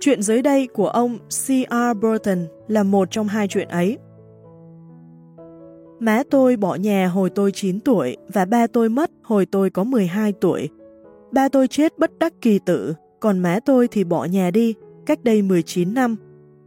Chuyện 0.00 0.22
dưới 0.22 0.42
đây 0.42 0.66
của 0.66 0.88
ông 0.88 1.18
C.R. 1.18 2.00
Burton 2.02 2.46
là 2.68 2.82
một 2.82 3.10
trong 3.10 3.28
hai 3.28 3.48
chuyện 3.48 3.68
ấy. 3.68 3.98
Má 6.00 6.22
tôi 6.30 6.56
bỏ 6.56 6.74
nhà 6.74 7.06
hồi 7.08 7.30
tôi 7.30 7.52
9 7.52 7.80
tuổi 7.80 8.16
và 8.34 8.44
ba 8.44 8.66
tôi 8.66 8.88
mất 8.88 9.10
hồi 9.22 9.46
tôi 9.46 9.70
có 9.70 9.84
12 9.84 10.32
tuổi. 10.32 10.68
Ba 11.32 11.48
tôi 11.48 11.68
chết 11.68 11.98
bất 11.98 12.18
đắc 12.18 12.32
kỳ 12.40 12.58
tử, 12.58 12.94
còn 13.20 13.38
má 13.38 13.60
tôi 13.64 13.88
thì 13.88 14.04
bỏ 14.04 14.24
nhà 14.24 14.50
đi, 14.50 14.74
cách 15.06 15.24
đây 15.24 15.42
19 15.42 15.94
năm. 15.94 16.16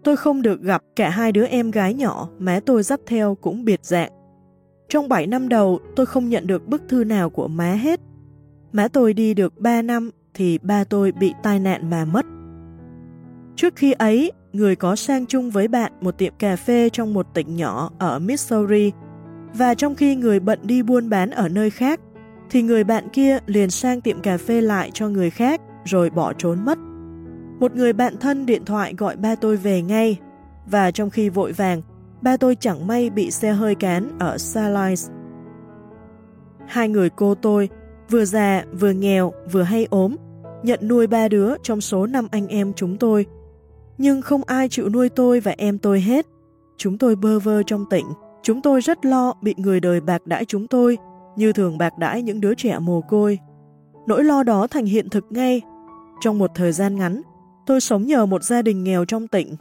Tôi 0.06 0.18
không 0.18 0.42
được 0.42 0.62
gặp 0.62 0.84
cả 0.96 1.10
hai 1.10 1.32
đứa 1.32 1.46
em 1.46 1.72
gái 1.72 1.94
nhỏ 1.94 2.30
má 2.40 2.60
tôi 2.66 2.84
dắt 2.84 3.00
theo 3.06 3.36
cũng 3.36 3.66
biệt 3.66 3.86
dạng. 3.86 4.12
Trong 4.90 5.10
7 5.10 5.28
năm 5.28 5.50
đầu, 5.50 5.80
tôi 5.96 6.06
không 6.06 6.30
nhận 6.30 6.48
được 6.48 6.68
bức 6.68 6.84
thư 6.90 7.04
nào 7.04 7.30
của 7.30 7.48
má 7.48 7.72
hết. 7.74 8.00
Má 8.72 8.88
tôi 8.88 9.14
đi 9.14 9.34
được 9.34 9.60
3 9.60 9.82
năm 9.82 10.12
thì 10.34 10.58
ba 10.58 10.84
tôi 10.84 11.12
bị 11.12 11.34
tai 11.44 11.60
nạn 11.60 11.90
mà 11.90 12.06
mất. 12.06 12.26
Trước 13.56 13.76
khi 13.76 13.92
ấy, 13.92 14.32
người 14.54 14.76
có 14.76 14.96
sang 14.96 15.26
chung 15.26 15.52
với 15.52 15.68
bạn 15.68 15.92
một 16.02 16.18
tiệm 16.18 16.34
cà 16.40 16.56
phê 16.56 16.90
trong 16.90 17.14
một 17.14 17.28
tỉnh 17.34 17.56
nhỏ 17.56 17.92
ở 18.00 18.20
Missouri 18.20 18.92
và 19.54 19.74
trong 19.74 19.96
khi 19.96 20.16
người 20.16 20.40
bận 20.40 20.60
đi 20.64 20.84
buôn 20.84 21.10
bán 21.10 21.32
ở 21.32 21.50
nơi 21.50 21.70
khác, 21.70 22.00
thì 22.50 22.62
người 22.62 22.84
bạn 22.84 23.10
kia 23.14 23.40
liền 23.46 23.70
sang 23.70 24.02
tiệm 24.02 24.20
cà 24.22 24.38
phê 24.38 24.62
lại 24.62 24.92
cho 24.94 25.10
người 25.10 25.30
khác 25.30 25.62
rồi 25.86 26.10
bỏ 26.10 26.34
trốn 26.34 26.66
mất. 26.66 26.78
Một 27.60 27.76
người 27.76 27.94
bạn 27.94 28.18
thân 28.18 28.46
điện 28.46 28.66
thoại 28.66 28.94
gọi 28.98 29.16
ba 29.16 29.36
tôi 29.36 29.58
về 29.58 29.82
ngay, 29.82 30.20
và 30.66 30.92
trong 30.92 31.10
khi 31.10 31.30
vội 31.30 31.52
vàng, 31.52 31.82
ba 32.22 32.38
tôi 32.38 32.56
chẳng 32.56 32.88
may 32.88 33.10
bị 33.10 33.32
xe 33.32 33.52
hơi 33.52 33.76
cán 33.76 34.20
ở 34.20 34.38
Salines. 34.38 35.10
Hai 36.68 36.90
người 36.90 37.10
cô 37.10 37.36
tôi, 37.36 37.70
vừa 38.10 38.26
già, 38.26 38.66
vừa 38.80 38.92
nghèo, 38.92 39.34
vừa 39.52 39.62
hay 39.64 39.88
ốm, 39.90 40.16
nhận 40.64 40.80
nuôi 40.88 41.08
ba 41.08 41.28
đứa 41.28 41.54
trong 41.64 41.82
số 41.82 42.06
năm 42.06 42.28
anh 42.32 42.48
em 42.48 42.74
chúng 42.74 42.98
tôi. 42.98 43.26
Nhưng 43.98 44.22
không 44.22 44.42
ai 44.46 44.70
chịu 44.70 44.90
nuôi 44.90 45.10
tôi 45.10 45.40
và 45.40 45.54
em 45.58 45.78
tôi 45.78 46.02
hết. 46.02 46.26
Chúng 46.78 46.98
tôi 46.98 47.16
bơ 47.16 47.40
vơ 47.40 47.64
trong 47.64 47.86
tỉnh, 47.90 48.06
chúng 48.44 48.62
tôi 48.62 48.82
rất 48.82 49.06
lo 49.06 49.34
bị 49.42 49.54
người 49.58 49.80
đời 49.80 50.02
bạc 50.02 50.28
đãi 50.28 50.46
chúng 50.46 50.68
tôi, 50.68 50.98
như 51.36 51.54
thường 51.54 51.78
bạc 51.78 51.98
đãi 51.98 52.22
những 52.22 52.42
đứa 52.42 52.54
trẻ 52.56 52.80
mồ 52.80 53.02
côi. 53.02 53.40
Nỗi 54.08 54.24
lo 54.24 54.44
đó 54.44 54.68
thành 54.68 54.86
hiện 54.86 55.10
thực 55.10 55.26
ngay. 55.30 55.62
Trong 56.22 56.38
một 56.40 56.52
thời 56.56 56.72
gian 56.72 56.96
ngắn, 56.96 57.22
tôi 57.66 57.82
sống 57.82 58.06
nhờ 58.06 58.26
một 58.26 58.44
gia 58.44 58.62
đình 58.62 58.84
nghèo 58.84 59.06
trong 59.06 59.28
tỉnh. 59.28 59.56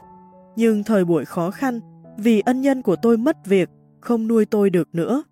Nhưng 0.55 0.83
thời 0.83 1.05
buổi 1.05 1.25
khó 1.25 1.51
khăn, 1.51 1.79
vì 2.17 2.41
ân 2.45 2.61
nhân 2.61 2.81
của 2.81 2.95
tôi 2.95 3.17
mất 3.17 3.45
việc, 3.45 3.69
không 4.01 4.27
nuôi 4.27 4.45
tôi 4.45 4.69
được 4.69 4.89
nữa. 4.93 5.23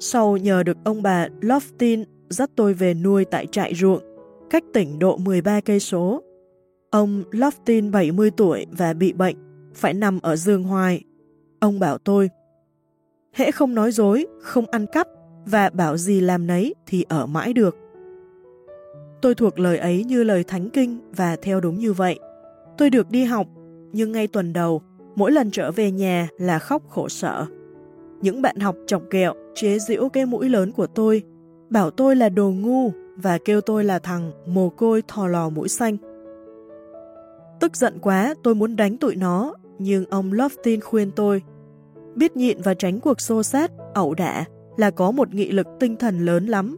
Sau 0.00 0.36
nhờ 0.36 0.62
được 0.62 0.76
ông 0.84 1.02
bà 1.02 1.28
Loftin 1.40 2.04
dắt 2.28 2.50
tôi 2.56 2.74
về 2.74 2.94
nuôi 2.94 3.24
tại 3.24 3.46
trại 3.46 3.74
ruộng, 3.74 4.02
cách 4.50 4.64
tỉnh 4.72 4.98
độ 4.98 5.16
13 5.16 5.60
cây 5.60 5.80
số. 5.80 6.22
Ông 6.90 7.22
Loftin 7.30 7.90
70 7.90 8.30
tuổi 8.30 8.66
và 8.70 8.92
bị 8.92 9.12
bệnh, 9.12 9.36
phải 9.74 9.94
nằm 9.94 10.20
ở 10.22 10.36
giường 10.36 10.64
hoài. 10.64 11.04
Ông 11.60 11.80
bảo 11.80 11.98
tôi, 11.98 12.30
hễ 13.32 13.50
không 13.50 13.74
nói 13.74 13.92
dối, 13.92 14.26
không 14.42 14.64
ăn 14.70 14.86
cắp 14.86 15.08
và 15.46 15.70
bảo 15.70 15.96
gì 15.96 16.20
làm 16.20 16.46
nấy 16.46 16.74
thì 16.86 17.04
ở 17.08 17.26
mãi 17.26 17.52
được. 17.52 17.76
Tôi 19.24 19.34
thuộc 19.34 19.58
lời 19.58 19.78
ấy 19.78 20.04
như 20.04 20.22
lời 20.24 20.44
thánh 20.44 20.70
kinh 20.70 20.98
và 21.16 21.36
theo 21.42 21.60
đúng 21.60 21.78
như 21.78 21.92
vậy. 21.92 22.18
Tôi 22.78 22.90
được 22.90 23.10
đi 23.10 23.24
học, 23.24 23.46
nhưng 23.92 24.12
ngay 24.12 24.26
tuần 24.26 24.52
đầu, 24.52 24.82
mỗi 25.16 25.32
lần 25.32 25.50
trở 25.50 25.70
về 25.70 25.90
nhà 25.90 26.28
là 26.38 26.58
khóc 26.58 26.82
khổ 26.88 27.08
sở. 27.08 27.46
Những 28.20 28.42
bạn 28.42 28.56
học 28.60 28.76
chọc 28.86 29.02
kẹo, 29.10 29.34
chế 29.54 29.78
giễu 29.78 30.08
cái 30.08 30.26
mũi 30.26 30.48
lớn 30.48 30.72
của 30.72 30.86
tôi, 30.86 31.22
bảo 31.70 31.90
tôi 31.90 32.16
là 32.16 32.28
đồ 32.28 32.50
ngu 32.50 32.90
và 33.16 33.38
kêu 33.44 33.60
tôi 33.60 33.84
là 33.84 33.98
thằng 33.98 34.30
mồ 34.46 34.68
côi 34.68 35.02
thò 35.08 35.26
lò 35.26 35.50
mũi 35.50 35.68
xanh. 35.68 35.96
Tức 37.60 37.76
giận 37.76 37.98
quá, 37.98 38.34
tôi 38.42 38.54
muốn 38.54 38.76
đánh 38.76 38.96
tụi 38.96 39.16
nó, 39.16 39.54
nhưng 39.78 40.04
ông 40.10 40.30
Loftin 40.32 40.80
khuyên 40.80 41.10
tôi. 41.10 41.42
Biết 42.14 42.36
nhịn 42.36 42.62
và 42.62 42.74
tránh 42.74 43.00
cuộc 43.00 43.20
xô 43.20 43.42
sát, 43.42 43.70
ẩu 43.94 44.14
đả 44.14 44.44
là 44.76 44.90
có 44.90 45.10
một 45.10 45.34
nghị 45.34 45.52
lực 45.52 45.66
tinh 45.80 45.96
thần 45.96 46.18
lớn 46.18 46.46
lắm. 46.46 46.76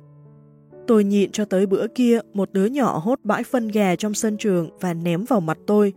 Tôi 0.86 1.04
nhịn 1.04 1.30
cho 1.32 1.44
tới 1.44 1.66
bữa 1.66 1.86
kia, 1.86 2.20
một 2.34 2.52
đứa 2.52 2.66
nhỏ 2.66 2.98
hốt 2.98 3.20
bãi 3.24 3.44
phân 3.44 3.68
gà 3.68 3.96
trong 3.96 4.14
sân 4.14 4.36
trường 4.36 4.70
và 4.80 4.94
ném 4.94 5.24
vào 5.24 5.40
mặt 5.40 5.58
tôi. 5.66 5.92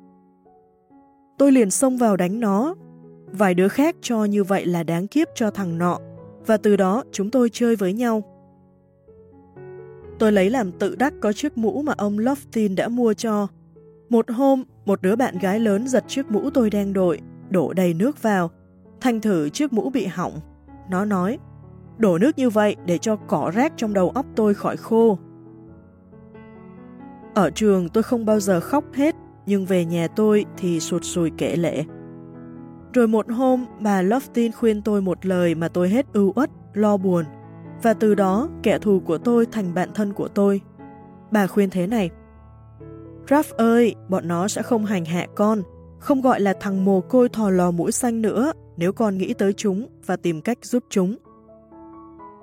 Tôi 1.37 1.51
liền 1.51 1.71
xông 1.71 1.97
vào 1.97 2.17
đánh 2.17 2.39
nó. 2.39 2.75
Vài 3.31 3.53
đứa 3.53 3.67
khác 3.67 3.95
cho 4.01 4.25
như 4.25 4.43
vậy 4.43 4.65
là 4.65 4.83
đáng 4.83 5.07
kiếp 5.07 5.27
cho 5.35 5.51
thằng 5.51 5.77
nọ, 5.77 5.99
và 6.45 6.57
từ 6.57 6.75
đó 6.75 7.03
chúng 7.11 7.31
tôi 7.31 7.49
chơi 7.49 7.75
với 7.75 7.93
nhau. 7.93 8.23
Tôi 10.19 10.31
lấy 10.31 10.49
làm 10.49 10.71
tự 10.71 10.95
đắc 10.95 11.13
có 11.21 11.33
chiếc 11.33 11.57
mũ 11.57 11.81
mà 11.81 11.93
ông 11.97 12.17
Loftin 12.17 12.75
đã 12.75 12.87
mua 12.87 13.13
cho. 13.13 13.47
Một 14.09 14.31
hôm, 14.31 14.63
một 14.85 15.01
đứa 15.01 15.15
bạn 15.15 15.37
gái 15.37 15.59
lớn 15.59 15.87
giật 15.87 16.03
chiếc 16.07 16.31
mũ 16.31 16.49
tôi 16.49 16.69
đang 16.69 16.93
đội, 16.93 17.19
đổ 17.49 17.73
đầy 17.73 17.93
nước 17.93 18.21
vào. 18.21 18.51
Thành 19.01 19.21
thử 19.21 19.49
chiếc 19.49 19.73
mũ 19.73 19.89
bị 19.89 20.05
hỏng. 20.05 20.39
Nó 20.89 21.05
nói, 21.05 21.37
đổ 21.99 22.17
nước 22.17 22.37
như 22.37 22.49
vậy 22.49 22.75
để 22.85 22.97
cho 22.97 23.15
cỏ 23.15 23.51
rác 23.55 23.73
trong 23.77 23.93
đầu 23.93 24.09
óc 24.09 24.25
tôi 24.35 24.53
khỏi 24.53 24.77
khô. 24.77 25.17
Ở 27.33 27.49
trường 27.49 27.89
tôi 27.89 28.03
không 28.03 28.25
bao 28.25 28.39
giờ 28.39 28.59
khóc 28.59 28.83
hết, 28.93 29.15
nhưng 29.45 29.65
về 29.65 29.85
nhà 29.85 30.07
tôi 30.07 30.45
thì 30.57 30.79
sụt 30.79 31.03
sùi 31.03 31.31
kể 31.37 31.55
lệ. 31.55 31.83
Rồi 32.93 33.07
một 33.07 33.31
hôm, 33.31 33.65
bà 33.79 34.03
Loftin 34.03 34.51
khuyên 34.51 34.81
tôi 34.81 35.01
một 35.01 35.25
lời 35.25 35.55
mà 35.55 35.67
tôi 35.67 35.89
hết 35.89 36.05
ưu 36.13 36.33
uất, 36.35 36.49
lo 36.73 36.97
buồn. 36.97 37.25
Và 37.83 37.93
từ 37.93 38.15
đó, 38.15 38.49
kẻ 38.63 38.79
thù 38.79 38.99
của 39.05 39.17
tôi 39.17 39.45
thành 39.45 39.73
bạn 39.73 39.89
thân 39.93 40.13
của 40.13 40.27
tôi. 40.27 40.61
Bà 41.31 41.47
khuyên 41.47 41.69
thế 41.69 41.87
này. 41.87 42.09
Raph 43.29 43.49
ơi, 43.49 43.95
bọn 44.09 44.27
nó 44.27 44.47
sẽ 44.47 44.61
không 44.61 44.85
hành 44.85 45.05
hạ 45.05 45.25
con, 45.35 45.61
không 45.99 46.21
gọi 46.21 46.39
là 46.39 46.53
thằng 46.59 46.85
mồ 46.85 47.01
côi 47.01 47.29
thò 47.29 47.49
lò 47.49 47.71
mũi 47.71 47.91
xanh 47.91 48.21
nữa 48.21 48.51
nếu 48.77 48.93
con 48.93 49.17
nghĩ 49.17 49.33
tới 49.33 49.53
chúng 49.53 49.87
và 50.05 50.15
tìm 50.15 50.41
cách 50.41 50.57
giúp 50.61 50.83
chúng. 50.89 51.15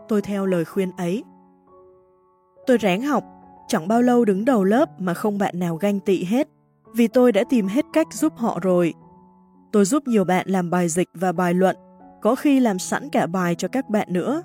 Tôi 0.09 0.22
theo 0.22 0.46
lời 0.46 0.64
khuyên 0.64 0.90
ấy. 0.96 1.24
Tôi 2.66 2.78
ráng 2.78 3.02
học, 3.02 3.24
chẳng 3.68 3.88
bao 3.88 4.02
lâu 4.02 4.24
đứng 4.24 4.44
đầu 4.44 4.64
lớp 4.64 5.00
mà 5.00 5.14
không 5.14 5.38
bạn 5.38 5.59
nào 5.59 5.76
ganh 5.76 6.00
tị 6.00 6.24
hết, 6.24 6.48
vì 6.94 7.09
tôi 7.09 7.32
đã 7.32 7.44
tìm 7.50 7.66
hết 7.66 7.84
cách 7.92 8.07
giúp 8.12 8.32
họ 8.36 8.59
rồi. 8.62 8.94
Tôi 9.72 9.84
giúp 9.84 10.09
nhiều 10.09 10.24
bạn 10.24 10.48
làm 10.48 10.70
bài 10.70 10.88
dịch 10.88 11.09
và 11.14 11.32
bài 11.32 11.54
luận, 11.54 11.76
có 12.22 12.34
khi 12.34 12.61
làm 12.61 12.78
sẵn 12.78 13.09
cả 13.11 13.26
bài 13.26 13.54
cho 13.54 13.68
các 13.68 13.88
bạn 13.88 14.09
nữa. 14.11 14.42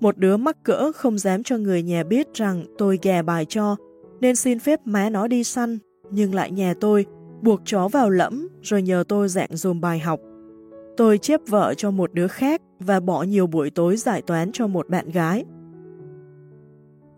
Một 0.00 0.18
đứa 0.18 0.36
mắc 0.36 0.56
cỡ 0.62 0.92
không 0.92 1.18
dám 1.18 1.42
cho 1.42 1.58
người 1.58 1.82
nhà 1.82 2.02
biết 2.04 2.34
rằng 2.34 2.64
tôi 2.78 2.98
gà 3.02 3.22
bài 3.22 3.44
cho, 3.44 3.76
nên 4.20 4.36
xin 4.36 4.58
phép 4.58 4.80
má 4.84 5.10
nó 5.10 5.26
đi 5.26 5.44
săn, 5.44 5.78
nhưng 6.10 6.34
lại 6.34 6.50
nhà 6.50 6.74
tôi, 6.80 7.06
buộc 7.42 7.60
chó 7.64 7.88
vào 7.88 8.10
lẫm 8.10 8.48
rồi 8.62 8.82
nhờ 8.82 9.04
tôi 9.08 9.28
dạng 9.28 9.56
dùm 9.56 9.80
bài 9.80 9.98
học. 9.98 10.20
Tôi 10.96 11.18
chép 11.18 11.40
vợ 11.48 11.74
cho 11.76 11.90
một 11.90 12.12
đứa 12.12 12.28
khác 12.28 12.62
và 12.80 13.00
bỏ 13.00 13.22
nhiều 13.22 13.46
buổi 13.46 13.70
tối 13.70 13.96
giải 13.96 14.22
toán 14.22 14.52
cho 14.52 14.66
một 14.66 14.88
bạn 14.88 15.10
gái. 15.10 15.44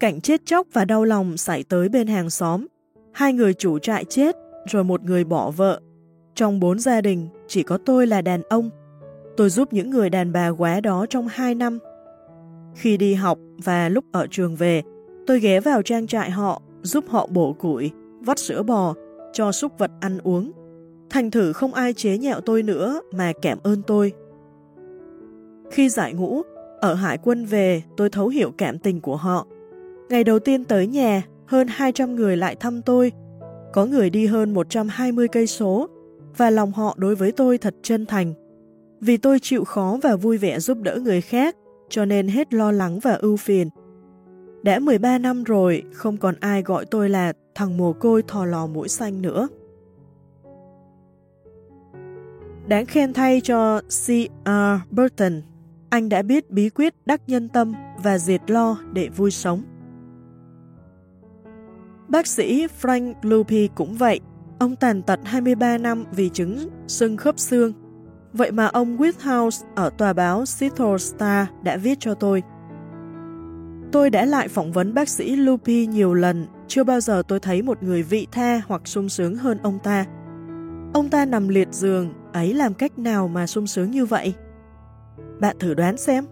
Cảnh 0.00 0.20
chết 0.20 0.46
chóc 0.46 0.66
và 0.72 0.84
đau 0.84 1.04
lòng 1.04 1.36
xảy 1.36 1.62
tới 1.62 1.88
bên 1.88 2.06
hàng 2.06 2.30
xóm. 2.30 2.66
Hai 3.12 3.32
người 3.32 3.54
chủ 3.54 3.78
trại 3.78 4.04
chết, 4.04 4.36
rồi 4.66 4.84
một 4.84 5.02
người 5.02 5.24
bỏ 5.24 5.50
vợ. 5.50 5.80
Trong 6.34 6.60
bốn 6.60 6.78
gia 6.78 7.00
đình, 7.00 7.28
chỉ 7.48 7.62
có 7.62 7.78
tôi 7.86 8.06
là 8.06 8.22
đàn 8.22 8.42
ông. 8.42 8.70
Tôi 9.36 9.50
giúp 9.50 9.72
những 9.72 9.90
người 9.90 10.10
đàn 10.10 10.32
bà 10.32 10.48
quá 10.48 10.80
đó 10.80 11.06
trong 11.10 11.28
hai 11.28 11.54
năm. 11.54 11.78
Khi 12.74 12.96
đi 12.96 13.14
học 13.14 13.38
và 13.64 13.88
lúc 13.88 14.04
ở 14.12 14.26
trường 14.30 14.56
về, 14.56 14.82
tôi 15.26 15.40
ghé 15.40 15.60
vào 15.60 15.82
trang 15.82 16.06
trại 16.06 16.30
họ, 16.30 16.62
giúp 16.82 17.04
họ 17.08 17.26
bổ 17.26 17.52
củi, 17.52 17.90
vắt 18.20 18.38
sữa 18.38 18.62
bò, 18.62 18.94
cho 19.32 19.52
súc 19.52 19.78
vật 19.78 19.90
ăn 20.00 20.18
uống 20.22 20.52
Thành 21.10 21.30
thử 21.30 21.52
không 21.52 21.74
ai 21.74 21.92
chế 21.92 22.18
nhạo 22.18 22.40
tôi 22.40 22.62
nữa 22.62 23.00
mà 23.12 23.32
cảm 23.42 23.58
ơn 23.62 23.82
tôi. 23.82 24.12
Khi 25.70 25.88
giải 25.88 26.14
ngũ, 26.14 26.42
ở 26.80 26.94
hải 26.94 27.18
quân 27.18 27.44
về 27.44 27.82
tôi 27.96 28.10
thấu 28.10 28.28
hiểu 28.28 28.52
cảm 28.58 28.78
tình 28.78 29.00
của 29.00 29.16
họ. 29.16 29.46
Ngày 30.08 30.24
đầu 30.24 30.38
tiên 30.38 30.64
tới 30.64 30.86
nhà, 30.86 31.22
hơn 31.46 31.66
200 31.70 32.16
người 32.16 32.36
lại 32.36 32.56
thăm 32.56 32.82
tôi. 32.82 33.12
Có 33.72 33.86
người 33.86 34.10
đi 34.10 34.26
hơn 34.26 34.54
120 34.54 35.28
cây 35.28 35.46
số 35.46 35.88
và 36.36 36.50
lòng 36.50 36.72
họ 36.72 36.94
đối 36.98 37.14
với 37.14 37.32
tôi 37.32 37.58
thật 37.58 37.74
chân 37.82 38.06
thành. 38.06 38.34
Vì 39.00 39.16
tôi 39.16 39.38
chịu 39.42 39.64
khó 39.64 39.98
và 40.02 40.16
vui 40.16 40.38
vẻ 40.38 40.60
giúp 40.60 40.78
đỡ 40.82 40.96
người 40.96 41.20
khác, 41.20 41.56
cho 41.88 42.04
nên 42.04 42.28
hết 42.28 42.54
lo 42.54 42.72
lắng 42.72 42.98
và 42.98 43.12
ưu 43.12 43.36
phiền. 43.36 43.68
Đã 44.62 44.78
13 44.78 45.18
năm 45.18 45.44
rồi, 45.44 45.82
không 45.92 46.16
còn 46.16 46.34
ai 46.40 46.62
gọi 46.62 46.84
tôi 46.84 47.08
là 47.08 47.32
thằng 47.54 47.76
mồ 47.76 47.92
côi 47.92 48.22
thò 48.22 48.44
lò 48.44 48.66
mũi 48.66 48.88
xanh 48.88 49.22
nữa. 49.22 49.48
Đáng 52.68 52.86
khen 52.86 53.12
thay 53.12 53.40
cho 53.40 53.80
C.R. 53.80 54.80
Burton, 54.90 55.42
anh 55.90 56.08
đã 56.08 56.22
biết 56.22 56.50
bí 56.50 56.68
quyết 56.68 56.94
đắc 57.06 57.20
nhân 57.26 57.48
tâm 57.48 57.72
và 58.02 58.18
diệt 58.18 58.50
lo 58.50 58.78
để 58.92 59.08
vui 59.08 59.30
sống. 59.30 59.62
Bác 62.08 62.26
sĩ 62.26 62.66
Frank 62.82 63.14
Lupi 63.22 63.68
cũng 63.74 63.94
vậy, 63.94 64.20
ông 64.58 64.76
tàn 64.76 65.02
tật 65.02 65.20
23 65.24 65.78
năm 65.78 66.04
vì 66.12 66.28
chứng 66.28 66.68
sưng 66.86 67.16
khớp 67.16 67.38
xương. 67.38 67.72
Vậy 68.32 68.50
mà 68.50 68.66
ông 68.66 68.96
Whithouse 68.96 69.64
ở 69.74 69.90
tòa 69.90 70.12
báo 70.12 70.46
Seattle 70.46 70.98
Star 70.98 71.46
đã 71.62 71.76
viết 71.76 72.00
cho 72.00 72.14
tôi. 72.14 72.42
Tôi 73.92 74.10
đã 74.10 74.24
lại 74.24 74.48
phỏng 74.48 74.72
vấn 74.72 74.94
bác 74.94 75.08
sĩ 75.08 75.36
Lupi 75.36 75.86
nhiều 75.86 76.14
lần, 76.14 76.46
chưa 76.68 76.84
bao 76.84 77.00
giờ 77.00 77.22
tôi 77.28 77.40
thấy 77.40 77.62
một 77.62 77.82
người 77.82 78.02
vị 78.02 78.26
tha 78.32 78.62
hoặc 78.66 78.82
sung 78.84 79.08
sướng 79.08 79.36
hơn 79.36 79.58
ông 79.62 79.78
ta. 79.78 80.04
Ông 80.94 81.08
ta 81.08 81.24
nằm 81.24 81.48
liệt 81.48 81.68
giường, 81.72 82.12
ấy 82.36 82.54
làm 82.54 82.74
cách 82.74 82.98
nào 82.98 83.28
mà 83.28 83.46
sung 83.46 83.66
sướng 83.66 83.90
như 83.90 84.06
vậy? 84.06 84.34
Bạn 85.40 85.56
thử 85.58 85.74
đoán 85.74 85.96
xem. 85.96 86.24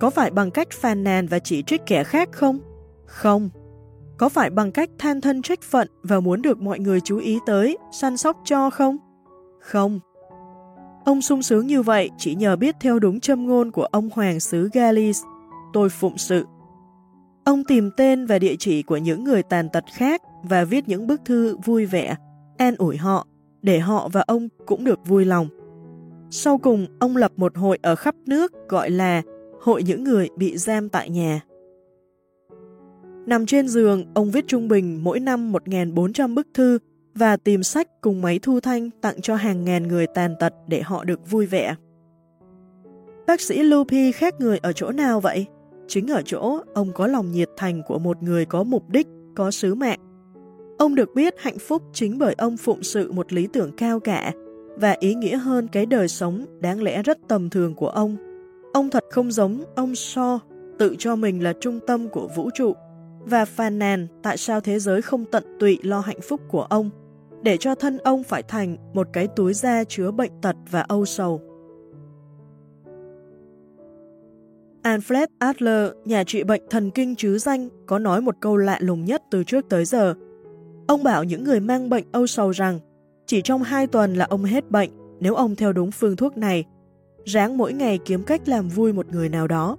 Có 0.00 0.10
phải 0.10 0.30
bằng 0.30 0.50
cách 0.50 0.68
phàn 0.70 1.04
nàn 1.04 1.26
và 1.26 1.38
chỉ 1.38 1.62
trích 1.62 1.80
kẻ 1.86 2.04
khác 2.04 2.28
không? 2.32 2.58
Không. 3.06 3.50
Có 4.18 4.28
phải 4.28 4.50
bằng 4.50 4.72
cách 4.72 4.90
than 4.98 5.20
thân 5.20 5.42
trách 5.42 5.62
phận 5.62 5.88
và 6.02 6.20
muốn 6.20 6.42
được 6.42 6.60
mọi 6.60 6.78
người 6.78 7.00
chú 7.00 7.18
ý 7.18 7.38
tới, 7.46 7.78
săn 7.92 8.16
sóc 8.16 8.36
cho 8.44 8.70
không? 8.70 8.96
Không. 9.60 10.00
Ông 11.04 11.22
sung 11.22 11.42
sướng 11.42 11.66
như 11.66 11.82
vậy 11.82 12.10
chỉ 12.18 12.34
nhờ 12.34 12.56
biết 12.56 12.76
theo 12.80 12.98
đúng 12.98 13.20
châm 13.20 13.46
ngôn 13.46 13.70
của 13.70 13.84
ông 13.84 14.10
Hoàng 14.14 14.40
xứ 14.40 14.68
Galis, 14.72 15.22
tôi 15.72 15.88
phụng 15.88 16.18
sự. 16.18 16.46
Ông 17.44 17.64
tìm 17.64 17.90
tên 17.96 18.26
và 18.26 18.38
địa 18.38 18.54
chỉ 18.58 18.82
của 18.82 18.96
những 18.96 19.24
người 19.24 19.42
tàn 19.42 19.68
tật 19.68 19.84
khác 19.94 20.22
và 20.42 20.64
viết 20.64 20.88
những 20.88 21.06
bức 21.06 21.20
thư 21.24 21.56
vui 21.64 21.86
vẻ, 21.86 22.16
an 22.58 22.74
ủi 22.78 22.96
họ 22.96 23.26
để 23.64 23.78
họ 23.78 24.08
và 24.12 24.20
ông 24.26 24.48
cũng 24.66 24.84
được 24.84 25.06
vui 25.06 25.24
lòng. 25.24 25.48
Sau 26.30 26.58
cùng, 26.58 26.86
ông 26.98 27.16
lập 27.16 27.32
một 27.36 27.56
hội 27.56 27.78
ở 27.82 27.94
khắp 27.94 28.14
nước 28.26 28.52
gọi 28.68 28.90
là 28.90 29.22
Hội 29.64 29.82
những 29.82 30.04
người 30.04 30.28
bị 30.36 30.56
giam 30.56 30.88
tại 30.88 31.10
nhà. 31.10 31.40
Nằm 33.26 33.46
trên 33.46 33.68
giường, 33.68 34.04
ông 34.14 34.30
viết 34.30 34.44
trung 34.48 34.68
bình 34.68 35.04
mỗi 35.04 35.20
năm 35.20 35.52
1.400 35.52 36.34
bức 36.34 36.46
thư 36.54 36.78
và 37.14 37.36
tìm 37.36 37.62
sách 37.62 37.88
cùng 38.00 38.22
máy 38.22 38.38
thu 38.42 38.60
thanh 38.60 38.90
tặng 39.00 39.20
cho 39.20 39.34
hàng 39.34 39.64
ngàn 39.64 39.88
người 39.88 40.06
tàn 40.06 40.34
tật 40.40 40.52
để 40.68 40.82
họ 40.82 41.04
được 41.04 41.30
vui 41.30 41.46
vẻ. 41.46 41.74
Bác 43.26 43.40
sĩ 43.40 43.62
Lupi 43.62 44.12
khác 44.12 44.34
người 44.40 44.58
ở 44.58 44.72
chỗ 44.72 44.90
nào 44.90 45.20
vậy? 45.20 45.46
Chính 45.88 46.08
ở 46.08 46.22
chỗ 46.24 46.60
ông 46.74 46.92
có 46.92 47.06
lòng 47.06 47.32
nhiệt 47.32 47.48
thành 47.56 47.82
của 47.86 47.98
một 47.98 48.22
người 48.22 48.44
có 48.44 48.62
mục 48.62 48.88
đích, 48.88 49.06
có 49.34 49.50
sứ 49.50 49.74
mạng. 49.74 50.03
Ông 50.78 50.94
được 50.94 51.14
biết 51.14 51.34
hạnh 51.38 51.58
phúc 51.58 51.82
chính 51.92 52.18
bởi 52.18 52.34
ông 52.38 52.56
phụng 52.56 52.82
sự 52.82 53.12
một 53.12 53.32
lý 53.32 53.46
tưởng 53.46 53.72
cao 53.76 54.00
cả 54.00 54.32
và 54.76 54.96
ý 55.00 55.14
nghĩa 55.14 55.36
hơn 55.36 55.68
cái 55.68 55.86
đời 55.86 56.08
sống 56.08 56.46
đáng 56.60 56.82
lẽ 56.82 57.02
rất 57.02 57.18
tầm 57.28 57.50
thường 57.50 57.74
của 57.74 57.88
ông. 57.88 58.16
Ông 58.72 58.90
thật 58.90 59.04
không 59.10 59.32
giống 59.32 59.64
ông 59.74 59.94
so 59.94 60.40
tự 60.78 60.96
cho 60.98 61.16
mình 61.16 61.42
là 61.42 61.52
trung 61.60 61.80
tâm 61.86 62.08
của 62.08 62.28
vũ 62.36 62.50
trụ 62.54 62.74
và 63.24 63.44
phàn 63.44 63.78
nàn 63.78 64.06
tại 64.22 64.36
sao 64.36 64.60
thế 64.60 64.78
giới 64.78 65.02
không 65.02 65.24
tận 65.24 65.44
tụy 65.60 65.78
lo 65.82 66.00
hạnh 66.00 66.20
phúc 66.20 66.40
của 66.48 66.62
ông, 66.62 66.90
để 67.42 67.56
cho 67.56 67.74
thân 67.74 67.98
ông 67.98 68.24
phải 68.24 68.42
thành 68.42 68.76
một 68.94 69.08
cái 69.12 69.28
túi 69.36 69.54
da 69.54 69.84
chứa 69.84 70.10
bệnh 70.10 70.32
tật 70.42 70.56
và 70.70 70.80
âu 70.80 71.04
sầu. 71.04 71.40
Alfred 74.82 75.26
Adler, 75.38 75.90
nhà 76.04 76.24
trị 76.24 76.44
bệnh 76.44 76.62
thần 76.70 76.90
kinh 76.90 77.14
chứ 77.16 77.38
danh, 77.38 77.68
có 77.86 77.98
nói 77.98 78.20
một 78.20 78.34
câu 78.40 78.56
lạ 78.56 78.78
lùng 78.80 79.04
nhất 79.04 79.22
từ 79.30 79.44
trước 79.44 79.68
tới 79.68 79.84
giờ. 79.84 80.14
Ông 80.86 81.02
bảo 81.02 81.24
những 81.24 81.44
người 81.44 81.60
mang 81.60 81.90
bệnh 81.90 82.04
âu 82.12 82.26
sầu 82.26 82.50
rằng 82.50 82.78
chỉ 83.26 83.42
trong 83.42 83.62
2 83.62 83.86
tuần 83.86 84.14
là 84.14 84.24
ông 84.24 84.44
hết 84.44 84.70
bệnh 84.70 84.90
nếu 85.20 85.34
ông 85.34 85.56
theo 85.56 85.72
đúng 85.72 85.90
phương 85.90 86.16
thuốc 86.16 86.36
này, 86.36 86.64
ráng 87.24 87.58
mỗi 87.58 87.72
ngày 87.72 87.98
kiếm 88.04 88.22
cách 88.22 88.48
làm 88.48 88.68
vui 88.68 88.92
một 88.92 89.06
người 89.06 89.28
nào 89.28 89.48
đó. 89.48 89.76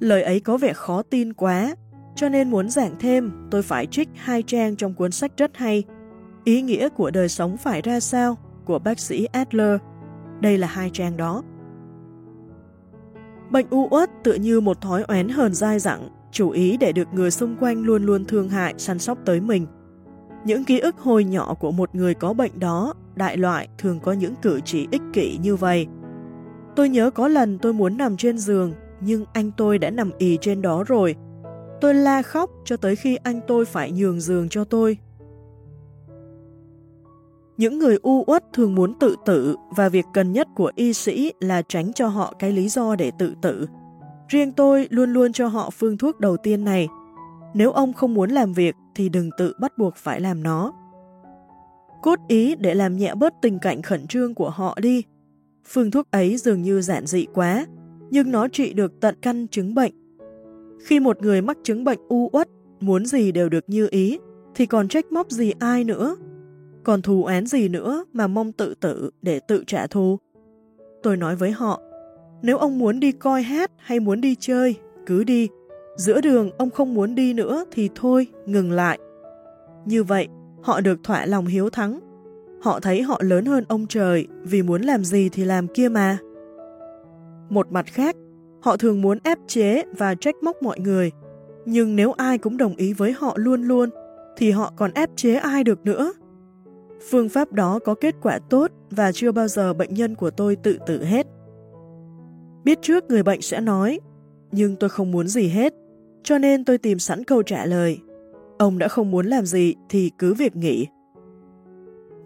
Lời 0.00 0.22
ấy 0.22 0.40
có 0.40 0.56
vẻ 0.56 0.72
khó 0.72 1.02
tin 1.02 1.32
quá, 1.32 1.74
cho 2.16 2.28
nên 2.28 2.50
muốn 2.50 2.70
giảng 2.70 2.94
thêm 2.98 3.48
tôi 3.50 3.62
phải 3.62 3.86
trích 3.86 4.08
hai 4.14 4.42
trang 4.42 4.76
trong 4.76 4.94
cuốn 4.94 5.10
sách 5.10 5.32
rất 5.36 5.56
hay 5.56 5.84
Ý 6.44 6.62
nghĩa 6.62 6.88
của 6.88 7.10
đời 7.10 7.28
sống 7.28 7.56
phải 7.56 7.82
ra 7.82 8.00
sao 8.00 8.36
của 8.64 8.78
bác 8.78 8.98
sĩ 8.98 9.24
Adler. 9.24 9.80
Đây 10.40 10.58
là 10.58 10.66
hai 10.66 10.90
trang 10.92 11.16
đó. 11.16 11.42
Bệnh 13.50 13.66
u 13.70 13.88
uất 13.90 14.10
tự 14.24 14.34
như 14.34 14.60
một 14.60 14.80
thói 14.80 15.02
oán 15.02 15.28
hờn 15.28 15.54
dai 15.54 15.78
dẳng, 15.78 16.08
chủ 16.34 16.50
ý 16.50 16.76
để 16.76 16.92
được 16.92 17.08
người 17.12 17.30
xung 17.30 17.56
quanh 17.60 17.82
luôn 17.82 18.06
luôn 18.06 18.24
thương 18.24 18.48
hại, 18.48 18.74
săn 18.78 18.98
sóc 18.98 19.18
tới 19.24 19.40
mình. 19.40 19.66
Những 20.44 20.64
ký 20.64 20.78
ức 20.78 20.98
hồi 20.98 21.24
nhỏ 21.24 21.54
của 21.54 21.70
một 21.70 21.94
người 21.94 22.14
có 22.14 22.32
bệnh 22.32 22.58
đó, 22.58 22.94
đại 23.14 23.36
loại 23.36 23.68
thường 23.78 24.00
có 24.00 24.12
những 24.12 24.34
cử 24.42 24.60
chỉ 24.64 24.86
ích 24.90 25.02
kỷ 25.12 25.38
như 25.42 25.56
vậy. 25.56 25.86
Tôi 26.76 26.88
nhớ 26.88 27.10
có 27.10 27.28
lần 27.28 27.58
tôi 27.58 27.72
muốn 27.72 27.96
nằm 27.96 28.16
trên 28.16 28.38
giường, 28.38 28.72
nhưng 29.00 29.24
anh 29.32 29.50
tôi 29.56 29.78
đã 29.78 29.90
nằm 29.90 30.10
ì 30.18 30.38
trên 30.40 30.62
đó 30.62 30.84
rồi. 30.86 31.14
Tôi 31.80 31.94
la 31.94 32.22
khóc 32.22 32.50
cho 32.64 32.76
tới 32.76 32.96
khi 32.96 33.16
anh 33.16 33.40
tôi 33.46 33.64
phải 33.64 33.92
nhường 33.92 34.20
giường 34.20 34.48
cho 34.48 34.64
tôi. 34.64 34.98
Những 37.56 37.78
người 37.78 37.98
u 38.02 38.24
uất 38.26 38.44
thường 38.52 38.74
muốn 38.74 38.94
tự 38.98 39.16
tử 39.26 39.56
và 39.76 39.88
việc 39.88 40.04
cần 40.14 40.32
nhất 40.32 40.48
của 40.56 40.72
y 40.74 40.92
sĩ 40.92 41.32
là 41.40 41.62
tránh 41.62 41.92
cho 41.92 42.06
họ 42.06 42.34
cái 42.38 42.52
lý 42.52 42.68
do 42.68 42.96
để 42.96 43.10
tự 43.18 43.34
tử. 43.42 43.66
Riêng 44.34 44.52
tôi 44.52 44.86
luôn 44.90 45.12
luôn 45.12 45.32
cho 45.32 45.46
họ 45.46 45.70
phương 45.70 45.98
thuốc 45.98 46.20
đầu 46.20 46.36
tiên 46.36 46.64
này. 46.64 46.88
Nếu 47.54 47.72
ông 47.72 47.92
không 47.92 48.14
muốn 48.14 48.30
làm 48.30 48.52
việc 48.52 48.74
thì 48.94 49.08
đừng 49.08 49.30
tự 49.38 49.52
bắt 49.60 49.78
buộc 49.78 49.96
phải 49.96 50.20
làm 50.20 50.42
nó. 50.42 50.72
Cốt 52.02 52.18
ý 52.28 52.54
để 52.56 52.74
làm 52.74 52.96
nhẹ 52.96 53.14
bớt 53.14 53.34
tình 53.42 53.58
cảnh 53.58 53.82
khẩn 53.82 54.06
trương 54.06 54.34
của 54.34 54.50
họ 54.50 54.78
đi. 54.80 55.02
Phương 55.64 55.90
thuốc 55.90 56.10
ấy 56.10 56.36
dường 56.36 56.62
như 56.62 56.80
giản 56.80 57.06
dị 57.06 57.26
quá, 57.34 57.66
nhưng 58.10 58.30
nó 58.30 58.48
trị 58.48 58.72
được 58.72 59.00
tận 59.00 59.14
căn 59.22 59.48
chứng 59.48 59.74
bệnh. 59.74 59.92
Khi 60.86 61.00
một 61.00 61.22
người 61.22 61.42
mắc 61.42 61.56
chứng 61.62 61.84
bệnh 61.84 61.98
u 62.08 62.30
uất, 62.32 62.48
muốn 62.80 63.06
gì 63.06 63.32
đều 63.32 63.48
được 63.48 63.64
như 63.66 63.88
ý, 63.90 64.18
thì 64.54 64.66
còn 64.66 64.88
trách 64.88 65.12
móc 65.12 65.30
gì 65.30 65.52
ai 65.58 65.84
nữa 65.84 66.16
còn 66.84 67.02
thù 67.02 67.24
án 67.24 67.46
gì 67.46 67.68
nữa 67.68 68.04
mà 68.12 68.26
mong 68.26 68.52
tự 68.52 68.74
tử 68.80 69.10
để 69.22 69.40
tự 69.48 69.64
trả 69.66 69.86
thù? 69.86 70.18
Tôi 71.02 71.16
nói 71.16 71.36
với 71.36 71.50
họ, 71.50 71.80
nếu 72.44 72.58
ông 72.58 72.78
muốn 72.78 73.00
đi 73.00 73.12
coi 73.12 73.42
hát 73.42 73.70
hay 73.76 74.00
muốn 74.00 74.20
đi 74.20 74.36
chơi, 74.40 74.76
cứ 75.06 75.24
đi. 75.24 75.48
Giữa 75.96 76.20
đường 76.20 76.50
ông 76.58 76.70
không 76.70 76.94
muốn 76.94 77.14
đi 77.14 77.34
nữa 77.34 77.64
thì 77.70 77.90
thôi, 77.94 78.26
ngừng 78.46 78.72
lại. 78.72 78.98
Như 79.84 80.04
vậy, 80.04 80.28
họ 80.62 80.80
được 80.80 80.98
thỏa 81.04 81.26
lòng 81.26 81.46
hiếu 81.46 81.70
thắng. 81.70 82.00
Họ 82.60 82.80
thấy 82.80 83.02
họ 83.02 83.20
lớn 83.22 83.44
hơn 83.44 83.64
ông 83.68 83.86
trời 83.86 84.26
vì 84.42 84.62
muốn 84.62 84.82
làm 84.82 85.04
gì 85.04 85.28
thì 85.28 85.44
làm 85.44 85.68
kia 85.68 85.88
mà. 85.88 86.18
Một 87.48 87.72
mặt 87.72 87.86
khác, 87.86 88.16
họ 88.62 88.76
thường 88.76 89.02
muốn 89.02 89.18
ép 89.24 89.38
chế 89.46 89.82
và 89.98 90.14
trách 90.14 90.34
móc 90.42 90.62
mọi 90.62 90.80
người. 90.80 91.10
Nhưng 91.64 91.96
nếu 91.96 92.12
ai 92.12 92.38
cũng 92.38 92.56
đồng 92.56 92.76
ý 92.76 92.92
với 92.92 93.12
họ 93.12 93.34
luôn 93.36 93.62
luôn, 93.62 93.90
thì 94.36 94.50
họ 94.50 94.72
còn 94.76 94.90
ép 94.94 95.10
chế 95.16 95.34
ai 95.34 95.64
được 95.64 95.84
nữa. 95.84 96.12
Phương 97.10 97.28
pháp 97.28 97.52
đó 97.52 97.78
có 97.84 97.94
kết 97.94 98.14
quả 98.22 98.38
tốt 98.50 98.70
và 98.90 99.12
chưa 99.12 99.32
bao 99.32 99.48
giờ 99.48 99.74
bệnh 99.74 99.94
nhân 99.94 100.14
của 100.14 100.30
tôi 100.30 100.56
tự 100.56 100.78
tử 100.86 101.04
hết. 101.04 101.26
Biết 102.64 102.78
trước 102.82 103.04
người 103.08 103.22
bệnh 103.22 103.42
sẽ 103.42 103.60
nói, 103.60 104.00
nhưng 104.52 104.76
tôi 104.76 104.90
không 104.90 105.10
muốn 105.10 105.28
gì 105.28 105.48
hết, 105.48 105.74
cho 106.22 106.38
nên 106.38 106.64
tôi 106.64 106.78
tìm 106.78 106.98
sẵn 106.98 107.24
câu 107.24 107.42
trả 107.42 107.66
lời. 107.66 107.98
Ông 108.58 108.78
đã 108.78 108.88
không 108.88 109.10
muốn 109.10 109.26
làm 109.26 109.46
gì 109.46 109.74
thì 109.88 110.10
cứ 110.18 110.34
việc 110.34 110.56
nghỉ. 110.56 110.86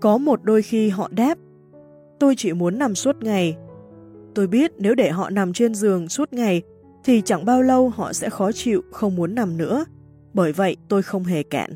Có 0.01 0.18
một 0.18 0.45
đôi 0.45 0.62
khi 0.62 0.89
họ 0.89 1.09
đáp, 1.11 1.39
tôi 2.20 2.34
chỉ 2.36 2.53
muốn 2.53 2.78
nằm 2.78 2.95
suốt 2.95 3.22
ngày. 3.22 3.57
Tôi 4.34 4.47
biết 4.47 4.72
nếu 4.78 4.95
để 4.95 5.11
họ 5.11 5.30
nằm 5.30 5.53
trên 5.53 5.74
giường 5.74 6.09
suốt 6.09 6.32
ngày 6.32 6.62
thì 7.05 7.22
chẳng 7.24 7.45
bao 7.45 7.62
lâu 7.62 7.89
họ 7.89 8.12
sẽ 8.12 8.30
khó 8.30 8.53
chịu, 8.53 8.82
không 8.93 9.16
muốn 9.16 9.34
nằm 9.34 9.57
nữa. 9.57 9.84
Bởi 10.34 10.53
vậy 10.53 10.76
tôi 10.89 11.03
không 11.03 11.24
hề 11.24 11.43
cản. 11.43 11.70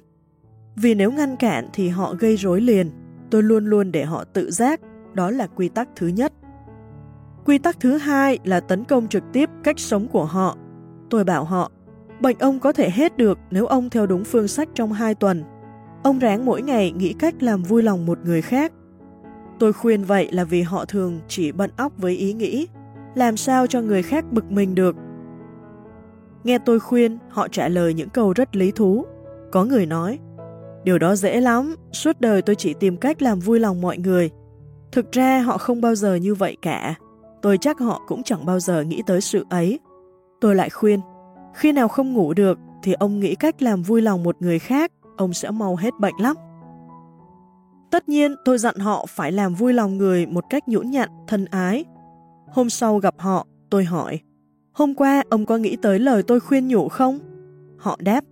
Vì 0.77 0.95
nếu 0.95 1.13
ngăn 1.13 1.37
cản 1.37 1.69
thì 1.73 1.89
họ 1.89 2.15
gây 2.19 2.37
rối 2.37 2.61
liền, 2.61 2.91
tôi 3.31 3.43
luôn 3.43 3.67
luôn 3.67 3.93
để 3.93 4.05
họ 4.05 4.25
tự 4.25 4.51
giác, 4.51 4.81
đó 5.15 5.31
là 5.31 5.47
quy 5.47 5.69
tắc 5.69 5.89
thứ 5.97 6.07
nhất. 6.07 6.33
Quy 7.45 7.59
tắc 7.59 7.81
thứ 7.81 7.97
hai 7.97 8.39
là 8.45 8.61
tấn 8.61 8.85
công 8.85 9.09
trực 9.09 9.23
tiếp 9.33 9.51
cách 9.65 9.79
sống 9.79 10.09
của 10.09 10.25
họ. 10.25 10.57
Tôi 11.11 11.25
bảo 11.25 11.45
họ, 11.45 11.71
bệnh 12.21 12.39
ông 12.39 12.61
có 12.61 12.73
thể 12.73 12.91
hết 12.91 13.17
được 13.17 13.39
nếu 13.51 13.67
ông 13.67 13.91
theo 13.91 14.07
đúng 14.07 14.25
phương 14.25 14.49
sách 14.49 14.69
trong 14.75 14.93
hai 14.93 15.15
tuần. 15.15 15.45
Ông 16.03 16.19
ráng 16.19 16.45
mỗi 16.45 16.63
ngày 16.63 16.93
nghĩ 16.93 17.13
cách 17.13 17.43
làm 17.43 17.63
vui 17.63 17.83
lòng 17.83 18.07
một 18.07 18.19
người 18.25 18.43
khác. 18.43 18.73
Tôi 19.59 19.73
khuyên 19.73 20.05
vậy 20.05 20.33
là 20.33 20.45
vì 20.45 20.63
họ 20.63 20.85
thường 20.85 21.21
chỉ 21.29 21.53
bận 21.53 21.71
óc 21.77 21.93
với 21.97 22.17
ý 22.17 22.33
nghĩ, 22.33 22.69
làm 23.15 23.37
sao 23.37 23.67
cho 23.67 23.81
người 23.81 24.03
khác 24.03 24.25
bực 24.33 24.51
mình 24.51 24.75
được. 24.75 24.97
Nghe 26.45 26.59
tôi 26.59 26.81
khuyên, 26.81 27.19
họ 27.29 27.49
trả 27.49 27.69
lời 27.69 27.95
những 27.95 28.09
câu 28.09 28.33
rất 28.33 28.57
lý 28.57 28.71
thú. 28.71 29.05
Có 29.53 29.65
người 29.65 29.87
nói, 29.87 30.19
Điều 30.85 30.99
đó 30.99 31.15
dễ 31.15 31.41
lắm, 31.41 31.75
suốt 31.93 32.21
đời 32.21 32.43
tôi 32.43 32.57
chỉ 32.57 32.75
tìm 32.75 32.97
cách 32.97 33.23
làm 33.23 33.39
vui 33.39 33.61
lòng 33.61 33.81
mọi 33.81 33.99
người. 33.99 34.31
Thực 34.93 35.13
ra 35.13 35.41
họ 35.41 35.59
không 35.59 35.81
bao 35.81 35.95
giờ 35.95 36.15
như 36.15 36.35
vậy 36.35 36.57
cả. 36.63 36.95
Tôi 37.43 37.59
chắc 37.59 37.79
họ 37.79 38.03
cũng 38.07 38.23
chẳng 38.23 38.47
bao 38.47 38.61
giờ 38.61 38.83
nghĩ 38.83 39.03
tới 39.07 39.21
sự 39.21 39.47
ấy. 39.51 39.79
Tôi 40.41 40.55
lại 40.55 40.71
khuyên, 40.71 41.01
khi 41.55 41.73
nào 41.73 41.89
không 41.89 42.13
ngủ 42.13 42.35
được 42.35 42.59
thì 42.83 42.93
ông 42.93 43.21
nghĩ 43.21 43.35
cách 43.35 43.63
làm 43.63 43.83
vui 43.83 44.03
lòng 44.03 44.23
một 44.23 44.37
người 44.41 44.59
khác, 44.59 44.93
ông 45.17 45.33
sẽ 45.33 45.51
mau 45.51 45.77
hết 45.77 45.95
bệnh 46.01 46.15
lắm. 46.19 46.37
Tất 47.91 48.09
nhiên 48.09 48.35
tôi 48.45 48.59
dặn 48.59 48.77
họ 48.77 49.07
phải 49.09 49.33
làm 49.33 49.55
vui 49.55 49.73
lòng 49.73 49.99
người 49.99 50.27
một 50.27 50.45
cách 50.51 50.69
nhũn 50.69 50.91
nhặn, 50.91 51.09
thân 51.27 51.45
ái. 51.45 51.85
Hôm 52.53 52.71
sau 52.71 52.99
gặp 52.99 53.15
họ, 53.19 53.47
tôi 53.71 53.85
hỏi, 53.85 54.21
hôm 54.73 54.95
qua 54.95 55.23
ông 55.31 55.47
có 55.47 55.57
nghĩ 55.57 55.77
tới 55.83 55.99
lời 55.99 56.23
tôi 56.23 56.41
khuyên 56.41 56.69
nhủ 56.69 56.89
không? 56.89 57.19
Họ 57.79 57.97
đáp, 58.01 58.25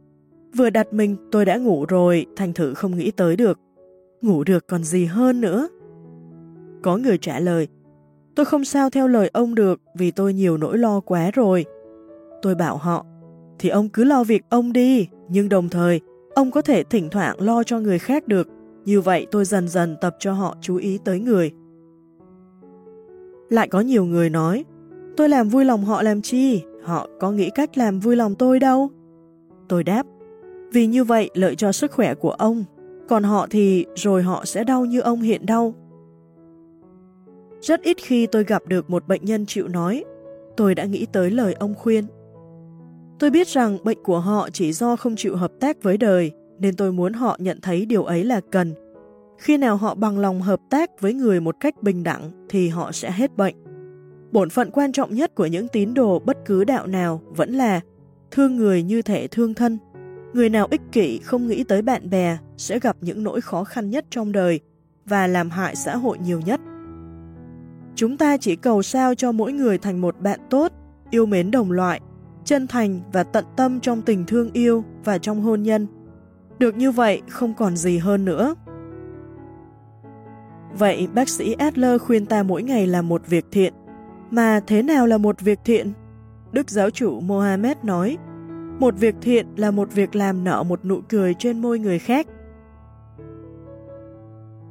Vừa 0.57 0.71
đặt 0.71 0.93
mình 0.93 1.17
tôi 1.33 1.45
đã 1.45 1.57
ngủ 1.57 1.85
rồi, 1.89 2.27
thành 2.37 2.53
thử 2.53 2.75
không 2.75 2.97
nghĩ 2.97 3.11
tới 3.11 3.37
được. 3.37 3.61
Ngủ 4.23 4.45
được 4.45 4.69
còn 4.69 4.85
gì 4.85 5.05
hơn 5.05 5.41
nữa. 5.41 5.69
Có 6.83 6.97
người 6.97 7.19
trả 7.19 7.41
lời, 7.41 7.69
tôi 8.35 8.47
không 8.47 8.65
sao 8.65 8.91
theo 8.91 9.09
lời 9.09 9.31
ông 9.33 9.55
được 9.55 9.81
vì 9.95 10.11
tôi 10.11 10.35
nhiều 10.35 10.57
nỗi 10.57 10.79
lo 10.79 11.01
quá 11.01 11.31
rồi. 11.35 11.65
Tôi 12.43 12.55
bảo 12.55 12.77
họ, 12.77 13.07
thì 13.59 13.69
ông 13.69 13.89
cứ 13.89 14.05
lo 14.05 14.25
việc 14.25 14.43
ông 14.49 14.73
đi, 14.73 15.09
nhưng 15.29 15.49
đồng 15.49 15.69
thời, 15.69 16.01
ông 16.35 16.51
có 16.51 16.63
thể 16.63 16.83
thỉnh 16.83 17.09
thoảng 17.11 17.41
lo 17.41 17.63
cho 17.63 17.81
người 17.81 17.99
khác 17.99 18.29
được. 18.29 18.49
Như 18.85 19.01
vậy 19.01 19.27
tôi 19.31 19.45
dần 19.45 19.69
dần 19.69 19.97
tập 20.01 20.17
cho 20.19 20.33
họ 20.33 20.57
chú 20.61 20.77
ý 20.77 20.99
tới 21.05 21.21
người. 21.21 21.51
Lại 23.49 23.69
có 23.69 23.81
nhiều 23.81 24.05
người 24.05 24.31
nói, 24.31 24.65
tôi 25.17 25.29
làm 25.29 25.49
vui 25.49 25.65
lòng 25.65 25.85
họ 25.85 26.03
làm 26.03 26.23
chi, 26.23 26.63
họ 26.83 27.09
có 27.21 27.31
nghĩ 27.31 27.51
cách 27.55 27.79
làm 27.79 28.01
vui 28.01 28.17
lòng 28.17 28.35
tôi 28.35 28.59
đâu. 28.59 28.91
Tôi 29.69 29.85
đáp, 29.85 30.07
vì 30.73 30.87
như 30.87 31.05
vậy 31.05 31.31
lợi 31.35 31.55
cho 31.57 31.73
sức 31.73 31.93
khỏe 31.93 32.15
của 32.15 32.31
ông, 32.31 32.65
còn 33.09 33.23
họ 33.23 33.47
thì 33.51 33.87
rồi 33.95 34.23
họ 34.23 34.45
sẽ 34.45 34.65
đau 34.65 34.85
như 34.85 35.01
ông 35.01 35.21
hiện 35.21 35.47
đau. 35.47 35.75
Rất 37.61 37.83
ít 37.83 37.97
khi 38.01 38.27
tôi 38.27 38.45
gặp 38.45 38.67
được 38.67 38.91
một 38.91 39.09
bệnh 39.09 39.25
nhân 39.25 39.47
chịu 39.47 39.69
nói, 39.69 40.05
tôi 40.57 40.75
đã 40.75 40.85
nghĩ 40.85 41.07
tới 41.13 41.31
lời 41.31 41.53
ông 41.53 41.75
khuyên. 41.75 42.05
Tôi 43.19 43.31
biết 43.31 43.49
rằng 43.49 43.79
bệnh 43.85 44.03
của 44.03 44.21
họ 44.21 44.51
chỉ 44.51 44.73
do 44.73 44.97
không 44.97 45.17
chịu 45.17 45.37
hợp 45.37 45.53
tác 45.61 45.83
với 45.83 45.97
đời, 45.97 46.33
nên 46.59 46.77
tôi 46.77 46.93
muốn 46.93 47.13
họ 47.13 47.37
nhận 47.41 47.61
thấy 47.61 47.87
điều 47.87 48.05
ấy 48.05 48.25
là 48.25 48.41
cần. 48.51 48.75
Khi 49.39 49.57
nào 49.57 49.77
họ 49.77 49.95
bằng 49.95 50.19
lòng 50.19 50.43
hợp 50.43 50.61
tác 50.71 51.01
với 51.01 51.15
người 51.15 51.41
một 51.41 51.57
cách 51.61 51.83
bình 51.83 52.03
đẳng 52.03 52.47
thì 52.49 52.69
họ 52.69 52.93
sẽ 52.93 53.11
hết 53.11 53.37
bệnh. 53.37 53.55
Bổn 54.33 54.51
phận 54.51 54.71
quan 54.71 54.93
trọng 54.93 55.15
nhất 55.15 55.35
của 55.35 55.47
những 55.47 55.69
tín 55.69 55.95
đồ 55.95 56.19
bất 56.19 56.37
cứ 56.47 56.65
đạo 56.65 56.87
nào 56.87 57.21
vẫn 57.37 57.51
là 57.55 57.81
thương 58.31 58.57
người 58.57 58.83
như 58.83 59.03
thể 59.03 59.29
thương 59.31 59.55
thân. 59.55 59.79
Người 60.33 60.49
nào 60.49 60.69
ích 60.71 60.81
kỷ 60.93 61.19
không 61.19 61.47
nghĩ 61.47 61.65
tới 61.65 61.83
bạn 61.83 62.11
bè 62.11 62.39
sẽ 62.57 62.79
gặp 62.79 62.97
những 63.01 63.25
nỗi 63.25 63.41
khó 63.41 63.65
khăn 63.65 63.91
nhất 63.91 64.05
trong 64.11 64.33
đời 64.33 64.61
và 65.05 65.27
làm 65.27 65.51
hại 65.51 65.77
xã 65.77 65.97
hội 65.97 66.19
nhiều 66.19 66.41
nhất. 66.41 66.61
Chúng 67.95 68.17
ta 68.17 68.37
chỉ 68.37 68.57
cầu 68.57 68.83
sao 68.83 69.15
cho 69.15 69.33
mỗi 69.33 69.53
người 69.53 69.79
thành 69.79 70.01
một 70.01 70.21
bạn 70.21 70.41
tốt, 70.51 70.73
yêu 71.11 71.27
mến 71.27 71.51
đồng 71.51 71.73
loại, 71.73 72.01
chân 72.45 72.67
thành 72.67 73.01
và 73.13 73.23
tận 73.23 73.45
tâm 73.57 73.81
trong 73.81 74.03
tình 74.03 74.27
thương 74.27 74.51
yêu 74.53 74.85
và 75.05 75.19
trong 75.19 75.41
hôn 75.41 75.63
nhân. 75.63 75.87
Được 76.59 76.77
như 76.77 76.91
vậy 76.91 77.23
không 77.29 77.55
còn 77.55 77.77
gì 77.77 77.99
hơn 77.99 78.25
nữa. 78.25 78.55
Vậy 80.79 81.09
bác 81.15 81.29
sĩ 81.29 81.53
Adler 81.53 82.01
khuyên 82.01 82.27
ta 82.27 82.43
mỗi 82.43 82.63
ngày 82.63 82.87
làm 82.87 83.09
một 83.09 83.27
việc 83.27 83.47
thiện. 83.51 83.75
Mà 84.31 84.61
thế 84.67 84.83
nào 84.83 85.07
là 85.07 85.19
một 85.19 85.41
việc 85.41 85.59
thiện? 85.65 85.93
Đức 86.53 86.71
giáo 86.71 86.91
chủ 86.91 87.21
Mohammed 87.21 87.77
nói, 87.83 88.17
một 88.79 88.95
việc 88.99 89.15
thiện 89.21 89.47
là 89.57 89.71
một 89.71 89.93
việc 89.93 90.17
làm 90.17 90.45
nở 90.45 90.63
một 90.63 90.85
nụ 90.85 91.01
cười 91.09 91.35
trên 91.35 91.63
môi 91.63 91.79
người 91.79 91.99
khác. 91.99 92.27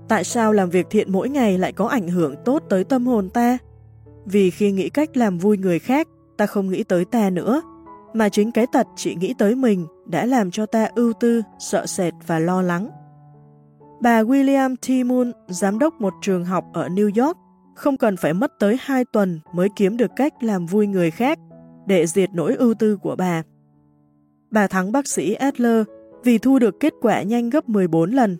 Tại 0.10 0.24
sao 0.24 0.54
làm 0.54 0.70
việc 0.70 0.88
thiện 0.90 1.12
mỗi 1.12 1.30
ngày 1.30 1.58
lại 1.58 1.72
có 1.72 1.88
ảnh 1.88 2.08
hưởng 2.08 2.36
tốt 2.46 2.64
tới 2.70 2.84
tâm 2.84 3.06
hồn 3.06 3.30
ta? 3.30 3.58
Vì 4.26 4.50
khi 4.50 4.72
nghĩ 4.72 4.90
cách 4.90 5.18
làm 5.18 5.38
vui 5.38 5.58
người 5.58 5.80
khác, 5.80 6.08
ta 6.38 6.46
không 6.46 6.70
nghĩ 6.70 6.84
tới 6.84 7.06
ta 7.06 7.30
nữa, 7.30 7.62
mà 8.14 8.30
chính 8.30 8.52
cái 8.52 8.68
tật 8.68 8.88
chỉ 8.96 9.16
nghĩ 9.16 9.34
tới 9.38 9.56
mình 9.56 9.88
đã 10.06 10.26
làm 10.26 10.52
cho 10.52 10.66
ta 10.66 10.88
ưu 10.96 11.14
tư, 11.14 11.42
sợ 11.60 11.86
sệt 11.86 12.14
và 12.28 12.40
lo 12.40 12.62
lắng. 12.62 12.90
Bà 14.02 14.24
William 14.24 14.76
T. 14.76 15.06
Moon, 15.06 15.32
giám 15.48 15.80
đốc 15.80 16.02
một 16.02 16.14
trường 16.22 16.46
học 16.46 16.66
ở 16.74 16.88
New 16.88 17.26
York, 17.26 17.38
không 17.76 17.98
cần 17.98 18.18
phải 18.18 18.34
mất 18.34 18.52
tới 18.60 18.78
2 18.82 19.06
tuần 19.06 19.40
mới 19.54 19.70
kiếm 19.76 19.98
được 19.98 20.12
cách 20.16 20.44
làm 20.44 20.66
vui 20.66 20.88
người 20.88 21.12
khác 21.12 21.40
để 21.88 22.08
diệt 22.08 22.30
nỗi 22.34 22.56
ưu 22.56 22.74
tư 22.74 22.98
của 22.98 23.16
bà. 23.16 23.44
Bà 24.52 24.68
thắng 24.68 24.92
bác 24.92 25.08
sĩ 25.08 25.34
Adler 25.34 25.84
vì 26.24 26.38
thu 26.38 26.60
được 26.60 26.80
kết 26.80 26.94
quả 27.02 27.22
nhanh 27.22 27.50
gấp 27.50 27.70
14 27.70 28.12
lần. 28.12 28.38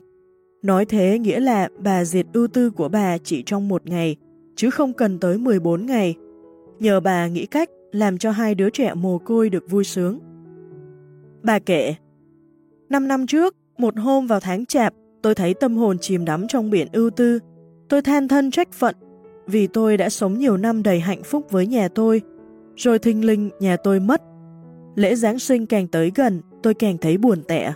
Nói 0.62 0.86
thế 0.86 1.20
nghĩa 1.20 1.40
là 1.40 1.70
bà 1.78 2.06
diệt 2.06 2.26
ưu 2.34 2.48
tư 2.48 2.70
của 2.70 2.90
bà 2.90 3.18
chỉ 3.18 3.44
trong 3.46 3.68
một 3.68 3.86
ngày, 3.86 4.16
chứ 4.56 4.70
không 4.70 4.94
cần 4.94 5.20
tới 5.20 5.38
14 5.38 5.86
ngày. 5.86 6.16
Nhờ 6.80 7.00
bà 7.00 7.28
nghĩ 7.28 7.46
cách 7.46 7.70
làm 7.92 8.18
cho 8.18 8.32
hai 8.32 8.56
đứa 8.56 8.70
trẻ 8.70 8.94
mồ 8.94 9.18
côi 9.18 9.50
được 9.50 9.70
vui 9.70 9.84
sướng. 9.84 10.20
Bà 11.44 11.60
kể, 11.60 11.96
Năm 12.90 13.08
năm 13.08 13.28
trước, 13.28 13.56
một 13.78 13.98
hôm 13.98 14.28
vào 14.28 14.40
tháng 14.40 14.66
chạp, 14.66 14.94
tôi 15.22 15.36
thấy 15.36 15.54
tâm 15.54 15.78
hồn 15.78 15.98
chìm 16.02 16.26
đắm 16.26 16.48
trong 16.48 16.70
biển 16.70 16.88
ưu 16.94 17.10
tư. 17.10 17.40
Tôi 17.90 18.02
than 18.02 18.28
thân 18.28 18.52
trách 18.52 18.72
phận, 18.74 18.96
vì 19.48 19.68
tôi 19.68 19.98
đã 19.98 20.10
sống 20.10 20.40
nhiều 20.40 20.58
năm 20.58 20.84
đầy 20.84 21.00
hạnh 21.00 21.24
phúc 21.24 21.46
với 21.50 21.68
nhà 21.68 21.88
tôi, 21.88 22.22
rồi 22.76 23.00
thinh 23.00 23.26
linh 23.26 23.50
nhà 23.60 23.78
tôi 23.84 24.00
mất. 24.00 24.22
Lễ 24.96 25.16
Giáng 25.16 25.40
sinh 25.40 25.66
càng 25.66 25.88
tới 25.88 26.12
gần, 26.16 26.42
tôi 26.64 26.74
càng 26.74 26.98
thấy 26.98 27.18
buồn 27.18 27.44
tẻ. 27.48 27.74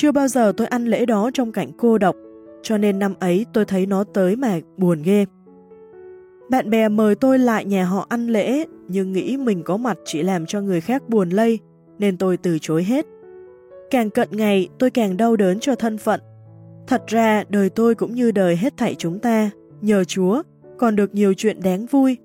Chưa 0.00 0.12
bao 0.12 0.28
giờ 0.28 0.52
tôi 0.56 0.66
ăn 0.66 0.86
lễ 0.86 1.06
đó 1.06 1.30
trong 1.34 1.52
cảnh 1.52 1.70
cô 1.78 1.98
độc, 1.98 2.16
cho 2.62 2.78
nên 2.78 2.98
năm 2.98 3.14
ấy 3.20 3.46
tôi 3.52 3.64
thấy 3.64 3.86
nó 3.86 4.04
tới 4.04 4.36
mà 4.36 4.58
buồn 4.76 5.02
ghê. 5.02 5.24
Bạn 6.50 6.70
bè 6.70 6.88
mời 6.88 7.14
tôi 7.14 7.38
lại 7.38 7.64
nhà 7.64 7.84
họ 7.84 8.06
ăn 8.08 8.26
lễ, 8.26 8.64
nhưng 8.88 9.12
nghĩ 9.12 9.36
mình 9.36 9.62
có 9.62 9.76
mặt 9.76 9.98
chỉ 10.04 10.22
làm 10.22 10.46
cho 10.46 10.60
người 10.60 10.80
khác 10.80 11.08
buồn 11.08 11.30
lây, 11.30 11.58
nên 11.98 12.16
tôi 12.16 12.36
từ 12.36 12.58
chối 12.60 12.84
hết. 12.84 13.06
Càng 13.90 14.10
cận 14.10 14.28
ngày, 14.32 14.68
tôi 14.78 14.90
càng 14.90 15.16
đau 15.16 15.36
đớn 15.36 15.60
cho 15.60 15.74
thân 15.74 15.98
phận. 15.98 16.20
Thật 16.86 17.02
ra, 17.06 17.44
đời 17.48 17.70
tôi 17.70 17.94
cũng 17.94 18.14
như 18.14 18.30
đời 18.30 18.56
hết 18.56 18.76
thảy 18.76 18.94
chúng 18.94 19.18
ta, 19.18 19.50
nhờ 19.80 20.04
Chúa, 20.04 20.42
còn 20.78 20.96
được 20.96 21.14
nhiều 21.14 21.34
chuyện 21.34 21.60
đáng 21.62 21.86
vui. 21.86 22.16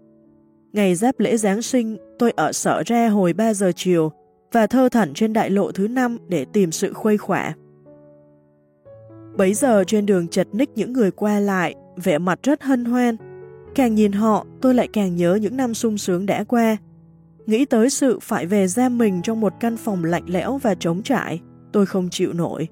Ngày 0.73 0.95
giáp 0.95 1.19
lễ 1.19 1.37
Giáng 1.37 1.61
sinh, 1.61 1.97
tôi 2.19 2.31
ở 2.31 2.51
sở 2.51 2.83
ra 2.85 3.07
hồi 3.07 3.33
3 3.33 3.53
giờ 3.53 3.71
chiều 3.75 4.11
và 4.51 4.67
thơ 4.67 4.89
thẩn 4.89 5.13
trên 5.13 5.33
đại 5.33 5.49
lộ 5.49 5.71
thứ 5.71 5.87
năm 5.87 6.17
để 6.27 6.45
tìm 6.53 6.71
sự 6.71 6.93
khuây 6.93 7.17
khỏa. 7.17 7.55
Bấy 9.37 9.53
giờ 9.53 9.83
trên 9.87 10.05
đường 10.05 10.27
chật 10.27 10.47
ních 10.51 10.69
những 10.75 10.93
người 10.93 11.11
qua 11.11 11.39
lại, 11.39 11.75
vẻ 12.03 12.17
mặt 12.17 12.39
rất 12.43 12.63
hân 12.63 12.85
hoan. 12.85 13.15
Càng 13.75 13.95
nhìn 13.95 14.11
họ, 14.11 14.45
tôi 14.61 14.73
lại 14.73 14.87
càng 14.93 15.15
nhớ 15.15 15.35
những 15.41 15.57
năm 15.57 15.73
sung 15.73 15.97
sướng 15.97 16.25
đã 16.25 16.43
qua. 16.43 16.77
Nghĩ 17.45 17.65
tới 17.65 17.89
sự 17.89 18.19
phải 18.21 18.45
về 18.45 18.67
giam 18.67 18.97
mình 18.97 19.21
trong 19.21 19.41
một 19.41 19.53
căn 19.59 19.77
phòng 19.77 20.03
lạnh 20.03 20.23
lẽo 20.27 20.57
và 20.57 20.75
trống 20.75 21.03
trải, 21.03 21.41
tôi 21.71 21.85
không 21.85 22.09
chịu 22.09 22.33
nổi. 22.33 22.67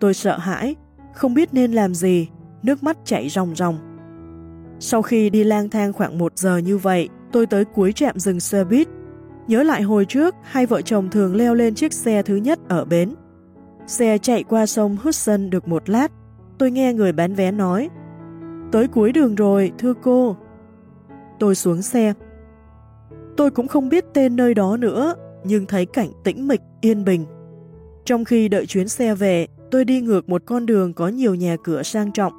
Tôi 0.00 0.14
sợ 0.14 0.38
hãi, 0.38 0.74
không 1.14 1.34
biết 1.34 1.54
nên 1.54 1.72
làm 1.72 1.94
gì, 1.94 2.28
nước 2.62 2.82
mắt 2.82 2.96
chảy 3.04 3.28
ròng 3.28 3.54
ròng. 3.56 3.78
Sau 4.80 5.02
khi 5.02 5.30
đi 5.30 5.44
lang 5.44 5.68
thang 5.68 5.92
khoảng 5.92 6.18
một 6.18 6.38
giờ 6.38 6.56
như 6.56 6.78
vậy, 6.78 7.08
tôi 7.32 7.46
tới 7.46 7.64
cuối 7.64 7.92
trạm 7.92 8.18
dừng 8.18 8.40
xe 8.40 8.64
buýt. 8.64 8.88
Nhớ 9.48 9.62
lại 9.62 9.82
hồi 9.82 10.04
trước, 10.04 10.34
hai 10.42 10.66
vợ 10.66 10.82
chồng 10.82 11.10
thường 11.10 11.36
leo 11.36 11.54
lên 11.54 11.74
chiếc 11.74 11.92
xe 11.92 12.22
thứ 12.22 12.36
nhất 12.36 12.58
ở 12.68 12.84
bến. 12.84 13.14
Xe 13.86 14.18
chạy 14.18 14.42
qua 14.42 14.66
sông 14.66 14.96
Hudson 15.02 15.50
được 15.50 15.68
một 15.68 15.88
lát, 15.88 16.12
tôi 16.58 16.70
nghe 16.70 16.92
người 16.92 17.12
bán 17.12 17.34
vé 17.34 17.50
nói, 17.52 17.88
Tới 18.72 18.88
cuối 18.88 19.12
đường 19.12 19.34
rồi, 19.34 19.72
thưa 19.78 19.94
cô. 20.02 20.36
Tôi 21.38 21.54
xuống 21.54 21.82
xe. 21.82 22.12
Tôi 23.36 23.50
cũng 23.50 23.68
không 23.68 23.88
biết 23.88 24.04
tên 24.14 24.36
nơi 24.36 24.54
đó 24.54 24.76
nữa, 24.76 25.14
nhưng 25.44 25.66
thấy 25.66 25.86
cảnh 25.86 26.08
tĩnh 26.24 26.48
mịch, 26.48 26.60
yên 26.80 27.04
bình. 27.04 27.26
Trong 28.04 28.24
khi 28.24 28.48
đợi 28.48 28.66
chuyến 28.66 28.88
xe 28.88 29.14
về, 29.14 29.46
tôi 29.70 29.84
đi 29.84 30.00
ngược 30.00 30.28
một 30.28 30.42
con 30.46 30.66
đường 30.66 30.94
có 30.94 31.08
nhiều 31.08 31.34
nhà 31.34 31.56
cửa 31.64 31.82
sang 31.82 32.12
trọng. 32.12 32.32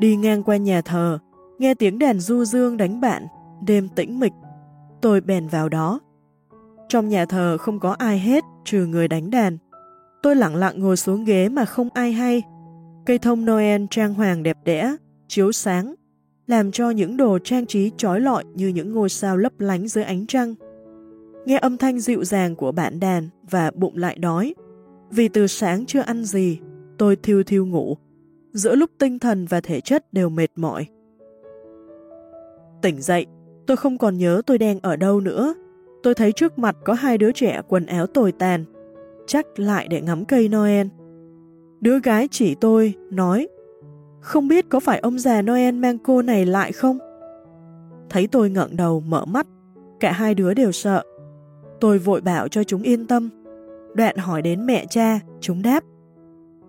Đi 0.00 0.16
ngang 0.16 0.42
qua 0.42 0.56
nhà 0.56 0.80
thờ, 0.80 1.18
nghe 1.58 1.74
tiếng 1.74 1.98
đàn 1.98 2.20
du 2.20 2.44
dương 2.44 2.76
đánh 2.76 3.00
bạn, 3.00 3.26
đêm 3.66 3.88
tĩnh 3.88 4.20
mịch. 4.20 4.32
Tôi 5.02 5.20
bèn 5.20 5.48
vào 5.48 5.68
đó. 5.68 6.00
Trong 6.88 7.08
nhà 7.08 7.24
thờ 7.26 7.56
không 7.60 7.80
có 7.80 7.96
ai 7.98 8.18
hết 8.18 8.44
trừ 8.64 8.86
người 8.86 9.08
đánh 9.08 9.30
đàn. 9.30 9.58
Tôi 10.24 10.36
lặng 10.36 10.56
lặng 10.56 10.80
ngồi 10.80 10.96
xuống 10.96 11.24
ghế 11.24 11.48
mà 11.48 11.64
không 11.64 11.88
ai 11.94 12.12
hay. 12.12 12.42
Cây 13.06 13.18
thông 13.18 13.44
Noel 13.44 13.82
trang 13.90 14.14
hoàng 14.14 14.42
đẹp 14.42 14.56
đẽ, 14.64 14.96
chiếu 15.28 15.52
sáng, 15.52 15.94
làm 16.46 16.70
cho 16.70 16.90
những 16.90 17.16
đồ 17.16 17.38
trang 17.44 17.66
trí 17.66 17.90
trói 17.96 18.20
lọi 18.20 18.44
như 18.54 18.68
những 18.68 18.92
ngôi 18.92 19.08
sao 19.08 19.36
lấp 19.36 19.52
lánh 19.58 19.88
dưới 19.88 20.04
ánh 20.04 20.26
trăng. 20.26 20.54
Nghe 21.46 21.58
âm 21.58 21.76
thanh 21.76 22.00
dịu 22.00 22.24
dàng 22.24 22.56
của 22.56 22.72
bạn 22.72 23.00
đàn 23.00 23.28
và 23.50 23.70
bụng 23.74 23.96
lại 23.96 24.18
đói. 24.18 24.54
Vì 25.10 25.28
từ 25.28 25.46
sáng 25.46 25.86
chưa 25.86 26.00
ăn 26.00 26.24
gì, 26.24 26.58
tôi 26.98 27.16
thiêu 27.16 27.42
thiêu 27.42 27.66
ngủ, 27.66 27.96
giữa 28.52 28.74
lúc 28.74 28.90
tinh 28.98 29.18
thần 29.18 29.46
và 29.46 29.60
thể 29.60 29.80
chất 29.80 30.12
đều 30.12 30.28
mệt 30.28 30.50
mỏi. 30.56 30.86
Tỉnh 32.82 33.02
dậy, 33.02 33.26
tôi 33.66 33.76
không 33.76 33.98
còn 33.98 34.18
nhớ 34.18 34.42
tôi 34.46 34.58
đang 34.58 34.80
ở 34.82 34.96
đâu 34.96 35.20
nữa. 35.20 35.54
Tôi 36.02 36.14
thấy 36.14 36.32
trước 36.32 36.58
mặt 36.58 36.76
có 36.84 36.92
hai 36.92 37.18
đứa 37.18 37.32
trẻ 37.32 37.62
quần 37.68 37.86
áo 37.86 38.06
tồi 38.06 38.32
tàn, 38.32 38.64
chắc 39.26 39.58
lại 39.58 39.88
để 39.88 40.00
ngắm 40.00 40.24
cây 40.24 40.48
Noel. 40.48 40.86
Đứa 41.80 42.00
gái 42.00 42.28
chỉ 42.30 42.54
tôi, 42.54 42.94
nói, 43.10 43.48
không 44.20 44.48
biết 44.48 44.68
có 44.68 44.80
phải 44.80 44.98
ông 44.98 45.18
già 45.18 45.42
Noel 45.42 45.74
mang 45.74 45.98
cô 45.98 46.22
này 46.22 46.46
lại 46.46 46.72
không? 46.72 46.98
Thấy 48.10 48.26
tôi 48.26 48.50
ngẩng 48.50 48.76
đầu 48.76 49.00
mở 49.00 49.24
mắt, 49.24 49.46
cả 50.00 50.12
hai 50.12 50.34
đứa 50.34 50.54
đều 50.54 50.72
sợ. 50.72 51.02
Tôi 51.80 51.98
vội 51.98 52.20
bảo 52.20 52.48
cho 52.48 52.64
chúng 52.64 52.82
yên 52.82 53.06
tâm. 53.06 53.30
Đoạn 53.94 54.16
hỏi 54.16 54.42
đến 54.42 54.66
mẹ 54.66 54.86
cha, 54.90 55.20
chúng 55.40 55.62
đáp. 55.62 55.84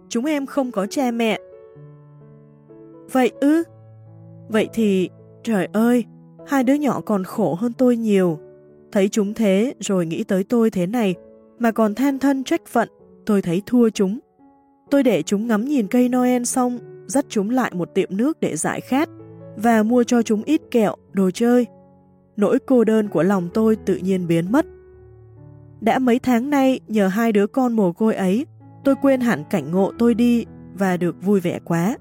Chúng 0.09 0.25
em 0.25 0.45
không 0.45 0.71
có 0.71 0.85
cha 0.85 1.11
mẹ. 1.11 1.39
Vậy 3.11 3.31
ư? 3.39 3.63
Vậy 4.49 4.69
thì, 4.73 5.09
trời 5.43 5.67
ơi, 5.73 6.05
hai 6.47 6.63
đứa 6.63 6.73
nhỏ 6.73 7.01
còn 7.01 7.23
khổ 7.23 7.55
hơn 7.55 7.73
tôi 7.77 7.97
nhiều. 7.97 8.39
Thấy 8.91 9.09
chúng 9.09 9.33
thế 9.33 9.73
rồi 9.79 10.05
nghĩ 10.05 10.23
tới 10.23 10.43
tôi 10.43 10.69
thế 10.69 10.85
này, 10.87 11.15
mà 11.59 11.71
còn 11.71 11.95
than 11.95 12.19
thân 12.19 12.43
trách 12.43 12.65
phận, 12.67 12.89
tôi 13.25 13.41
thấy 13.41 13.61
thua 13.65 13.89
chúng. 13.89 14.19
Tôi 14.89 15.03
để 15.03 15.23
chúng 15.23 15.47
ngắm 15.47 15.65
nhìn 15.65 15.87
cây 15.87 16.09
Noel 16.09 16.43
xong, 16.43 16.79
dắt 17.07 17.25
chúng 17.29 17.49
lại 17.49 17.71
một 17.73 17.93
tiệm 17.93 18.17
nước 18.17 18.39
để 18.39 18.55
giải 18.55 18.81
khát 18.81 19.09
và 19.57 19.83
mua 19.83 20.03
cho 20.03 20.21
chúng 20.21 20.43
ít 20.43 20.61
kẹo, 20.71 20.95
đồ 21.13 21.31
chơi. 21.31 21.65
Nỗi 22.37 22.59
cô 22.65 22.83
đơn 22.83 23.07
của 23.07 23.23
lòng 23.23 23.49
tôi 23.53 23.75
tự 23.75 23.95
nhiên 23.95 24.27
biến 24.27 24.51
mất. 24.51 24.65
Đã 25.81 25.99
mấy 25.99 26.19
tháng 26.19 26.49
nay, 26.49 26.79
nhờ 26.87 27.07
hai 27.07 27.31
đứa 27.31 27.47
con 27.47 27.73
mồ 27.73 27.91
côi 27.91 28.15
ấy, 28.15 28.45
tôi 28.83 28.95
quên 29.01 29.21
hẳn 29.21 29.43
cảnh 29.49 29.71
ngộ 29.71 29.91
tôi 29.99 30.13
đi 30.13 30.45
và 30.73 30.97
được 30.97 31.15
vui 31.21 31.39
vẻ 31.39 31.59
quá. 31.65 31.97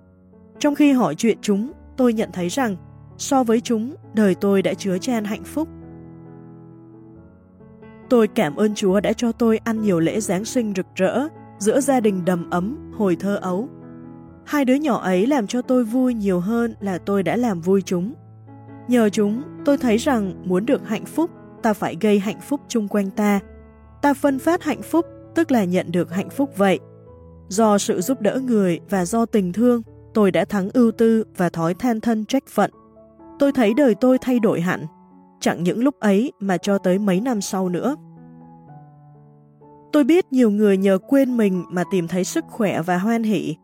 Trong 0.58 0.74
khi 0.74 0.92
hỏi 0.92 1.14
chuyện 1.14 1.38
chúng, 1.40 1.72
tôi 1.96 2.12
nhận 2.12 2.30
thấy 2.32 2.48
rằng, 2.48 2.76
so 3.18 3.44
với 3.44 3.60
chúng, 3.60 3.94
đời 4.14 4.34
tôi 4.34 4.62
đã 4.62 4.74
chứa 4.74 4.98
chan 4.98 5.24
hạnh 5.24 5.44
phúc. 5.44 5.68
Tôi 8.08 8.28
cảm 8.28 8.56
ơn 8.56 8.74
Chúa 8.74 9.00
đã 9.00 9.12
cho 9.12 9.32
tôi 9.32 9.58
ăn 9.58 9.82
nhiều 9.82 10.00
lễ 10.00 10.20
Giáng 10.20 10.44
sinh 10.44 10.72
rực 10.76 10.86
rỡ, 10.94 11.28
giữa 11.58 11.80
gia 11.80 12.00
đình 12.00 12.24
đầm 12.24 12.50
ấm, 12.50 12.92
hồi 12.98 13.16
thơ 13.16 13.38
ấu. 13.42 13.68
Hai 14.44 14.64
đứa 14.64 14.74
nhỏ 14.74 15.00
ấy 15.02 15.26
làm 15.26 15.46
cho 15.46 15.62
tôi 15.62 15.84
vui 15.84 16.14
nhiều 16.14 16.40
hơn 16.40 16.74
là 16.80 16.98
tôi 16.98 17.22
đã 17.22 17.36
làm 17.36 17.60
vui 17.60 17.82
chúng. 17.82 18.14
Nhờ 18.88 19.08
chúng, 19.08 19.42
tôi 19.64 19.78
thấy 19.78 19.96
rằng 19.96 20.34
muốn 20.44 20.66
được 20.66 20.88
hạnh 20.88 21.04
phúc, 21.04 21.30
ta 21.62 21.72
phải 21.72 21.96
gây 22.00 22.18
hạnh 22.18 22.40
phúc 22.40 22.60
chung 22.68 22.88
quanh 22.88 23.10
ta. 23.10 23.40
Ta 24.02 24.14
phân 24.14 24.38
phát 24.38 24.62
hạnh 24.62 24.82
phúc, 24.82 25.06
tức 25.34 25.50
là 25.50 25.64
nhận 25.64 25.92
được 25.92 26.12
hạnh 26.12 26.30
phúc 26.30 26.50
vậy. 26.56 26.78
Do 27.48 27.78
sự 27.78 28.00
giúp 28.00 28.20
đỡ 28.20 28.40
người 28.44 28.80
và 28.90 29.04
do 29.04 29.26
tình 29.26 29.52
thương, 29.52 29.82
tôi 30.14 30.30
đã 30.30 30.44
thắng 30.44 30.70
ưu 30.74 30.92
tư 30.92 31.24
và 31.36 31.48
thói 31.48 31.74
than 31.74 32.00
thân 32.00 32.24
trách 32.24 32.46
phận. 32.48 32.70
Tôi 33.38 33.52
thấy 33.52 33.74
đời 33.74 33.94
tôi 33.94 34.18
thay 34.18 34.38
đổi 34.38 34.60
hẳn, 34.60 34.86
chẳng 35.44 35.62
những 35.62 35.84
lúc 35.84 36.00
ấy 36.00 36.32
mà 36.40 36.58
cho 36.58 36.78
tới 36.78 36.98
mấy 36.98 37.20
năm 37.20 37.40
sau 37.40 37.68
nữa. 37.68 37.96
Tôi 39.92 40.04
biết 40.04 40.32
nhiều 40.32 40.50
người 40.50 40.76
nhờ 40.76 40.98
quên 41.08 41.36
mình 41.36 41.64
mà 41.70 41.84
tìm 41.90 42.08
thấy 42.08 42.24
sức 42.24 42.44
khỏe 42.48 42.82
và 42.82 42.98
hoan 42.98 43.22
hỷ. 43.22 43.56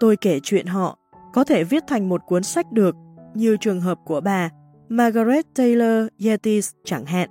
Tôi 0.00 0.16
kể 0.16 0.40
chuyện 0.42 0.66
họ, 0.66 0.98
có 1.34 1.44
thể 1.44 1.64
viết 1.64 1.84
thành 1.86 2.08
một 2.08 2.20
cuốn 2.26 2.42
sách 2.42 2.72
được, 2.72 2.96
như 3.34 3.56
trường 3.60 3.80
hợp 3.80 3.98
của 4.04 4.20
bà 4.20 4.50
Margaret 4.88 5.46
Taylor 5.54 6.06
Yetis, 6.24 6.70
chẳng 6.84 7.04
hạn. 7.04 7.30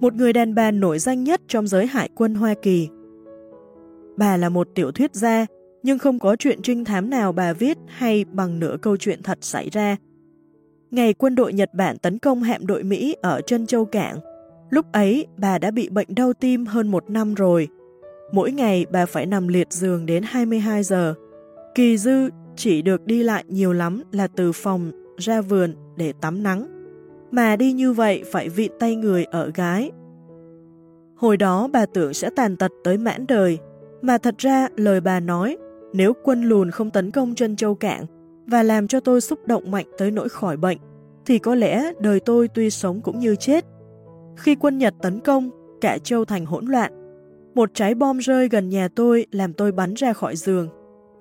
Một 0.00 0.14
người 0.14 0.32
đàn 0.32 0.54
bà 0.54 0.70
nổi 0.70 0.98
danh 0.98 1.24
nhất 1.24 1.40
trong 1.48 1.66
giới 1.66 1.86
hải 1.86 2.08
quân 2.14 2.34
Hoa 2.34 2.54
Kỳ. 2.62 2.88
Bà 4.16 4.36
là 4.36 4.48
một 4.48 4.68
tiểu 4.74 4.92
thuyết 4.92 5.14
gia, 5.14 5.46
nhưng 5.82 5.98
không 5.98 6.18
có 6.18 6.36
chuyện 6.36 6.62
trinh 6.62 6.84
thám 6.84 7.10
nào 7.10 7.32
bà 7.32 7.52
viết 7.52 7.78
hay 7.86 8.24
bằng 8.24 8.60
nửa 8.60 8.76
câu 8.82 8.96
chuyện 8.96 9.22
thật 9.22 9.38
xảy 9.40 9.70
ra. 9.70 9.96
Ngày 10.94 11.14
quân 11.14 11.34
đội 11.34 11.52
Nhật 11.52 11.74
Bản 11.74 11.98
tấn 11.98 12.18
công 12.18 12.42
hạm 12.42 12.66
đội 12.66 12.82
Mỹ 12.82 13.16
ở 13.22 13.40
Trân 13.40 13.66
châu 13.66 13.84
Cảng, 13.84 14.18
lúc 14.70 14.92
ấy 14.92 15.26
bà 15.36 15.58
đã 15.58 15.70
bị 15.70 15.88
bệnh 15.88 16.14
đau 16.14 16.32
tim 16.32 16.66
hơn 16.66 16.88
một 16.88 17.10
năm 17.10 17.34
rồi. 17.34 17.68
Mỗi 18.32 18.52
ngày 18.52 18.86
bà 18.90 19.06
phải 19.06 19.26
nằm 19.26 19.48
liệt 19.48 19.72
giường 19.72 20.06
đến 20.06 20.22
22 20.26 20.82
giờ. 20.82 21.14
Kỳ 21.74 21.98
dư 21.98 22.28
chỉ 22.56 22.82
được 22.82 23.06
đi 23.06 23.22
lại 23.22 23.44
nhiều 23.48 23.72
lắm 23.72 24.02
là 24.12 24.26
từ 24.26 24.52
phòng 24.52 24.90
ra 25.16 25.40
vườn 25.40 25.74
để 25.96 26.12
tắm 26.20 26.42
nắng. 26.42 26.66
Mà 27.30 27.56
đi 27.56 27.72
như 27.72 27.92
vậy 27.92 28.22
phải 28.32 28.48
vịn 28.48 28.72
tay 28.78 28.96
người 28.96 29.24
ở 29.24 29.50
gái. 29.54 29.90
Hồi 31.16 31.36
đó 31.36 31.68
bà 31.72 31.86
tưởng 31.86 32.14
sẽ 32.14 32.30
tàn 32.36 32.56
tật 32.56 32.72
tới 32.84 32.98
mãn 32.98 33.26
đời, 33.28 33.58
mà 34.02 34.18
thật 34.18 34.34
ra 34.38 34.68
lời 34.76 35.00
bà 35.00 35.20
nói, 35.20 35.56
nếu 35.92 36.12
quân 36.24 36.42
lùn 36.42 36.70
không 36.70 36.90
tấn 36.90 37.10
công 37.10 37.34
Trân 37.34 37.56
châu 37.56 37.74
Cảng 37.74 38.06
và 38.46 38.62
làm 38.62 38.88
cho 38.88 39.00
tôi 39.00 39.20
xúc 39.20 39.38
động 39.46 39.70
mạnh 39.70 39.86
tới 39.98 40.10
nỗi 40.10 40.28
khỏi 40.28 40.56
bệnh, 40.56 40.78
thì 41.26 41.38
có 41.38 41.54
lẽ 41.54 41.92
đời 42.00 42.20
tôi 42.20 42.48
tuy 42.48 42.70
sống 42.70 43.00
cũng 43.00 43.18
như 43.18 43.36
chết. 43.36 43.64
Khi 44.36 44.54
quân 44.54 44.78
Nhật 44.78 44.94
tấn 45.02 45.20
công, 45.20 45.50
cả 45.80 45.98
châu 45.98 46.24
thành 46.24 46.46
hỗn 46.46 46.66
loạn. 46.66 46.92
Một 47.54 47.70
trái 47.74 47.94
bom 47.94 48.18
rơi 48.18 48.48
gần 48.48 48.68
nhà 48.68 48.88
tôi 48.96 49.26
làm 49.30 49.52
tôi 49.52 49.72
bắn 49.72 49.94
ra 49.94 50.12
khỏi 50.12 50.36
giường. 50.36 50.68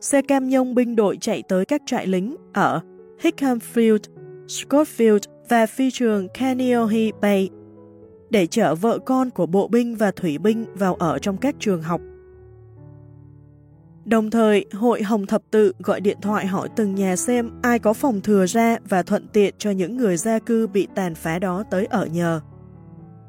Xe 0.01 0.21
cam 0.21 0.49
nhông 0.49 0.75
binh 0.75 0.95
đội 0.95 1.17
chạy 1.21 1.43
tới 1.49 1.65
các 1.65 1.81
trại 1.85 2.07
lính 2.07 2.35
ở 2.53 2.81
Hickhamfield, 3.21 3.99
Scottfield 4.47 5.19
và 5.49 5.65
phi 5.65 5.91
trường 5.91 6.27
Kaneohe 6.33 7.11
Bay 7.21 7.49
để 8.29 8.47
chở 8.47 8.75
vợ 8.75 8.99
con 8.99 9.29
của 9.29 9.45
bộ 9.45 9.67
binh 9.67 9.95
và 9.95 10.11
thủy 10.11 10.37
binh 10.37 10.65
vào 10.73 10.95
ở 10.95 11.19
trong 11.19 11.37
các 11.37 11.55
trường 11.59 11.81
học. 11.81 12.01
Đồng 14.05 14.29
thời, 14.29 14.65
hội 14.73 15.03
Hồng 15.03 15.25
Thập 15.25 15.41
Tự 15.51 15.73
gọi 15.79 16.01
điện 16.01 16.17
thoại 16.21 16.47
hỏi 16.47 16.69
từng 16.75 16.95
nhà 16.95 17.15
xem 17.15 17.49
ai 17.61 17.79
có 17.79 17.93
phòng 17.93 18.21
thừa 18.21 18.45
ra 18.45 18.77
và 18.89 19.03
thuận 19.03 19.27
tiện 19.27 19.55
cho 19.57 19.71
những 19.71 19.97
người 19.97 20.17
gia 20.17 20.39
cư 20.39 20.67
bị 20.67 20.87
tàn 20.95 21.15
phá 21.15 21.39
đó 21.39 21.63
tới 21.71 21.85
ở 21.85 22.05
nhờ. 22.05 22.41